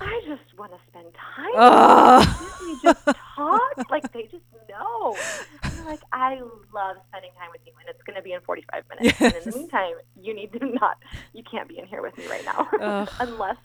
I 0.02 0.22
just 0.28 0.58
want 0.58 0.72
to 0.72 0.80
spend 0.88 1.08
time. 1.14 1.56
Oh. 1.56 2.24
Can't 2.40 2.62
we 2.62 2.74
just 2.82 3.00
talk? 3.36 3.90
like 3.90 4.12
they 4.14 4.24
just 4.24 4.44
know." 4.70 5.16
I'm 5.64 5.86
like, 5.86 6.02
"I 6.14 6.36
love 6.74 6.98
spending 7.10 7.32
time 7.38 7.50
with 7.52 7.62
you, 7.66 7.74
and 7.80 7.90
it's 7.90 8.02
going 8.06 8.16
to 8.16 8.22
be 8.22 8.34
in 8.34 8.42
45 8.42 8.84
minutes. 8.90 9.20
And 9.22 9.34
in 9.36 9.52
the 9.52 9.58
meantime, 9.58 9.94
you 10.22 10.34
need 10.36 10.52
to 10.54 10.60
not. 10.66 10.98
You 11.34 11.44
can't 11.50 11.68
be 11.68 11.80
in 11.80 11.86
here 11.86 12.02
with 12.02 12.18
me 12.18 12.26
right 12.28 12.46
now, 12.46 12.68
unless 13.20 13.58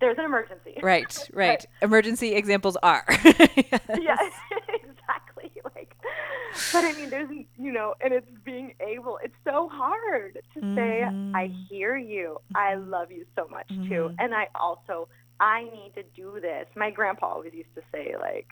there's 0.00 0.18
an 0.18 0.24
emergency." 0.24 0.74
Right, 0.82 1.16
right. 1.32 1.64
Emergency 1.82 2.34
examples 2.34 2.76
are. 2.82 3.04
yeah, 3.08 4.16
exactly. 4.82 5.52
Like, 5.74 5.94
but 6.72 6.84
I 6.84 6.92
mean, 6.92 7.10
there's, 7.10 7.28
you 7.56 7.72
know, 7.72 7.94
and 8.02 8.12
it's 8.12 8.26
being 8.44 8.74
able. 8.80 9.18
It's 9.22 9.34
so 9.44 9.68
hard 9.72 10.38
to 10.54 10.60
say, 10.74 11.04
"I 11.34 11.48
Mhm. 11.48 11.66
hear 11.68 11.96
you. 11.96 12.38
I 12.54 12.74
Mhm. 12.74 12.90
love 12.90 13.10
you 13.10 13.24
so 13.36 13.46
much 13.48 13.68
too," 13.88 14.08
Mhm. 14.10 14.14
and 14.18 14.34
I 14.34 14.48
also, 14.54 15.08
I 15.40 15.64
need 15.64 15.92
to 15.94 16.02
do 16.16 16.40
this. 16.40 16.66
My 16.76 16.90
grandpa 16.90 17.26
always 17.34 17.54
used 17.54 17.74
to 17.76 17.82
say, 17.92 18.14
like, 18.18 18.48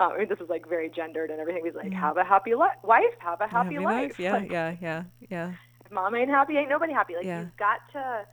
uh, 0.00 0.08
I 0.14 0.18
mean, 0.18 0.28
this 0.28 0.38
is 0.40 0.48
like 0.48 0.68
very 0.68 0.88
gendered 0.90 1.30
and 1.30 1.40
everything. 1.40 1.64
He's 1.64 1.74
like. 1.74 1.92
"Have 1.92 2.16
a 2.18 2.24
happy 2.24 2.54
li- 2.54 2.80
wife. 2.82 3.14
Have 3.18 3.40
a 3.40 3.48
happy, 3.48 3.74
Happy 3.74 3.78
life." 3.84 4.18
Yeah, 4.20 4.32
Like, 4.34 4.50
yeah, 4.50 4.76
yeah, 4.80 5.02
yeah. 5.28 5.52
if 5.84 5.90
mom 5.90 6.14
ain't 6.14 6.30
happy, 6.30 6.56
ain't 6.56 6.68
nobody 6.68 6.92
happy. 6.92 7.14
Like 7.16 7.24
Yeah. 7.24 7.40
you've 7.40 7.56
got 7.56 7.80
to, 7.92 8.24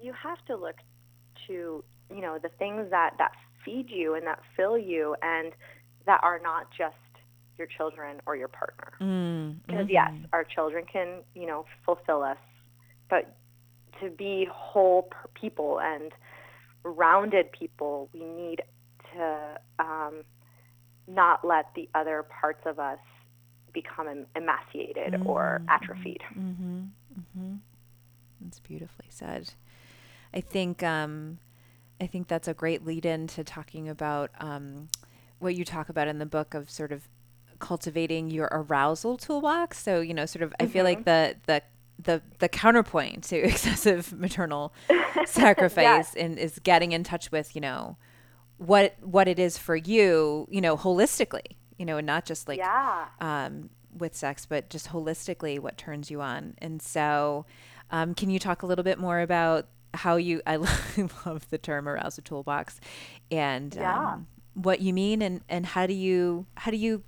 you 0.00 0.12
have 0.12 0.42
to 0.46 0.56
look 0.56 0.76
to, 1.46 1.84
you 2.14 2.20
know, 2.20 2.38
the 2.38 2.48
things 2.50 2.90
that 2.90 3.14
that 3.18 3.32
feed 3.64 3.90
you 3.90 4.14
and 4.14 4.26
that 4.26 4.40
fill 4.56 4.78
you, 4.78 5.14
and 5.22 5.52
that 6.06 6.20
are 6.22 6.38
not 6.42 6.70
just 6.76 6.94
your 7.58 7.66
children 7.66 8.20
or 8.26 8.34
your 8.36 8.48
partner. 8.48 8.92
Mm, 9.00 9.56
Because 9.66 9.88
yes, 9.90 10.12
our 10.32 10.44
children 10.44 10.84
can, 10.90 11.22
you 11.34 11.46
know, 11.46 11.66
fulfill 11.84 12.22
us, 12.22 12.38
but 13.10 13.36
to 14.00 14.08
be 14.08 14.46
whole 14.50 15.02
p- 15.02 15.16
people 15.34 15.78
and 15.80 16.12
rounded 16.82 17.52
people, 17.52 18.08
we 18.12 18.24
need 18.24 18.62
to 19.14 19.60
um, 19.78 20.24
not 21.06 21.44
let 21.44 21.74
the 21.74 21.88
other 21.94 22.24
parts 22.40 22.62
of 22.66 22.78
us 22.78 22.98
become 23.72 24.26
emaciated 24.36 25.16
or 25.24 25.60
Mhm, 25.64 25.68
atrophied. 25.68 26.22
Mm-hmm. 26.36 26.80
Mm-hmm. 27.18 27.54
That's 28.40 28.60
beautifully 28.60 29.06
said. 29.08 29.52
I 30.32 30.40
think 30.40 30.82
um, 30.82 31.38
I 32.00 32.06
think 32.06 32.28
that's 32.28 32.48
a 32.48 32.54
great 32.54 32.84
lead 32.84 33.04
in 33.04 33.26
to 33.28 33.44
talking 33.44 33.88
about 33.88 34.30
um, 34.40 34.88
what 35.38 35.54
you 35.54 35.64
talk 35.64 35.88
about 35.88 36.08
in 36.08 36.18
the 36.18 36.26
book 36.26 36.54
of 36.54 36.70
sort 36.70 36.92
of 36.92 37.08
cultivating 37.58 38.30
your 38.30 38.48
arousal 38.50 39.16
toolbox. 39.18 39.78
So 39.78 40.00
you 40.00 40.14
know, 40.14 40.26
sort 40.26 40.42
of, 40.42 40.54
I 40.58 40.66
feel 40.66 40.84
like 40.84 41.04
the 41.04 41.36
the 41.46 41.62
the 42.02 42.22
the 42.38 42.48
counterpoint 42.48 43.24
to 43.24 43.36
excessive 43.52 44.12
maternal 44.12 44.72
sacrifice 45.26 46.14
and 46.14 46.38
is 46.38 46.58
getting 46.60 46.92
in 46.92 47.04
touch 47.04 47.30
with 47.32 47.54
you 47.54 47.60
know 47.60 47.96
what 48.58 48.96
what 49.00 49.26
it 49.28 49.38
is 49.38 49.56
for 49.58 49.74
you 49.76 50.46
you 50.50 50.60
know 50.60 50.76
holistically 50.76 51.56
you 51.78 51.84
know 51.86 51.96
and 51.96 52.06
not 52.06 52.24
just 52.24 52.46
like 52.48 52.58
yeah. 52.58 53.06
um, 53.20 53.70
with 53.96 54.14
sex, 54.14 54.46
but 54.46 54.70
just 54.70 54.88
holistically 54.88 55.58
what 55.58 55.76
turns 55.76 56.10
you 56.10 56.20
on. 56.20 56.54
And 56.58 56.80
so, 56.80 57.46
um, 57.90 58.14
can 58.14 58.30
you 58.30 58.38
talk 58.38 58.62
a 58.62 58.66
little 58.66 58.84
bit 58.84 58.98
more 58.98 59.20
about 59.20 59.66
how 59.94 60.16
you? 60.16 60.42
I 60.46 60.56
love 61.26 61.48
the 61.50 61.58
term 61.58 61.88
arousal 61.88 62.22
toolbox, 62.22 62.80
and 63.30 63.74
Yeah. 63.74 64.12
um, 64.12 64.26
what 64.54 64.80
you 64.80 64.92
mean, 64.92 65.22
and 65.22 65.40
and 65.48 65.66
how 65.66 65.86
do 65.86 65.94
you 65.94 66.46
how 66.56 66.70
do 66.70 66.76
you 66.76 67.02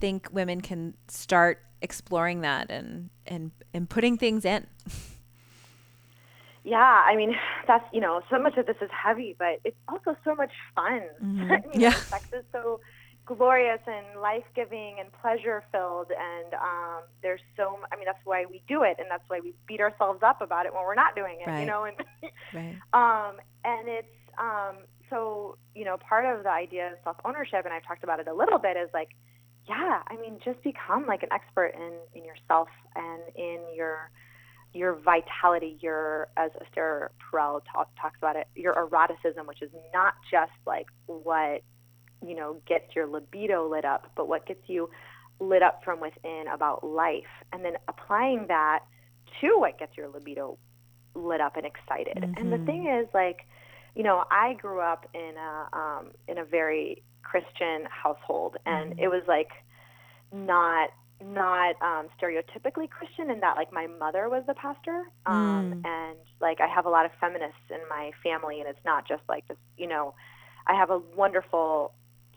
think 0.00 0.28
women 0.32 0.60
can 0.60 0.94
start 1.08 1.62
exploring 1.82 2.40
that 2.40 2.70
and 2.70 3.10
and 3.26 3.50
and 3.74 3.88
putting 3.90 4.16
things 4.16 4.44
in? 4.44 4.66
Yeah, 6.64 6.78
I 7.04 7.16
mean, 7.16 7.34
that's, 7.66 7.84
you 7.92 8.00
know, 8.00 8.22
so 8.30 8.38
much 8.38 8.56
of 8.56 8.66
this 8.66 8.76
is 8.80 8.88
heavy, 8.92 9.34
but 9.36 9.58
it's 9.64 9.76
also 9.88 10.16
so 10.22 10.34
much 10.36 10.52
fun. 10.76 11.02
Mhm. 11.20 11.74
you 11.74 11.80
know, 11.80 11.90
Sex 11.90 12.32
is 12.32 12.44
so 12.52 12.78
glorious 13.26 13.80
and 13.88 14.20
life 14.20 14.44
giving 14.54 15.00
and 15.00 15.10
pleasure 15.12 15.64
filled. 15.72 16.12
And 16.12 16.54
um, 16.54 17.02
there's 17.20 17.40
so, 17.56 17.80
I 17.90 17.96
mean, 17.96 18.04
that's 18.04 18.24
why 18.24 18.44
we 18.46 18.62
do 18.68 18.84
it. 18.84 18.96
And 19.00 19.10
that's 19.10 19.24
why 19.28 19.40
we 19.40 19.54
beat 19.66 19.80
ourselves 19.80 20.22
up 20.22 20.40
about 20.40 20.66
it 20.66 20.72
when 20.72 20.84
we're 20.84 20.94
not 20.94 21.16
doing 21.16 21.38
it, 21.44 21.50
Right. 21.50 21.60
you 21.60 21.66
know? 21.66 21.82
And, 21.84 21.96
Right. 22.54 22.76
um, 22.92 23.40
and 23.64 23.88
it's, 23.88 24.06
um, 24.38 24.76
so, 25.10 25.58
you 25.74 25.84
know, 25.84 25.96
part 25.96 26.24
of 26.26 26.44
the 26.44 26.50
idea 26.50 26.92
of 26.92 26.98
self 27.02 27.16
ownership, 27.24 27.64
and 27.64 27.74
I've 27.74 27.84
talked 27.84 28.04
about 28.04 28.20
it 28.20 28.28
a 28.28 28.34
little 28.34 28.58
bit, 28.58 28.76
is 28.76 28.88
like 28.94 29.08
yeah, 29.68 30.02
I 30.08 30.16
mean, 30.16 30.38
just 30.44 30.62
become 30.62 31.06
like 31.06 31.22
an 31.22 31.28
expert 31.32 31.74
in 31.74 31.92
in 32.14 32.24
yourself 32.24 32.68
and 32.96 33.22
in 33.36 33.60
your 33.74 34.10
your 34.74 34.94
vitality, 34.94 35.76
your 35.80 36.28
as 36.36 36.50
Esther 36.60 37.12
Perel 37.20 37.60
talk, 37.72 37.90
talks 38.00 38.16
about 38.18 38.36
it, 38.36 38.48
your 38.54 38.74
eroticism, 38.74 39.46
which 39.46 39.62
is 39.62 39.70
not 39.92 40.14
just 40.30 40.52
like 40.66 40.86
what 41.06 41.62
you 42.26 42.34
know 42.34 42.60
gets 42.66 42.94
your 42.96 43.06
libido 43.06 43.68
lit 43.68 43.84
up, 43.84 44.10
but 44.16 44.28
what 44.28 44.46
gets 44.46 44.68
you 44.68 44.90
lit 45.40 45.62
up 45.62 45.82
from 45.84 46.00
within 46.00 46.44
about 46.52 46.84
life, 46.84 47.24
and 47.52 47.64
then 47.64 47.74
applying 47.88 48.46
that 48.48 48.80
to 49.40 49.58
what 49.58 49.78
gets 49.78 49.96
your 49.96 50.08
libido 50.08 50.58
lit 51.14 51.40
up 51.40 51.56
and 51.56 51.66
excited. 51.66 52.16
Mm-hmm. 52.16 52.34
And 52.36 52.52
the 52.52 52.56
mm-hmm. 52.56 52.66
thing 52.66 52.86
is, 52.86 53.06
like, 53.12 53.46
you 53.94 54.02
know, 54.02 54.24
I 54.30 54.54
grew 54.54 54.80
up 54.80 55.08
in 55.14 55.34
a 55.36 55.76
um, 55.76 56.10
in 56.26 56.38
a 56.38 56.44
very 56.44 57.02
Christian 57.22 57.86
household, 57.90 58.56
and 58.66 58.92
mm-hmm. 58.92 59.00
it 59.00 59.08
was 59.08 59.22
like 59.26 59.50
not 60.32 60.90
not 61.24 61.76
um, 61.80 62.08
stereotypically 62.20 62.90
Christian 62.90 63.30
in 63.30 63.40
that 63.40 63.56
like 63.56 63.72
my 63.72 63.86
mother 63.86 64.28
was 64.28 64.42
the 64.46 64.54
pastor, 64.54 65.04
um, 65.26 65.82
mm. 65.82 65.86
and 65.86 66.18
like 66.40 66.60
I 66.60 66.66
have 66.66 66.86
a 66.86 66.90
lot 66.90 67.04
of 67.04 67.12
feminists 67.20 67.70
in 67.70 67.80
my 67.88 68.10
family, 68.22 68.60
and 68.60 68.68
it's 68.68 68.84
not 68.84 69.06
just 69.06 69.22
like 69.28 69.46
this, 69.48 69.56
you 69.76 69.86
know, 69.86 70.14
I 70.66 70.74
have 70.74 70.90
a 70.90 70.98
wonderful, 70.98 71.92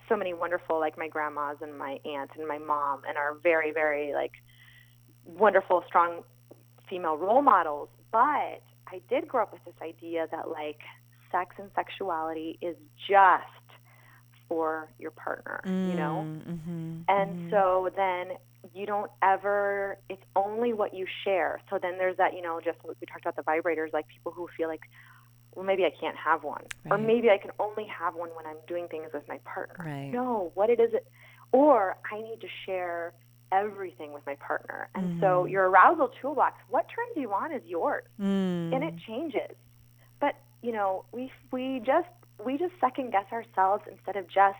so 0.07 0.15
many 0.15 0.33
wonderful 0.33 0.79
like 0.79 0.97
my 0.97 1.07
grandmas 1.07 1.57
and 1.61 1.77
my 1.77 1.99
aunt 2.05 2.31
and 2.37 2.47
my 2.47 2.59
mom, 2.59 3.01
and 3.07 3.17
are 3.17 3.35
very 3.41 3.71
very 3.71 4.13
like 4.13 4.33
wonderful, 5.25 5.83
strong 5.87 6.21
female 6.89 7.17
role 7.17 7.41
models. 7.41 7.89
But 8.11 8.61
I 8.87 9.01
did 9.09 9.27
grow 9.27 9.43
up 9.43 9.51
with 9.51 9.65
this 9.65 9.81
idea 9.81 10.27
that 10.31 10.49
like 10.49 10.79
sex 11.31 11.55
and 11.57 11.69
sexuality 11.75 12.57
is 12.61 12.75
just 13.07 13.64
for 14.47 14.89
your 14.99 15.11
partner, 15.11 15.61
mm, 15.65 15.89
you 15.89 15.95
know? 15.95 16.25
Mm-hmm, 16.25 17.01
and 17.07 17.29
mm-hmm. 17.31 17.49
so 17.49 17.89
then 17.95 18.37
you 18.73 18.85
don't 18.85 19.11
ever, 19.21 19.97
it's 20.09 20.23
only 20.35 20.73
what 20.73 20.93
you 20.93 21.05
share. 21.23 21.61
So 21.69 21.77
then 21.81 21.97
there's 21.97 22.17
that, 22.17 22.33
you 22.33 22.41
know, 22.41 22.59
just 22.63 22.77
we 22.83 23.05
talked 23.05 23.21
about 23.21 23.35
the 23.35 23.43
vibrators, 23.43 23.93
like 23.93 24.07
people 24.07 24.31
who 24.31 24.47
feel 24.57 24.67
like, 24.67 24.81
well, 25.53 25.65
maybe 25.65 25.85
I 25.85 25.91
can't 25.99 26.17
have 26.17 26.43
one. 26.43 26.63
Right. 26.83 26.93
Or 26.93 26.97
maybe 26.97 27.29
I 27.29 27.37
can 27.37 27.51
only 27.59 27.85
have 27.85 28.15
one 28.15 28.29
when 28.35 28.45
I'm 28.45 28.57
doing 28.67 28.87
things 28.87 29.07
with 29.13 29.27
my 29.27 29.39
partner. 29.45 29.85
Right. 29.85 30.11
No, 30.11 30.51
what 30.55 30.69
it 30.69 30.79
is 30.79 30.93
it, 30.93 31.07
or 31.51 31.95
I 32.11 32.21
need 32.21 32.41
to 32.41 32.47
share 32.65 33.13
everything 33.51 34.11
with 34.11 34.25
my 34.25 34.35
partner. 34.35 34.89
And 34.95 35.17
mm. 35.17 35.21
so 35.21 35.45
your 35.45 35.69
arousal 35.69 36.09
toolbox, 36.21 36.57
what 36.69 36.87
turns 36.89 37.15
you 37.15 37.31
on 37.31 37.53
is 37.53 37.61
yours. 37.65 38.03
Mm. 38.19 38.75
And 38.75 38.83
it 38.83 38.95
changes. 39.07 39.55
But, 40.19 40.35
you 40.61 40.71
know, 40.71 41.05
we 41.11 41.31
we 41.51 41.81
just 41.85 42.09
we 42.43 42.57
just 42.57 42.73
second 42.79 43.11
guess 43.11 43.25
ourselves 43.31 43.83
instead 43.89 44.15
of 44.15 44.27
just 44.27 44.59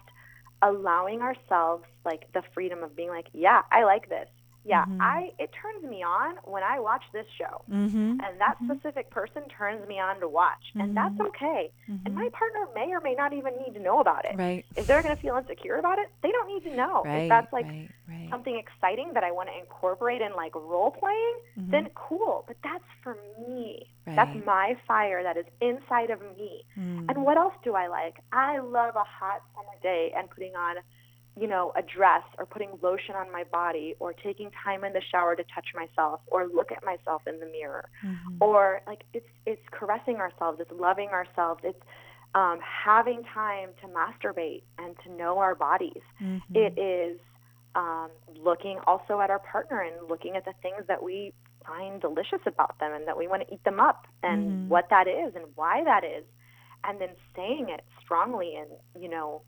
allowing 0.62 1.22
ourselves 1.22 1.84
like 2.06 2.32
the 2.34 2.42
freedom 2.54 2.84
of 2.84 2.96
being 2.96 3.10
like, 3.10 3.28
yeah, 3.34 3.62
I 3.72 3.84
like 3.84 4.10
this 4.10 4.28
yeah 4.66 4.84
mm-hmm. 4.84 5.02
i 5.02 5.32
it 5.40 5.50
turns 5.62 5.84
me 5.90 6.04
on 6.04 6.36
when 6.44 6.64
i 6.64 6.80
watch 6.80 7.04
this 7.14 7.26
show 7.38 7.62
mm-hmm. 7.72 7.98
and 7.98 8.40
that 8.40 8.56
mm-hmm. 8.56 8.72
specific 8.72 9.10
person 9.10 9.44
turns 9.58 9.88
me 9.88 10.00
on 10.00 10.20
to 10.20 10.28
watch 10.28 10.64
and 10.76 10.98
that's 10.98 11.14
mm-hmm. 11.14 11.28
okay 11.28 11.72
and 11.88 12.16
my 12.16 12.26
mm-hmm. 12.26 12.30
partner 12.36 12.68
may 12.74 12.92
or 12.92 13.00
may 13.02 13.14
not 13.14 13.32
even 13.32 13.54
need 13.66 13.74
to 13.74 13.80
know 13.80 14.00
about 14.00 14.26
it 14.26 14.36
right 14.36 14.66
if 14.76 14.88
they're 14.88 15.04
going 15.04 15.16
to 15.16 15.22
feel 15.22 15.38
insecure 15.38 15.76
about 15.76 16.00
it 16.00 16.12
they 16.24 16.32
don't 16.32 16.48
need 16.48 16.68
to 16.70 16.76
know 16.76 17.04
right, 17.06 17.24
if 17.24 17.30
that's 17.30 17.52
like 17.54 17.66
right, 17.66 17.90
right. 18.10 18.28
something 18.30 18.58
exciting 18.58 19.12
that 19.14 19.24
i 19.24 19.32
want 19.32 19.48
to 19.48 19.58
incorporate 19.58 20.22
in 20.22 20.34
like 20.36 20.54
role 20.56 20.92
playing 20.92 21.36
mm-hmm. 21.58 21.72
then 21.72 21.88
cool 21.96 22.44
but 22.48 22.58
that's 22.64 22.84
for 23.04 23.18
me 23.48 23.88
that's 24.06 24.38
my 24.46 24.78
fire 24.88 25.24
that 25.24 25.36
is 25.36 25.46
inside 25.62 26.12
of 26.12 26.22
me 26.38 26.64
mm. 26.78 27.06
and 27.10 27.24
what 27.24 27.38
else 27.38 27.54
do 27.64 27.74
i 27.74 27.88
like 27.88 28.18
i 28.32 28.60
love 28.60 28.96
a 28.96 29.04
hot 29.04 29.42
summer 29.56 29.76
day 29.82 30.14
and 30.16 30.30
putting 30.30 30.56
on 30.56 30.76
you 31.40 31.48
know, 31.48 31.74
a 31.76 31.82
dress 31.82 32.24
or 32.38 32.46
putting 32.46 32.70
lotion 32.82 33.16
on 33.16 33.32
my 33.32 33.44
body 33.44 33.96
or 34.00 34.14
taking 34.14 34.50
time 34.64 34.84
in 34.86 34.94
the 34.94 35.02
shower 35.12 35.36
to 35.36 35.44
touch 35.54 35.68
myself 35.76 36.22
or 36.28 36.48
look 36.48 36.72
at 36.72 36.84
myself 36.86 37.24
in 37.28 37.40
the 37.40 37.46
mirror 37.46 37.90
mm-hmm. 38.06 38.38
or 38.40 38.82
like 38.88 39.04
it's 39.14 39.28
it's 39.46 39.62
caressing 39.72 40.16
ourselves, 40.16 40.60
it's 40.62 40.72
loving 40.72 41.10
ourselves, 41.10 41.62
it's 41.64 41.82
um, 42.36 42.60
having 42.62 43.24
time 43.34 43.70
to 43.82 43.88
masturbate 43.88 44.64
and 44.78 44.96
to 45.04 45.12
know 45.12 45.40
our 45.40 45.56
bodies. 45.56 46.02
Mm-hmm. 46.22 46.56
It 46.56 46.80
is 46.80 47.20
um, 47.76 48.10
looking 48.42 48.80
also 48.88 49.20
at 49.20 49.30
our 49.30 49.40
partner 49.40 49.82
and 49.82 50.10
looking 50.10 50.38
at 50.38 50.46
the 50.46 50.54
things 50.62 50.84
that 50.88 51.04
we 51.04 51.34
find 51.68 52.00
delicious 52.00 52.42
about 52.46 52.80
them 52.80 52.94
and 52.94 53.08
that 53.08 53.18
we 53.18 53.28
want 53.28 53.46
to 53.46 53.54
eat 53.54 53.64
them 53.66 53.80
up 53.82 54.06
and 54.24 54.48
mm-hmm. 54.48 54.68
what 54.70 54.88
that 54.90 55.08
is 55.08 55.36
and 55.36 55.46
why 55.56 55.84
that 55.84 56.06
is, 56.06 56.24
and 56.86 57.02
then 57.02 57.10
saying 57.36 57.68
it 57.70 57.84
strongly 58.02 58.56
and 58.56 58.70
you 59.02 59.10
know. 59.10 59.42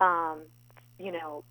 Um, 0.00 0.46
you 1.02 1.12
know, 1.12 1.44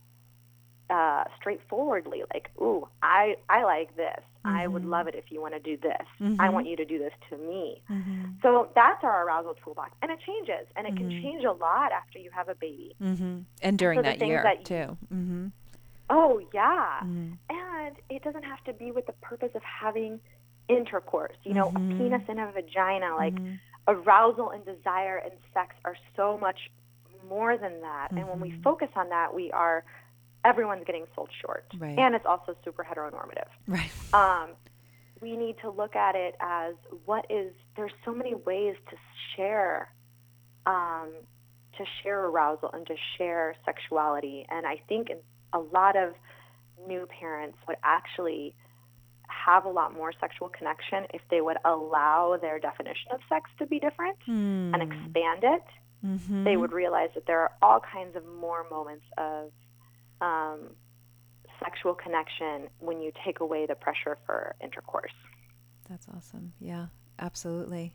uh, 0.90 1.24
straightforwardly, 1.40 2.24
like, 2.34 2.50
"Ooh, 2.60 2.88
I 3.02 3.36
I 3.50 3.64
like 3.64 3.96
this. 3.96 4.20
Mm-hmm. 4.46 4.58
I 4.58 4.68
would 4.68 4.84
mm-hmm. 4.84 4.92
love 4.92 5.08
it 5.08 5.16
if 5.16 5.26
you 5.32 5.42
want 5.42 5.54
to 5.54 5.60
do 5.60 5.78
this. 5.78 6.06
Mm-hmm. 6.20 6.42
I 6.42 6.50
want 6.50 6.68
you 6.68 6.76
to 6.78 6.86
do 6.86 6.98
this 7.00 7.14
to 7.30 7.38
me." 7.38 7.82
Mm-hmm. 7.90 8.26
So 8.42 8.70
that's 8.76 9.04
our 9.04 9.26
arousal 9.26 9.56
toolbox, 9.64 9.92
and 10.02 10.12
it 10.12 10.20
changes, 10.26 10.68
and 10.76 10.88
it 10.88 10.96
can 10.96 11.10
mm-hmm. 11.10 11.22
change 11.22 11.44
a 11.44 11.52
lot 11.52 11.92
after 11.92 12.20
you 12.20 12.30
have 12.32 12.50
a 12.50 12.56
baby, 12.56 12.96
mm-hmm. 13.02 13.40
and 13.62 13.78
during 13.78 14.00
so 14.00 14.04
that 14.04 14.26
year 14.26 14.44
that 14.44 14.70
you, 14.70 14.98
too. 15.10 15.52
Oh 16.10 16.42
yeah, 16.54 17.02
and 17.04 17.96
it 18.10 18.24
doesn't 18.24 18.44
have 18.44 18.64
to 18.66 18.74
be 18.74 18.92
with 18.92 19.06
the 19.06 19.14
purpose 19.14 19.52
of 19.56 19.62
having 19.64 20.20
intercourse. 20.68 21.38
You 21.44 21.54
know, 21.54 21.70
a 21.70 21.80
penis 21.80 22.24
and 22.28 22.40
a 22.40 22.52
vagina, 22.52 23.16
like 23.16 23.36
arousal 23.88 24.52
and 24.52 24.66
desire 24.66 25.18
and 25.18 25.34
sex 25.54 25.76
are 25.86 25.96
so 26.16 26.38
much 26.38 26.70
more 27.32 27.58
than 27.58 27.80
that. 27.82 28.10
Mm-hmm. 28.10 28.18
And 28.18 28.30
when 28.30 28.40
we 28.42 28.50
mm-hmm. 28.50 28.62
focus 28.62 28.90
on 28.96 29.10
that, 29.10 29.34
we 29.34 29.52
are 29.52 29.84
everyone's 30.44 30.84
getting 30.86 31.06
sold 31.16 31.30
short, 31.42 31.66
right. 31.80 31.98
and 31.98 32.14
it's 32.14 32.26
also 32.26 32.56
super 32.64 32.84
heteronormative. 32.84 33.50
Right. 33.68 33.92
Um, 34.14 34.50
we 35.22 35.38
need 35.38 35.56
to 35.62 35.70
look 35.70 35.96
at 35.96 36.16
it 36.16 36.36
as 36.42 36.74
what 37.06 37.26
is. 37.30 37.54
There's 37.78 37.94
so 38.04 38.14
many 38.14 38.36
ways 38.36 38.76
to 38.90 38.96
share, 39.36 39.94
um, 40.66 41.12
to 41.78 41.86
share 42.02 42.26
arousal 42.26 42.72
and 42.74 42.86
to 42.88 42.96
share 43.18 43.56
sexuality, 43.64 44.46
and 44.50 44.66
I 44.66 44.82
think 44.90 45.12
a 45.54 45.60
lot 45.60 45.96
of 45.96 46.14
new 46.88 47.08
parents 47.20 47.58
would 47.68 47.78
actually 47.84 48.56
have 49.28 49.64
a 49.64 49.70
lot 49.70 49.94
more 49.94 50.12
sexual 50.20 50.50
connection 50.50 51.06
if 51.14 51.22
they 51.30 51.40
would 51.40 51.58
allow 51.64 52.38
their 52.42 52.60
definition 52.60 53.12
of 53.12 53.20
sex 53.30 53.50
to 53.60 53.66
be 53.66 53.80
different 53.80 54.18
mm. 54.28 54.74
and 54.74 54.82
expand 54.82 55.44
it 55.44 55.64
mm-hmm. 56.06 56.44
they 56.44 56.58
would 56.58 56.72
realize 56.72 57.10
that 57.16 57.26
there 57.26 57.40
are 57.40 57.52
all 57.62 57.80
kinds 57.80 58.16
of 58.16 58.26
more 58.26 58.68
moments 58.70 59.06
of 59.18 59.52
um, 60.22 60.70
sexual 61.64 61.94
connection 61.94 62.68
when 62.80 63.02
you 63.02 63.12
take 63.26 63.40
away 63.40 63.66
the 63.66 63.76
pressure 63.76 64.18
for 64.26 64.56
intercourse. 64.62 65.14
That's 65.90 66.08
awesome. 66.16 66.54
Yeah, 66.60 66.88
absolutely. 67.20 67.94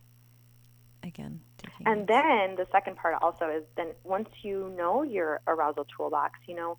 Again, 1.03 1.41
and 1.85 2.07
then 2.07 2.57
the 2.57 2.67
second 2.73 2.97
part 2.97 3.15
also 3.23 3.49
is 3.49 3.63
then 3.77 3.89
once 4.03 4.29
you 4.43 4.75
know 4.77 5.03
your 5.03 5.41
arousal 5.47 5.87
toolbox, 5.97 6.39
you 6.47 6.55
know, 6.55 6.79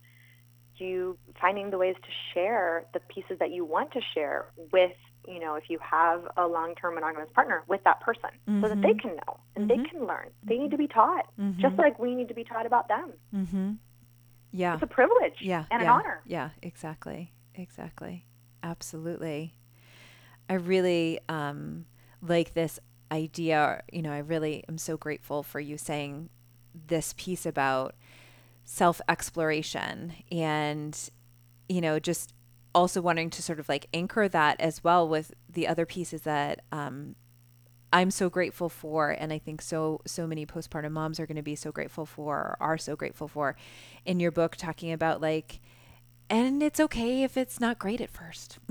you 0.76 1.18
finding 1.40 1.70
the 1.72 1.78
ways 1.78 1.96
to 1.96 2.10
share 2.34 2.86
the 2.94 3.00
pieces 3.00 3.40
that 3.40 3.52
you 3.52 3.64
want 3.64 3.92
to 3.94 4.02
share 4.14 4.48
with 4.72 4.92
you 5.28 5.40
know, 5.40 5.56
if 5.56 5.70
you 5.70 5.80
have 5.80 6.28
a 6.38 6.48
long-term 6.48 6.96
monogamous 6.96 7.30
partner 7.34 7.64
with 7.68 7.84
that 7.84 8.02
person 8.02 8.30
mm-hmm. 8.48 8.64
so 8.64 8.70
that 8.70 8.82
they 8.82 8.90
mm-hmm. 8.90 9.00
can 9.00 9.16
know 9.16 9.40
and 9.56 9.70
mm-hmm. 9.70 9.84
they 9.84 9.90
can 9.90 10.06
learn. 10.06 10.30
They 10.44 10.58
need 10.58 10.72
to 10.72 10.78
be 10.78 10.88
taught 10.88 11.28
mm-hmm. 11.40 11.62
just 11.62 11.76
like 11.78 12.00
we 12.00 12.16
need 12.16 12.28
to 12.30 12.34
be 12.34 12.44
taught 12.44 12.66
about 12.66 12.88
them. 12.88 13.14
Mm-hmm. 13.34 13.72
Yeah. 14.52 14.76
It's 14.76 14.84
a 14.84 14.88
privilege 14.88 15.36
yeah, 15.42 15.66
and 15.70 15.82
yeah, 15.82 15.88
an 15.88 15.90
honor. 15.90 16.22
Yeah, 16.26 16.50
exactly. 16.62 17.32
Exactly. 17.56 18.26
Absolutely. 18.64 19.56
I 20.50 20.54
really 20.54 21.20
um, 21.28 21.86
like 22.22 22.54
this 22.54 22.80
idea. 23.12 23.84
You 23.92 24.02
know, 24.02 24.12
I 24.12 24.20
really 24.20 24.64
am 24.70 24.78
so 24.78 24.98
grateful 24.98 25.44
for 25.44 25.60
you 25.60 25.78
saying 25.78 26.30
this 26.88 27.14
piece 27.18 27.46
about 27.46 27.96
self 28.64 29.02
exploration 29.10 30.14
and, 30.32 31.10
you 31.68 31.82
know, 31.82 32.00
just 32.00 32.34
also 32.78 33.02
wanting 33.02 33.32
to 33.32 33.42
sort 33.42 33.60
of 33.60 33.68
like 33.68 33.88
anchor 33.92 34.30
that 34.30 34.62
as 34.62 34.84
well 34.84 35.08
with 35.08 35.34
the 35.50 35.68
other 35.68 35.86
pieces 35.86 36.22
that 36.22 36.62
um, 36.72 37.16
I'm 37.92 38.12
so 38.12 38.30
grateful 38.30 38.70
for, 38.70 39.10
and 39.10 39.34
I 39.34 39.40
think 39.40 39.62
so 39.62 40.02
so 40.06 40.28
many 40.28 40.46
postpartum 40.46 40.92
moms 40.92 41.20
are 41.20 41.26
going 41.26 41.38
to 41.38 41.42
be 41.42 41.56
so 41.56 41.72
grateful 41.72 42.06
for, 42.06 42.36
or 42.36 42.58
are 42.60 42.78
so 42.78 42.96
grateful 42.96 43.28
for, 43.28 43.56
in 44.06 44.20
your 44.20 44.32
book 44.32 44.56
talking 44.56 44.92
about 44.92 45.22
like, 45.22 45.60
and 46.30 46.62
it's 46.62 46.80
okay 46.80 47.24
if 47.24 47.36
it's 47.36 47.60
not 47.60 47.80
great 47.80 48.00
at 48.00 48.12
first. 48.12 48.60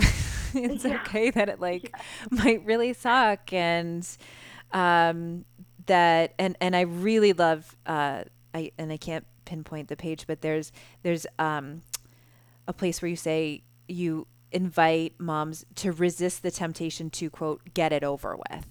it's 0.54 0.84
yeah. 0.84 1.00
okay 1.02 1.30
that 1.30 1.48
it 1.48 1.60
like 1.60 1.90
yeah. 1.90 1.98
might 2.44 2.64
really 2.64 2.92
suck, 2.92 3.52
and 3.52 4.06
um, 4.72 5.44
that 5.86 6.34
and 6.38 6.56
and 6.60 6.76
I 6.76 6.82
really 6.82 7.32
love 7.32 7.76
uh, 7.86 8.22
I 8.54 8.70
and 8.78 8.92
I 8.92 8.98
can't 8.98 9.26
pinpoint 9.46 9.88
the 9.88 9.96
page, 9.96 10.26
but 10.28 10.42
there's 10.42 10.70
there's 11.02 11.26
um, 11.40 11.82
a 12.68 12.72
place 12.72 13.02
where 13.02 13.08
you 13.08 13.16
say 13.16 13.62
you 13.88 14.26
invite 14.52 15.14
moms 15.18 15.64
to 15.74 15.92
resist 15.92 16.42
the 16.42 16.50
temptation 16.50 17.10
to 17.10 17.28
quote 17.30 17.60
get 17.74 17.92
it 17.92 18.04
over 18.04 18.36
with. 18.36 18.66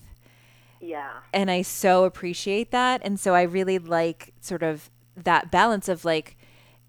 Yeah. 0.79 1.11
And 1.33 1.49
I 1.49 1.61
so 1.61 2.05
appreciate 2.05 2.71
that. 2.71 3.01
And 3.03 3.19
so 3.19 3.33
I 3.33 3.43
really 3.43 3.79
like 3.79 4.33
sort 4.41 4.63
of 4.63 4.89
that 5.15 5.51
balance 5.51 5.89
of 5.89 6.05
like 6.05 6.37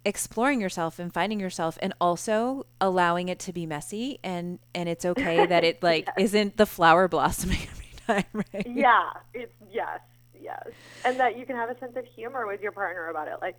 exploring 0.05 0.61
yourself 0.61 0.99
and 0.99 1.13
finding 1.13 1.41
yourself 1.41 1.79
and 1.83 1.93
also 2.01 2.65
allowing 2.81 3.29
it 3.29 3.39
to 3.41 3.53
be 3.53 3.67
messy. 3.67 4.19
And 4.23 4.59
and 4.75 4.89
it's 4.89 5.05
okay 5.05 5.47
that 5.47 5.65
it 5.65 5.83
like 5.83 6.07
yes. 6.07 6.15
isn't 6.19 6.57
the 6.57 6.67
flower 6.67 7.09
blossoming 7.09 7.59
every 7.71 8.25
time 8.25 8.45
right? 8.53 8.67
Yeah. 8.67 9.11
It's 9.35 9.55
yes. 9.73 10.01
Yes. 10.41 10.69
And 11.05 11.19
that 11.19 11.39
you 11.39 11.45
can 11.45 11.57
have 11.57 11.71
a 11.71 11.79
sense 11.79 11.97
of 11.97 12.05
humor 12.05 12.47
with 12.47 12.61
your 12.61 12.73
partner 12.73 13.09
about 13.09 13.29
it. 13.29 13.39
Like 13.41 13.59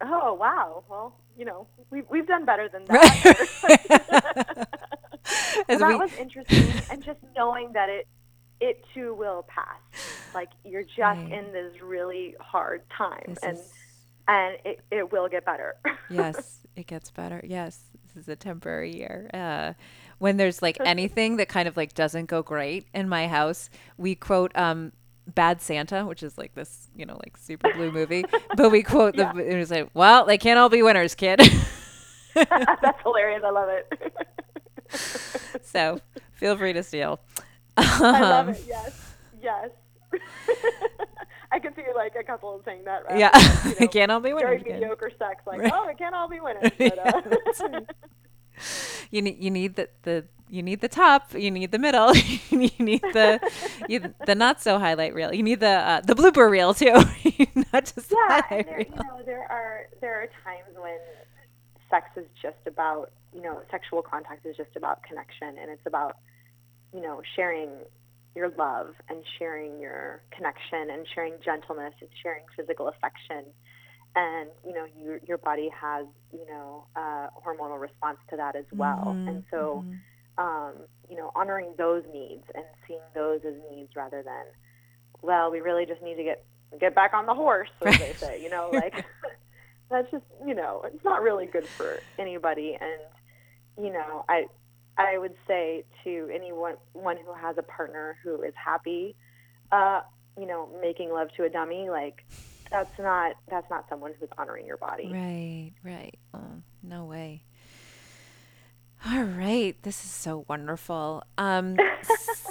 oh 0.00 0.34
wow 0.34 0.84
well 0.88 1.16
you 1.36 1.44
know 1.44 1.66
we've, 1.90 2.04
we've 2.10 2.26
done 2.26 2.44
better 2.44 2.68
than 2.68 2.84
that 2.86 3.24
right. 3.68 4.66
and 5.68 5.80
that 5.80 5.88
we... 5.88 5.96
was 5.96 6.12
interesting 6.14 6.72
and 6.90 7.02
just 7.02 7.20
knowing 7.36 7.72
that 7.72 7.88
it 7.88 8.06
it 8.60 8.84
too 8.94 9.14
will 9.14 9.44
pass 9.48 9.80
like 10.34 10.48
you're 10.64 10.82
just 10.82 10.98
right. 10.98 11.32
in 11.32 11.52
this 11.52 11.80
really 11.82 12.34
hard 12.40 12.82
time 12.90 13.24
this 13.26 13.38
and 13.42 13.58
is 13.58 13.72
and 14.28 14.56
it, 14.64 14.80
it 14.90 15.12
will 15.12 15.28
get 15.28 15.44
better. 15.44 15.76
yes, 16.10 16.60
it 16.74 16.86
gets 16.86 17.10
better. 17.10 17.40
Yes, 17.44 17.80
this 18.02 18.22
is 18.22 18.28
a 18.28 18.36
temporary 18.36 18.94
year. 18.94 19.30
Uh, 19.32 19.74
when 20.18 20.36
there's 20.36 20.62
like 20.62 20.78
anything 20.84 21.36
that 21.36 21.48
kind 21.48 21.68
of 21.68 21.76
like 21.76 21.94
doesn't 21.94 22.26
go 22.26 22.42
great 22.42 22.86
in 22.94 23.08
my 23.08 23.28
house, 23.28 23.70
we 23.96 24.14
quote 24.14 24.56
um, 24.56 24.92
Bad 25.26 25.60
Santa, 25.60 26.04
which 26.06 26.22
is 26.22 26.38
like 26.38 26.54
this, 26.54 26.88
you 26.94 27.04
know, 27.04 27.18
like 27.24 27.36
super 27.36 27.72
blue 27.72 27.90
movie. 27.90 28.24
but 28.56 28.70
we 28.70 28.82
quote 28.82 29.16
yeah. 29.16 29.32
the 29.32 29.40
it 29.40 29.58
was 29.58 29.70
like, 29.70 29.90
well, 29.94 30.24
they 30.24 30.38
can't 30.38 30.58
all 30.58 30.68
be 30.68 30.82
winners, 30.82 31.14
kid. 31.14 31.40
That's 32.34 33.02
hilarious. 33.02 33.42
I 33.44 33.50
love 33.50 33.68
it. 33.68 34.14
so 35.64 36.00
feel 36.34 36.56
free 36.56 36.72
to 36.72 36.82
steal. 36.82 37.20
I 37.76 38.20
love 38.20 38.48
it. 38.50 38.64
Yes. 38.66 39.14
Yes. 39.42 39.70
I 41.52 41.58
can 41.58 41.74
see 41.74 41.82
like 41.94 42.14
a 42.18 42.24
couple 42.24 42.60
saying 42.64 42.84
that. 42.84 43.04
Right? 43.08 43.18
Yeah, 43.18 43.30
you 43.64 43.70
know, 43.70 43.76
it 43.80 43.92
can't 43.92 44.10
all 44.10 44.20
be 44.20 44.32
winners. 44.32 44.62
Very 44.62 44.78
mediocre 44.78 45.10
sex, 45.18 45.42
like 45.46 45.60
right. 45.60 45.72
oh, 45.74 45.88
it 45.88 45.98
can't 45.98 46.14
all 46.14 46.28
be 46.28 46.40
winners. 46.40 46.70
But, 46.76 46.98
uh, 46.98 47.80
you 49.10 49.22
need 49.22 49.42
you 49.42 49.50
need 49.50 49.76
the 49.76 49.88
the 50.02 50.24
you 50.48 50.62
need 50.62 50.80
the 50.80 50.88
top, 50.88 51.34
you 51.34 51.50
need 51.50 51.72
the 51.72 51.78
middle, 51.78 52.14
you 52.50 52.70
need 52.78 53.02
the 53.02 53.40
you, 53.88 54.14
the 54.26 54.34
not 54.34 54.60
so 54.60 54.78
highlight 54.78 55.14
reel. 55.14 55.34
You 55.34 55.42
need 55.42 55.60
the 55.60 55.68
uh, 55.68 56.00
the 56.00 56.14
blooper 56.14 56.50
reel 56.50 56.74
too, 56.74 56.92
not 57.72 57.92
just 57.94 58.12
yeah. 58.12 58.42
And 58.50 58.66
there, 58.66 58.80
you 58.80 58.94
know, 58.96 59.22
there 59.24 59.50
are 59.50 59.88
there 60.00 60.14
are 60.22 60.26
times 60.44 60.76
when 60.76 60.98
sex 61.90 62.08
is 62.16 62.26
just 62.40 62.66
about 62.66 63.12
you 63.34 63.42
know 63.42 63.60
sexual 63.70 64.02
contact 64.02 64.46
is 64.46 64.56
just 64.56 64.76
about 64.76 65.02
connection, 65.02 65.58
and 65.60 65.70
it's 65.70 65.86
about 65.86 66.18
you 66.94 67.00
know 67.00 67.22
sharing 67.34 67.70
your 68.34 68.50
love 68.58 68.94
and 69.08 69.24
sharing 69.38 69.80
your 69.80 70.20
connection 70.30 70.90
and 70.90 71.06
sharing 71.14 71.34
gentleness 71.44 71.94
and 72.00 72.10
sharing 72.22 72.42
physical 72.54 72.88
affection 72.88 73.44
and 74.14 74.50
you 74.66 74.72
know 74.74 74.86
your 75.02 75.20
your 75.26 75.38
body 75.38 75.68
has 75.68 76.06
you 76.32 76.46
know 76.46 76.84
a 76.96 77.28
hormonal 77.46 77.80
response 77.80 78.18
to 78.28 78.36
that 78.36 78.56
as 78.56 78.64
well 78.72 79.04
mm-hmm. 79.08 79.28
and 79.28 79.44
so 79.50 79.84
mm-hmm. 79.84 79.94
Um, 80.38 80.72
you 81.08 81.16
know 81.16 81.30
honoring 81.34 81.74
those 81.78 82.02
needs 82.12 82.44
and 82.54 82.64
seeing 82.86 83.00
those 83.14 83.40
as 83.46 83.54
needs 83.70 83.94
rather 83.96 84.22
than 84.22 84.44
well 85.22 85.50
we 85.50 85.60
really 85.60 85.86
just 85.86 86.02
need 86.02 86.16
to 86.16 86.24
get 86.24 86.44
get 86.80 86.94
back 86.94 87.14
on 87.14 87.26
the 87.26 87.34
horse 87.34 87.70
as 87.84 87.98
they 87.98 88.14
say 88.20 88.40
you 88.42 88.50
know 88.50 88.70
like 88.74 88.94
that's 89.90 90.10
just 90.10 90.24
you 90.46 90.54
know 90.54 90.82
it's 90.84 91.04
not 91.04 91.22
really 91.22 91.46
good 91.46 91.68
for 91.76 92.02
anybody 92.18 92.76
and 92.80 93.84
you 93.84 93.92
know 93.92 94.24
i 94.28 94.44
I 94.98 95.18
would 95.18 95.34
say 95.46 95.84
to 96.04 96.30
anyone 96.32 96.74
one 96.92 97.16
who 97.18 97.32
has 97.34 97.56
a 97.58 97.62
partner 97.62 98.16
who 98.22 98.42
is 98.42 98.54
happy, 98.54 99.14
uh, 99.70 100.00
you 100.38 100.46
know, 100.46 100.68
making 100.80 101.10
love 101.10 101.28
to 101.36 101.44
a 101.44 101.50
dummy, 101.50 101.90
like 101.90 102.24
that's 102.70 102.98
not 102.98 103.36
that's 103.48 103.68
not 103.68 103.86
someone 103.88 104.12
who's 104.18 104.30
honoring 104.38 104.66
your 104.66 104.78
body. 104.78 105.10
Right, 105.12 105.72
right. 105.84 106.18
Oh, 106.32 106.62
no 106.82 107.04
way. 107.04 107.42
All 109.08 109.22
right, 109.22 109.80
this 109.82 110.04
is 110.04 110.10
so 110.10 110.44
wonderful. 110.48 111.22
Um, 111.38 111.76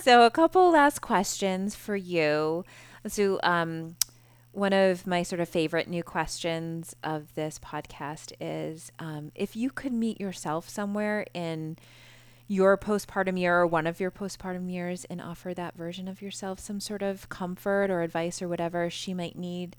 so 0.01 0.25
a 0.25 0.31
couple 0.31 0.71
last 0.71 1.01
questions 1.01 1.75
for 1.75 1.97
you. 1.97 2.63
So, 3.07 3.39
um, 3.43 3.97
one 4.53 4.71
of 4.71 5.05
my 5.05 5.21
sort 5.21 5.41
of 5.41 5.49
favorite 5.49 5.89
new 5.89 6.01
questions 6.01 6.95
of 7.03 7.35
this 7.35 7.59
podcast 7.59 8.31
is 8.39 8.89
um, 8.99 9.33
if 9.35 9.57
you 9.57 9.69
could 9.69 9.91
meet 9.91 10.21
yourself 10.21 10.69
somewhere 10.69 11.25
in 11.33 11.77
your 12.47 12.77
postpartum 12.77 13.37
year 13.37 13.57
or 13.57 13.67
one 13.67 13.85
of 13.85 13.99
your 13.99 14.11
postpartum 14.11 14.71
years 14.71 15.03
and 15.05 15.21
offer 15.21 15.53
that 15.53 15.75
version 15.75 16.07
of 16.07 16.21
yourself 16.21 16.61
some 16.61 16.79
sort 16.79 17.01
of 17.01 17.27
comfort 17.27 17.89
or 17.89 18.01
advice 18.01 18.41
or 18.41 18.47
whatever 18.47 18.89
she 18.89 19.13
might 19.13 19.37
need, 19.37 19.75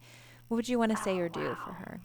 what 0.49 0.57
would 0.57 0.69
you 0.69 0.79
want 0.79 0.95
to 0.95 1.03
say 1.03 1.13
oh, 1.13 1.21
or 1.21 1.29
do 1.31 1.41
wow. 1.41 1.59
for 1.65 1.73
her? 1.73 2.01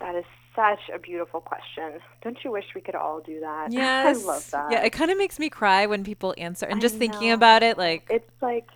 That 0.00 0.16
is 0.16 0.24
such 0.54 0.80
a 0.94 0.98
beautiful 0.98 1.40
question. 1.40 2.00
Don't 2.22 2.38
you 2.44 2.50
wish 2.50 2.64
we 2.74 2.80
could 2.80 2.94
all 2.94 3.20
do 3.20 3.40
that? 3.40 3.72
Yes. 3.82 4.22
I 4.22 4.26
love 4.26 4.50
that. 4.50 4.70
Yeah, 4.70 4.84
it 4.84 4.90
kind 4.90 5.10
of 5.10 5.18
makes 5.18 5.38
me 5.38 5.48
cry 5.48 5.86
when 5.86 6.04
people 6.04 6.34
answer 6.38 6.66
and 6.66 6.80
just 6.80 6.96
thinking 6.96 7.30
about 7.30 7.62
it 7.62 7.78
like 7.78 8.06
It's 8.10 8.30
like 8.40 8.68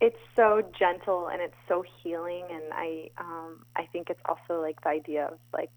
it's 0.00 0.18
so 0.36 0.62
gentle 0.78 1.28
and 1.28 1.40
it's 1.42 1.56
so 1.66 1.84
healing 2.02 2.44
and 2.50 2.62
I 2.72 3.10
um 3.18 3.64
I 3.74 3.86
think 3.86 4.10
it's 4.10 4.20
also 4.26 4.60
like 4.60 4.80
the 4.82 4.90
idea 4.90 5.26
of 5.26 5.38
like 5.52 5.70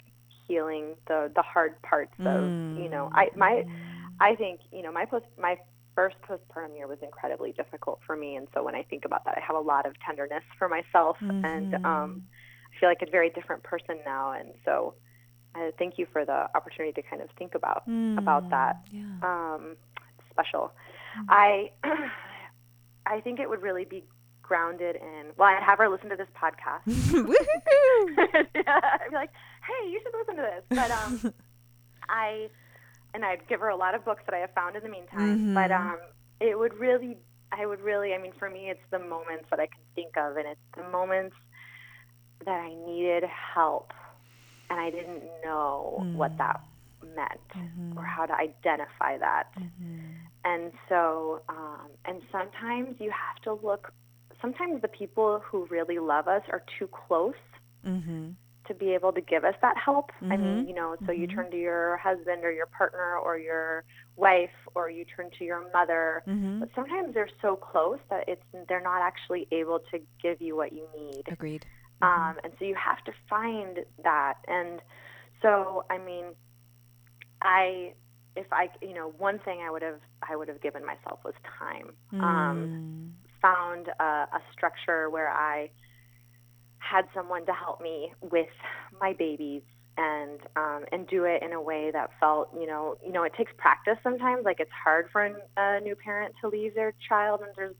healing 0.47 0.95
the 1.07 1.31
the 1.33 1.41
hard 1.41 1.81
parts 1.81 2.13
mm. 2.19 2.27
of, 2.27 2.79
you 2.79 2.89
know, 2.89 3.09
I 3.13 3.29
my 3.35 3.63
mm. 3.65 3.71
I 4.19 4.35
think 4.35 4.59
you 4.71 4.81
know 4.83 4.91
my 4.91 5.05
post 5.05 5.25
my 5.39 5.57
first 5.95 6.15
postpartum 6.27 6.75
year 6.77 6.87
was 6.87 6.99
incredibly 7.01 7.51
difficult 7.51 7.99
for 8.05 8.15
me, 8.15 8.35
and 8.35 8.47
so 8.53 8.63
when 8.63 8.75
I 8.75 8.83
think 8.83 9.05
about 9.05 9.25
that, 9.25 9.37
I 9.37 9.41
have 9.41 9.55
a 9.55 9.59
lot 9.59 9.85
of 9.85 9.93
tenderness 10.05 10.43
for 10.57 10.69
myself, 10.69 11.17
mm-hmm. 11.21 11.43
and 11.43 11.75
um, 11.85 12.23
I 12.23 12.40
feel 12.81 12.89
like 12.89 13.01
a 13.01 13.09
very 13.09 13.29
different 13.29 13.63
person 13.63 13.99
now, 14.05 14.33
and 14.33 14.49
so. 14.65 14.95
Uh, 15.53 15.69
thank 15.77 15.97
you 15.97 16.07
for 16.13 16.23
the 16.23 16.47
opportunity 16.55 16.93
to 16.93 17.01
kind 17.09 17.21
of 17.21 17.27
think 17.37 17.55
about 17.55 17.85
mm, 17.85 18.17
about 18.17 18.49
that. 18.51 18.77
Yeah. 18.89 19.03
Um, 19.21 19.75
special. 20.29 20.71
Mm-hmm. 21.19 21.25
I 21.29 21.71
I 23.05 23.19
think 23.19 23.39
it 23.41 23.49
would 23.49 23.61
really 23.61 23.85
be 23.85 24.05
grounded 24.41 24.95
in. 24.95 25.31
Well, 25.37 25.49
I'd 25.49 25.63
have 25.63 25.77
her 25.77 25.89
listen 25.89 26.09
to 26.09 26.15
this 26.15 26.27
podcast. 26.35 26.81
yeah, 28.55 28.79
I'd 28.99 29.09
be 29.09 29.15
like, 29.15 29.31
"Hey, 29.65 29.89
you 29.89 30.01
should 30.03 30.13
listen 30.17 30.35
to 30.35 30.41
this." 30.41 30.63
But 30.69 30.91
um, 30.91 31.33
I 32.09 32.49
and 33.13 33.25
I'd 33.25 33.47
give 33.47 33.59
her 33.59 33.69
a 33.69 33.75
lot 33.75 33.95
of 33.95 34.05
books 34.05 34.23
that 34.25 34.35
I 34.35 34.39
have 34.39 34.53
found 34.53 34.75
in 34.75 34.83
the 34.83 34.89
meantime. 34.89 35.37
Mm-hmm. 35.37 35.53
But 35.53 35.71
um, 35.71 35.97
it 36.39 36.57
would 36.57 36.73
really, 36.73 37.17
I 37.51 37.65
would 37.65 37.81
really, 37.81 38.13
I 38.13 38.17
mean, 38.17 38.33
for 38.37 38.49
me, 38.49 38.69
it's 38.69 38.83
the 38.89 38.99
moments 38.99 39.45
that 39.49 39.59
I 39.59 39.67
can 39.67 39.81
think 39.95 40.17
of, 40.17 40.37
and 40.37 40.47
it's 40.47 40.59
the 40.75 40.83
moments 40.89 41.35
that 42.45 42.59
I 42.59 42.73
needed 42.87 43.23
help, 43.23 43.91
and 44.69 44.79
I 44.79 44.89
didn't 44.89 45.23
know 45.43 45.99
mm-hmm. 46.01 46.17
what 46.17 46.37
that 46.37 46.61
meant 47.03 47.41
mm-hmm. 47.55 47.97
or 47.97 48.03
how 48.03 48.25
to 48.25 48.33
identify 48.33 49.17
that. 49.17 49.47
Mm-hmm. 49.59 49.99
And 50.43 50.71
so, 50.89 51.41
um, 51.49 51.89
and 52.05 52.21
sometimes 52.31 52.95
you 52.99 53.11
have 53.11 53.41
to 53.43 53.53
look. 53.53 53.93
Sometimes 54.41 54.81
the 54.81 54.87
people 54.87 55.41
who 55.45 55.67
really 55.69 55.99
love 55.99 56.27
us 56.27 56.41
are 56.51 56.63
too 56.79 56.87
close. 56.87 57.35
Mm-hmm 57.85 58.31
to 58.71 58.73
be 58.73 58.93
able 58.93 59.11
to 59.11 59.21
give 59.21 59.43
us 59.43 59.55
that 59.61 59.75
help. 59.77 60.11
Mm-hmm. 60.21 60.31
I 60.31 60.37
mean, 60.37 60.47
mm-hmm. 60.47 60.69
you 60.69 60.75
know, 60.75 60.95
so 60.99 61.07
mm-hmm. 61.07 61.21
you 61.21 61.27
turn 61.27 61.51
to 61.51 61.57
your 61.57 61.97
husband 61.97 62.43
or 62.43 62.51
your 62.51 62.67
partner 62.67 63.17
or 63.17 63.37
your 63.37 63.83
wife 64.15 64.49
or 64.75 64.89
you 64.89 65.05
turn 65.05 65.29
to 65.39 65.43
your 65.43 65.69
mother. 65.73 66.23
Mm-hmm. 66.27 66.59
But 66.59 66.69
sometimes 66.75 67.13
they're 67.13 67.29
so 67.41 67.55
close 67.55 67.99
that 68.09 68.25
it's 68.27 68.43
they're 68.67 68.81
not 68.81 69.01
actually 69.01 69.47
able 69.51 69.79
to 69.91 69.99
give 70.21 70.41
you 70.41 70.55
what 70.55 70.73
you 70.73 70.87
need. 70.97 71.23
Agreed. 71.27 71.65
Mm-hmm. 72.01 72.21
Um, 72.29 72.35
and 72.43 72.53
so 72.57 72.65
you 72.65 72.75
have 72.75 73.03
to 73.05 73.11
find 73.29 73.79
that. 74.03 74.35
And 74.47 74.81
so, 75.41 75.85
I 75.89 75.97
mean, 75.97 76.25
I 77.41 77.93
if 78.35 78.47
I, 78.51 78.69
you 78.81 78.93
know, 78.93 79.13
one 79.17 79.39
thing 79.39 79.59
I 79.65 79.69
would 79.69 79.81
have 79.81 79.99
I 80.27 80.35
would 80.35 80.47
have 80.47 80.61
given 80.61 80.85
myself 80.85 81.19
was 81.23 81.33
time. 81.59 81.93
Um, 82.13 83.13
mm. 83.13 83.41
found 83.41 83.87
a, 83.99 84.03
a 84.03 84.41
structure 84.53 85.09
where 85.09 85.29
I 85.29 85.69
had 86.77 87.05
someone 87.13 87.45
to 87.45 87.53
help 87.53 87.81
me 87.81 88.13
with 88.21 88.49
my 88.99 89.13
babies 89.13 89.61
and 89.97 90.39
um, 90.55 90.85
and 90.91 91.07
do 91.07 91.25
it 91.25 91.43
in 91.43 91.53
a 91.53 91.61
way 91.61 91.91
that 91.91 92.09
felt 92.19 92.49
you 92.57 92.65
know 92.65 92.97
you 93.05 93.11
know 93.11 93.23
it 93.23 93.33
takes 93.37 93.51
practice 93.57 93.97
sometimes 94.03 94.43
like 94.45 94.59
it's 94.59 94.71
hard 94.71 95.07
for 95.11 95.25
a, 95.25 95.35
a 95.57 95.79
new 95.81 95.95
parent 95.95 96.33
to 96.41 96.47
leave 96.47 96.73
their 96.73 96.93
child 97.07 97.41
and 97.41 97.51
there's 97.55 97.75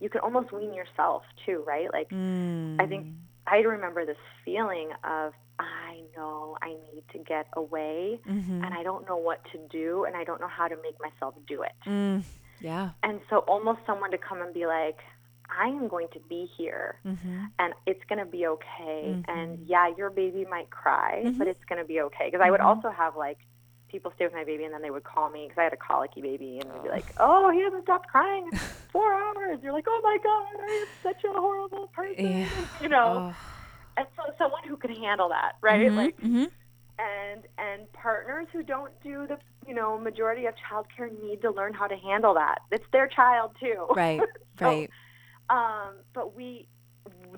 you 0.00 0.08
can 0.08 0.20
almost 0.20 0.52
wean 0.52 0.72
yourself 0.72 1.22
too 1.44 1.62
right 1.66 1.92
like 1.92 2.08
mm. 2.08 2.80
I 2.80 2.86
think 2.86 3.08
I 3.50 3.58
remember 3.58 4.06
this 4.06 4.16
feeling 4.44 4.90
of 5.04 5.32
I 5.58 6.02
know 6.16 6.56
I 6.62 6.68
need 6.92 7.02
to 7.12 7.18
get 7.18 7.46
away 7.54 8.20
mm-hmm. 8.26 8.64
and 8.64 8.72
I 8.72 8.82
don't 8.82 9.06
know 9.08 9.16
what 9.16 9.40
to 9.52 9.58
do 9.70 10.04
and 10.04 10.16
I 10.16 10.24
don't 10.24 10.40
know 10.40 10.48
how 10.48 10.68
to 10.68 10.76
make 10.82 10.96
myself 11.00 11.34
do 11.46 11.62
it. 11.62 11.72
Mm. 11.86 12.22
Yeah. 12.60 12.90
And 13.02 13.20
so 13.28 13.38
almost 13.38 13.80
someone 13.86 14.10
to 14.12 14.18
come 14.18 14.40
and 14.40 14.54
be 14.54 14.66
like, 14.66 14.98
I 15.50 15.66
am 15.66 15.88
going 15.88 16.08
to 16.12 16.20
be 16.20 16.48
here 16.56 17.00
mm-hmm. 17.04 17.44
and 17.58 17.74
it's 17.86 18.02
going 18.08 18.20
to 18.20 18.30
be 18.30 18.46
okay. 18.46 19.04
Mm-hmm. 19.06 19.30
And 19.30 19.66
yeah, 19.66 19.90
your 19.96 20.10
baby 20.10 20.46
might 20.48 20.70
cry, 20.70 21.22
mm-hmm. 21.24 21.38
but 21.38 21.48
it's 21.48 21.64
going 21.68 21.80
to 21.80 21.86
be 21.86 22.00
okay. 22.02 22.26
Because 22.26 22.40
I 22.44 22.50
would 22.50 22.60
mm-hmm. 22.60 22.86
also 22.86 22.90
have 22.90 23.16
like 23.16 23.38
people 23.90 24.12
stay 24.14 24.24
with 24.24 24.34
my 24.34 24.44
baby 24.44 24.64
and 24.64 24.72
then 24.72 24.82
they 24.82 24.90
would 24.90 25.04
call 25.04 25.30
me 25.30 25.44
because 25.44 25.58
I 25.58 25.64
had 25.64 25.72
a 25.72 25.76
colicky 25.76 26.20
baby 26.20 26.58
and 26.60 26.70
they'd 26.70 26.82
be 26.82 26.88
like, 26.88 27.06
oh, 27.18 27.50
he 27.50 27.62
hasn't 27.62 27.84
stopped 27.84 28.08
crying 28.08 28.48
in 28.50 28.58
four 28.92 29.12
hours. 29.12 29.58
You're 29.62 29.72
like, 29.72 29.86
oh 29.88 30.00
my 30.02 30.18
God, 30.22 30.62
I 30.62 30.72
am 30.72 30.86
such 31.02 31.24
a 31.24 31.32
horrible 31.32 31.88
person. 31.88 32.26
Yeah. 32.26 32.48
You 32.82 32.88
know? 32.88 33.32
Oh. 33.32 33.36
And 33.96 34.06
so 34.16 34.22
someone 34.38 34.62
who 34.66 34.76
can 34.76 34.94
handle 34.94 35.28
that, 35.28 35.56
right? 35.60 35.88
Mm-hmm. 35.88 35.96
Like, 35.96 36.16
mm-hmm. 36.18 36.44
and 36.98 37.42
and 37.58 37.92
partners 37.92 38.46
who 38.52 38.62
don't 38.62 38.92
do 39.02 39.26
the 39.26 39.38
you 39.66 39.74
know 39.74 39.98
majority 39.98 40.46
of 40.46 40.54
childcare 40.54 41.10
need 41.22 41.42
to 41.42 41.50
learn 41.50 41.74
how 41.74 41.86
to 41.86 41.96
handle 41.96 42.32
that. 42.34 42.60
It's 42.70 42.86
their 42.92 43.08
child 43.08 43.56
too. 43.60 43.86
Right. 43.94 44.20
So, 44.58 44.66
right. 44.66 44.90
Um, 45.48 45.94
but 46.12 46.36
we, 46.36 46.68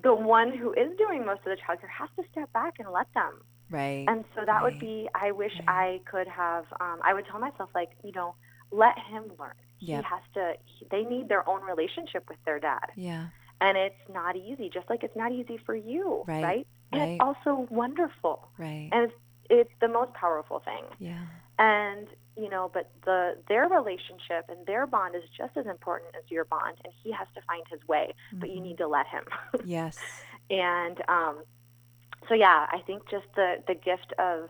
the 0.03 0.12
one 0.12 0.50
who 0.50 0.72
is 0.72 0.90
doing 0.98 1.24
most 1.24 1.38
of 1.38 1.44
the 1.44 1.57
childcare, 1.57 1.88
has 1.88 2.09
to 2.16 2.24
step 2.32 2.53
back 2.53 2.74
and 2.80 2.90
let 2.90 3.07
them. 3.14 3.42
Right. 3.73 4.05
And 4.09 4.25
so 4.35 4.43
that 4.47 4.62
would 4.62 4.79
be. 4.79 5.09
I 5.14 5.33
wish 5.33 5.53
Right. 5.66 5.68
I 5.68 6.01
could 6.11 6.29
have. 6.29 6.64
Um, 6.81 7.01
I 7.03 7.14
would 7.14 7.27
tell 7.27 7.41
myself 7.41 7.70
like, 7.75 7.91
you 8.05 8.12
know, 8.12 8.35
let 8.70 8.97
him 9.11 9.25
learn. 9.39 9.55
Yep. 9.81 10.05
He 10.05 10.09
has 10.09 10.23
to. 10.35 10.53
He, 10.79 10.87
they 10.91 11.03
need 11.03 11.29
their 11.29 11.49
own 11.49 11.62
relationship 11.62 12.25
with 12.29 12.39
their 12.45 12.61
dad, 12.61 12.87
yeah. 12.95 13.27
and 13.61 13.77
it's 13.77 14.05
not 14.12 14.37
easy. 14.37 14.70
Just 14.73 14.89
like 14.89 15.03
it's 15.03 15.16
not 15.16 15.33
easy 15.33 15.59
for 15.66 15.75
you, 15.75 16.23
Right. 16.27 16.66
And 16.93 17.01
Right. 17.01 17.09
it's 17.12 17.20
also 17.20 17.66
wonderful, 17.70 18.49
Right. 18.59 18.89
and 18.93 19.05
it's 19.11 19.14
it's 19.51 19.73
the 19.81 19.89
most 19.89 20.12
powerful 20.14 20.61
thing. 20.61 20.85
yeah. 21.01 21.25
And 21.59 22.07
you 22.37 22.49
know, 22.49 22.70
but 22.73 22.91
the 23.05 23.37
their 23.49 23.68
relationship 23.68 24.47
and 24.49 24.64
their 24.66 24.87
bond 24.87 25.14
is 25.14 25.25
just 25.37 25.57
as 25.57 25.66
important 25.66 26.14
as 26.16 26.23
your 26.31 26.45
bond, 26.45 26.77
and 26.85 26.93
he 27.03 27.11
has 27.12 27.27
to 27.35 27.41
find 27.43 27.62
his 27.70 27.81
way. 27.89 28.14
But 28.33 28.51
you 28.51 28.61
Mhm. 28.61 28.62
need 28.68 28.79
to 28.79 28.87
let 28.89 29.07
him. 29.09 29.25
Yes. 29.64 29.99
and 30.49 31.03
um, 31.09 31.43
so 32.29 32.35
yeah, 32.35 32.66
I 32.70 32.79
think 32.87 33.09
just 33.11 33.27
the 33.35 33.57
the 33.66 33.75
gift 33.75 34.12
of 34.18 34.49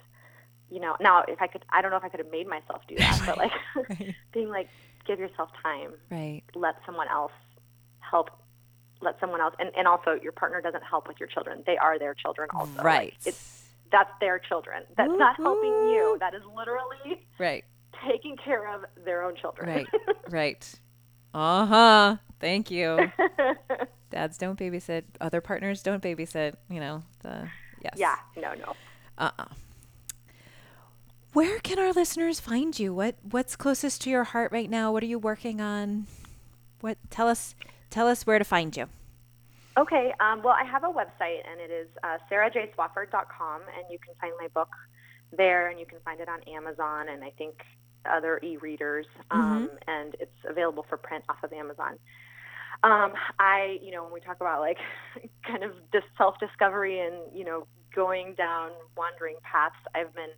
you 0.71 0.81
know 0.81 0.97
now 1.01 1.23
if 1.29 1.41
I 1.41 1.47
could 1.47 1.65
I 1.71 1.83
don't 1.83 1.91
know 1.91 1.97
if 1.97 2.05
I 2.05 2.09
could 2.09 2.21
have 2.21 2.31
made 2.31 2.47
myself 2.49 2.83
do 2.89 2.97
that, 2.97 3.23
but 3.27 3.39
like 3.39 3.53
right. 3.89 4.15
being 4.33 4.49
like 4.51 4.69
give 5.07 5.19
yourself 5.19 5.51
time, 5.63 5.93
Right. 6.11 6.43
let 6.55 6.77
someone 6.87 7.09
else 7.09 7.33
help. 8.01 8.31
Let 9.01 9.19
someone 9.19 9.41
else, 9.41 9.55
and, 9.59 9.71
and 9.77 9.89
also 9.89 10.13
your 10.23 10.31
partner 10.31 10.61
doesn't 10.61 10.85
help 10.85 11.09
with 11.09 11.19
your 11.19 11.29
children. 11.29 11.65
They 11.67 11.77
are 11.77 11.99
their 11.99 12.15
children 12.15 12.49
also. 12.55 12.73
Like, 12.77 12.85
Right. 12.85 13.15
it's 13.27 13.65
that's 13.91 14.11
their 14.21 14.39
children. 14.39 14.85
That's 14.97 15.11
not 15.17 15.35
helping 15.37 15.71
you. 15.91 16.17
That 16.21 16.35
is 16.35 16.43
literally 16.57 17.27
right. 17.39 17.65
taking 18.09 18.37
care 18.37 18.73
of 18.73 18.85
their 19.05 19.25
own 19.25 19.35
children. 19.37 19.69
Right. 19.69 19.87
Right. 20.31 20.73
Uh 21.35 21.67
huh. 21.67 22.17
Thank 22.39 22.71
you. 22.71 23.11
Dads 24.11 24.39
don't 24.39 24.59
babysit. 24.59 25.03
Other 25.21 25.41
partners 25.41 25.83
don't 25.83 26.03
babysit. 26.03 26.55
You 26.71 26.79
know 26.81 27.03
the 27.23 27.49
yes. 27.83 27.95
yeah. 27.97 28.17
No. 28.37 28.55
No. 28.55 28.75
Uh. 29.19 29.31
uh 29.39 29.45
Where 31.33 31.59
can 31.61 31.79
our 31.79 31.93
listeners 31.93 32.41
find 32.41 32.79
you? 32.79 32.95
What 32.95 33.17
What's 33.23 33.57
closest 33.57 34.03
to 34.03 34.11
your 34.11 34.25
heart 34.25 34.53
right 34.53 34.71
now? 34.71 34.93
What 34.93 35.03
are 35.03 35.07
you 35.07 35.19
working 35.19 35.61
on? 35.61 36.07
What 36.81 36.99
tell 37.11 37.29
us 37.29 37.55
tell 37.93 38.09
us 38.09 38.27
where 38.27 38.39
to 38.39 38.45
find 38.45 38.77
you. 38.77 38.87
Okay. 39.79 40.13
Um, 40.21 40.43
well, 40.43 40.55
I 40.59 40.65
have 40.65 40.85
a 40.85 40.89
website, 40.89 41.41
and 41.51 41.61
it 41.61 41.71
is 41.71 41.89
uh, 42.03 42.19
sarahjswofford.com, 42.31 43.61
and 43.77 43.85
you 43.91 43.99
can 43.99 44.15
find 44.21 44.33
my 44.41 44.49
book 44.49 44.71
there, 45.37 45.69
and 45.69 45.79
you 45.79 45.87
can 45.87 45.99
find 46.05 46.21
it 46.21 46.29
on 46.29 46.43
Amazon, 46.43 47.09
and 47.09 47.23
I 47.23 47.31
think 47.31 47.63
other 48.05 48.41
e-readers, 48.43 49.07
um, 49.31 49.71
and 49.87 50.17
it's 50.19 50.37
available 50.49 50.85
for 50.89 50.97
print 50.97 51.25
off 51.29 51.43
of 51.45 51.53
Amazon. 51.53 51.99
Um, 52.85 53.13
I, 53.39 53.79
you 53.83 53.93
know, 53.93 54.03
when 54.05 54.13
we 54.13 54.21
talk 54.21 54.39
about 54.41 54.61
like 54.61 54.79
kind 55.47 55.63
of 55.63 55.73
this 55.93 56.03
self-discovery 56.19 57.01
and 57.01 57.15
you 57.33 57.45
know 57.45 57.67
going 57.95 58.35
down 58.35 58.71
wandering 58.97 59.37
paths, 59.43 59.75
I've 59.95 60.15
been, 60.15 60.31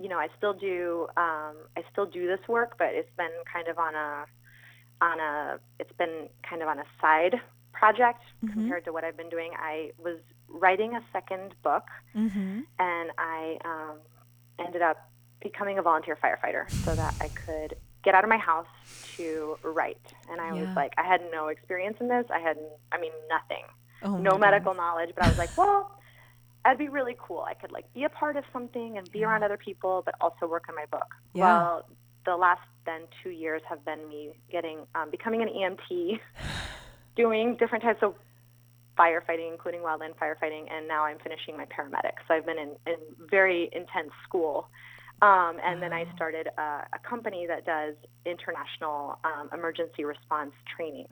you 0.00 0.08
know, 0.08 0.18
I 0.18 0.28
still 0.38 0.54
do, 0.54 1.06
um, 1.16 1.56
I 1.76 1.82
still 1.92 2.06
do 2.06 2.26
this 2.26 2.40
work, 2.48 2.76
but 2.78 2.88
it's 2.92 3.10
been 3.16 3.30
kind 3.52 3.68
of 3.68 3.78
on 3.78 3.94
a, 3.94 4.24
on 5.00 5.20
a, 5.20 5.58
it's 5.78 5.92
been 5.98 6.28
kind 6.48 6.62
of 6.62 6.68
on 6.68 6.78
a 6.78 6.84
side 7.00 7.34
project 7.72 8.22
Mhm. 8.42 8.52
compared 8.54 8.84
to 8.86 8.92
what 8.92 9.04
I've 9.04 9.16
been 9.16 9.28
doing. 9.28 9.52
I 9.58 9.92
was 9.98 10.18
writing 10.48 10.94
a 10.96 11.04
second 11.12 11.54
book, 11.62 11.84
Mm-hmm. 12.16 12.60
and 12.78 13.10
I 13.18 13.58
um, 13.64 13.98
ended 14.58 14.82
up 14.82 14.96
becoming 15.42 15.78
a 15.78 15.82
volunteer 15.82 16.16
firefighter 16.16 16.66
so 16.84 16.96
that 16.96 17.14
I 17.20 17.28
could 17.28 17.76
get 18.08 18.14
out 18.14 18.24
of 18.24 18.30
my 18.30 18.38
house 18.38 18.72
to 19.18 19.56
write. 19.62 20.00
And 20.30 20.40
I 20.40 20.54
Yeah. 20.54 20.60
was 20.62 20.70
like, 20.74 20.92
I 20.96 21.04
had 21.06 21.20
no 21.30 21.48
experience 21.48 21.98
in 22.00 22.08
this. 22.08 22.24
I 22.32 22.38
had, 22.40 22.56
I 22.90 22.98
mean, 22.98 23.12
nothing, 23.28 23.64
Oh, 24.02 24.16
no 24.16 24.38
medical 24.38 24.72
goodness. 24.72 24.76
knowledge. 24.82 25.10
But 25.14 25.24
I 25.24 25.28
was 25.28 25.36
like, 25.36 25.54
well, 25.58 25.90
that'd 26.64 26.78
be 26.78 26.88
really 26.88 27.16
cool. 27.20 27.44
I 27.46 27.52
could 27.52 27.70
like 27.70 27.84
be 27.92 28.04
a 28.04 28.08
part 28.08 28.36
of 28.36 28.44
something 28.50 28.96
and 28.96 29.12
be 29.12 29.20
Yeah. 29.20 29.26
around 29.26 29.42
other 29.44 29.58
people, 29.58 30.02
but 30.06 30.14
also 30.22 30.48
work 30.48 30.64
on 30.70 30.74
my 30.74 30.86
book. 30.90 31.08
Yeah. 31.34 31.44
Well, 31.44 31.84
the 32.24 32.34
last 32.36 32.64
then 32.86 33.02
two 33.22 33.30
years 33.30 33.60
have 33.68 33.84
been 33.84 34.08
me 34.08 34.32
getting 34.50 34.86
um, 34.94 35.10
becoming 35.10 35.42
an 35.42 35.48
EMT, 35.48 36.18
doing 37.16 37.56
different 37.60 37.84
types 37.84 38.00
of 38.02 38.14
firefighting, 38.98 39.52
including 39.52 39.80
wildland 39.82 40.16
firefighting, 40.16 40.64
and 40.72 40.88
now 40.88 41.04
I'm 41.04 41.18
finishing 41.18 41.58
my 41.58 41.66
paramedic. 41.66 42.16
So 42.26 42.34
I've 42.34 42.46
been 42.46 42.58
in, 42.58 42.70
in 42.86 42.96
very 43.30 43.68
intense 43.72 44.12
school. 44.26 44.68
Um, 45.20 45.56
and 45.64 45.82
then 45.82 45.92
I 45.92 46.06
started 46.14 46.46
a, 46.56 46.86
a 46.92 46.98
company 47.08 47.46
that 47.48 47.66
does 47.66 47.94
international 48.24 49.18
um, 49.24 49.50
emergency 49.52 50.04
response 50.04 50.52
training. 50.76 51.08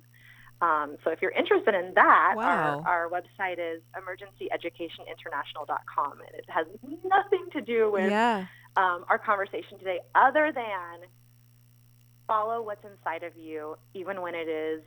Um, 0.62 0.96
so 1.04 1.10
if 1.10 1.20
you're 1.20 1.32
interested 1.32 1.74
in 1.74 1.92
that, 1.96 2.34
Wow. 2.36 2.82
our, 2.86 3.04
our 3.04 3.10
website 3.10 3.58
is 3.58 3.82
emergencyeducationinternational.com, 3.94 6.12
and 6.12 6.34
it 6.34 6.44
has 6.48 6.66
nothing 7.04 7.46
to 7.52 7.60
do 7.60 7.90
with 7.90 8.10
yeah. 8.10 8.46
um, 8.76 9.04
our 9.08 9.18
conversation 9.18 9.78
today, 9.78 9.98
other 10.14 10.52
than 10.54 11.00
follow 12.26 12.62
what's 12.62 12.84
inside 12.84 13.22
of 13.22 13.36
you, 13.36 13.76
even 13.94 14.20
when 14.22 14.34
it 14.34 14.48
is 14.48 14.82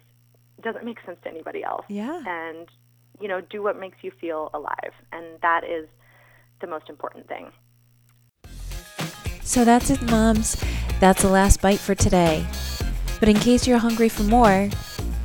doesn't 0.62 0.84
make 0.84 0.98
sense 1.06 1.18
to 1.24 1.30
anybody 1.30 1.64
else, 1.64 1.86
Yeah. 1.88 2.22
and 2.26 2.68
you 3.22 3.28
know, 3.28 3.42
do 3.42 3.62
what 3.62 3.78
makes 3.80 3.98
you 4.02 4.12
feel 4.20 4.50
alive, 4.54 4.94
and 5.12 5.26
that 5.42 5.64
is 5.66 5.88
the 6.62 6.68
most 6.68 6.90
important 6.90 7.28
thing. 7.28 7.52
So 9.50 9.66
that's 9.66 9.90
it, 9.90 10.00
moms. 10.04 10.64
That's 11.00 11.24
the 11.24 11.28
last 11.28 11.60
bite 11.60 11.80
for 11.80 11.96
today. 11.96 12.46
But 13.20 13.30
in 13.30 13.36
case 13.36 13.66
you're 13.66 13.80
hungry 13.80 14.08
for 14.08 14.22
more, 14.22 14.70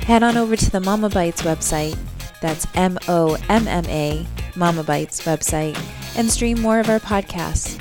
head 0.01 0.23
on 0.23 0.35
over 0.35 0.55
to 0.55 0.71
the 0.71 0.79
Momma 0.79 1.09
Bites 1.09 1.43
website. 1.43 1.95
That's 2.41 2.65
M 2.73 2.97
O 3.07 3.37
M 3.49 3.67
M 3.67 3.85
A, 3.85 4.25
Momma 4.55 4.81
Bites 4.81 5.21
website, 5.25 5.79
and 6.17 6.27
stream 6.27 6.59
more 6.59 6.79
of 6.79 6.89
our 6.89 6.99
podcasts. 6.99 7.79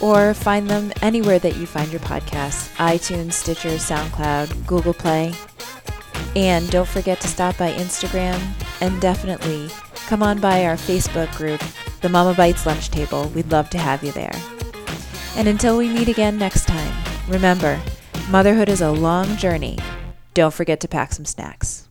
Or 0.00 0.32
find 0.32 0.66
them 0.66 0.94
anywhere 1.02 1.38
that 1.40 1.58
you 1.58 1.66
find 1.66 1.92
your 1.92 2.00
podcasts 2.00 2.74
iTunes, 2.76 3.34
Stitcher, 3.34 3.76
SoundCloud, 3.76 4.66
Google 4.66 4.94
Play. 4.94 5.34
And 6.34 6.70
don't 6.70 6.88
forget 6.88 7.20
to 7.20 7.28
stop 7.28 7.58
by 7.58 7.70
Instagram 7.74 8.40
and 8.80 8.98
definitely 9.02 9.68
come 10.06 10.22
on 10.22 10.40
by 10.40 10.64
our 10.64 10.76
Facebook 10.76 11.36
group, 11.36 11.62
the 12.00 12.08
Momma 12.08 12.32
Bites 12.32 12.64
Lunch 12.64 12.88
Table. 12.88 13.28
We'd 13.34 13.52
love 13.52 13.68
to 13.68 13.78
have 13.78 14.02
you 14.02 14.12
there. 14.12 14.32
And 15.36 15.48
until 15.48 15.78
we 15.78 15.88
meet 15.88 16.08
again 16.08 16.36
next 16.38 16.66
time, 16.66 16.94
remember, 17.28 17.80
motherhood 18.30 18.68
is 18.68 18.80
a 18.80 18.90
long 18.90 19.36
journey. 19.36 19.78
Don't 20.34 20.54
forget 20.54 20.80
to 20.80 20.88
pack 20.88 21.12
some 21.12 21.24
snacks. 21.24 21.88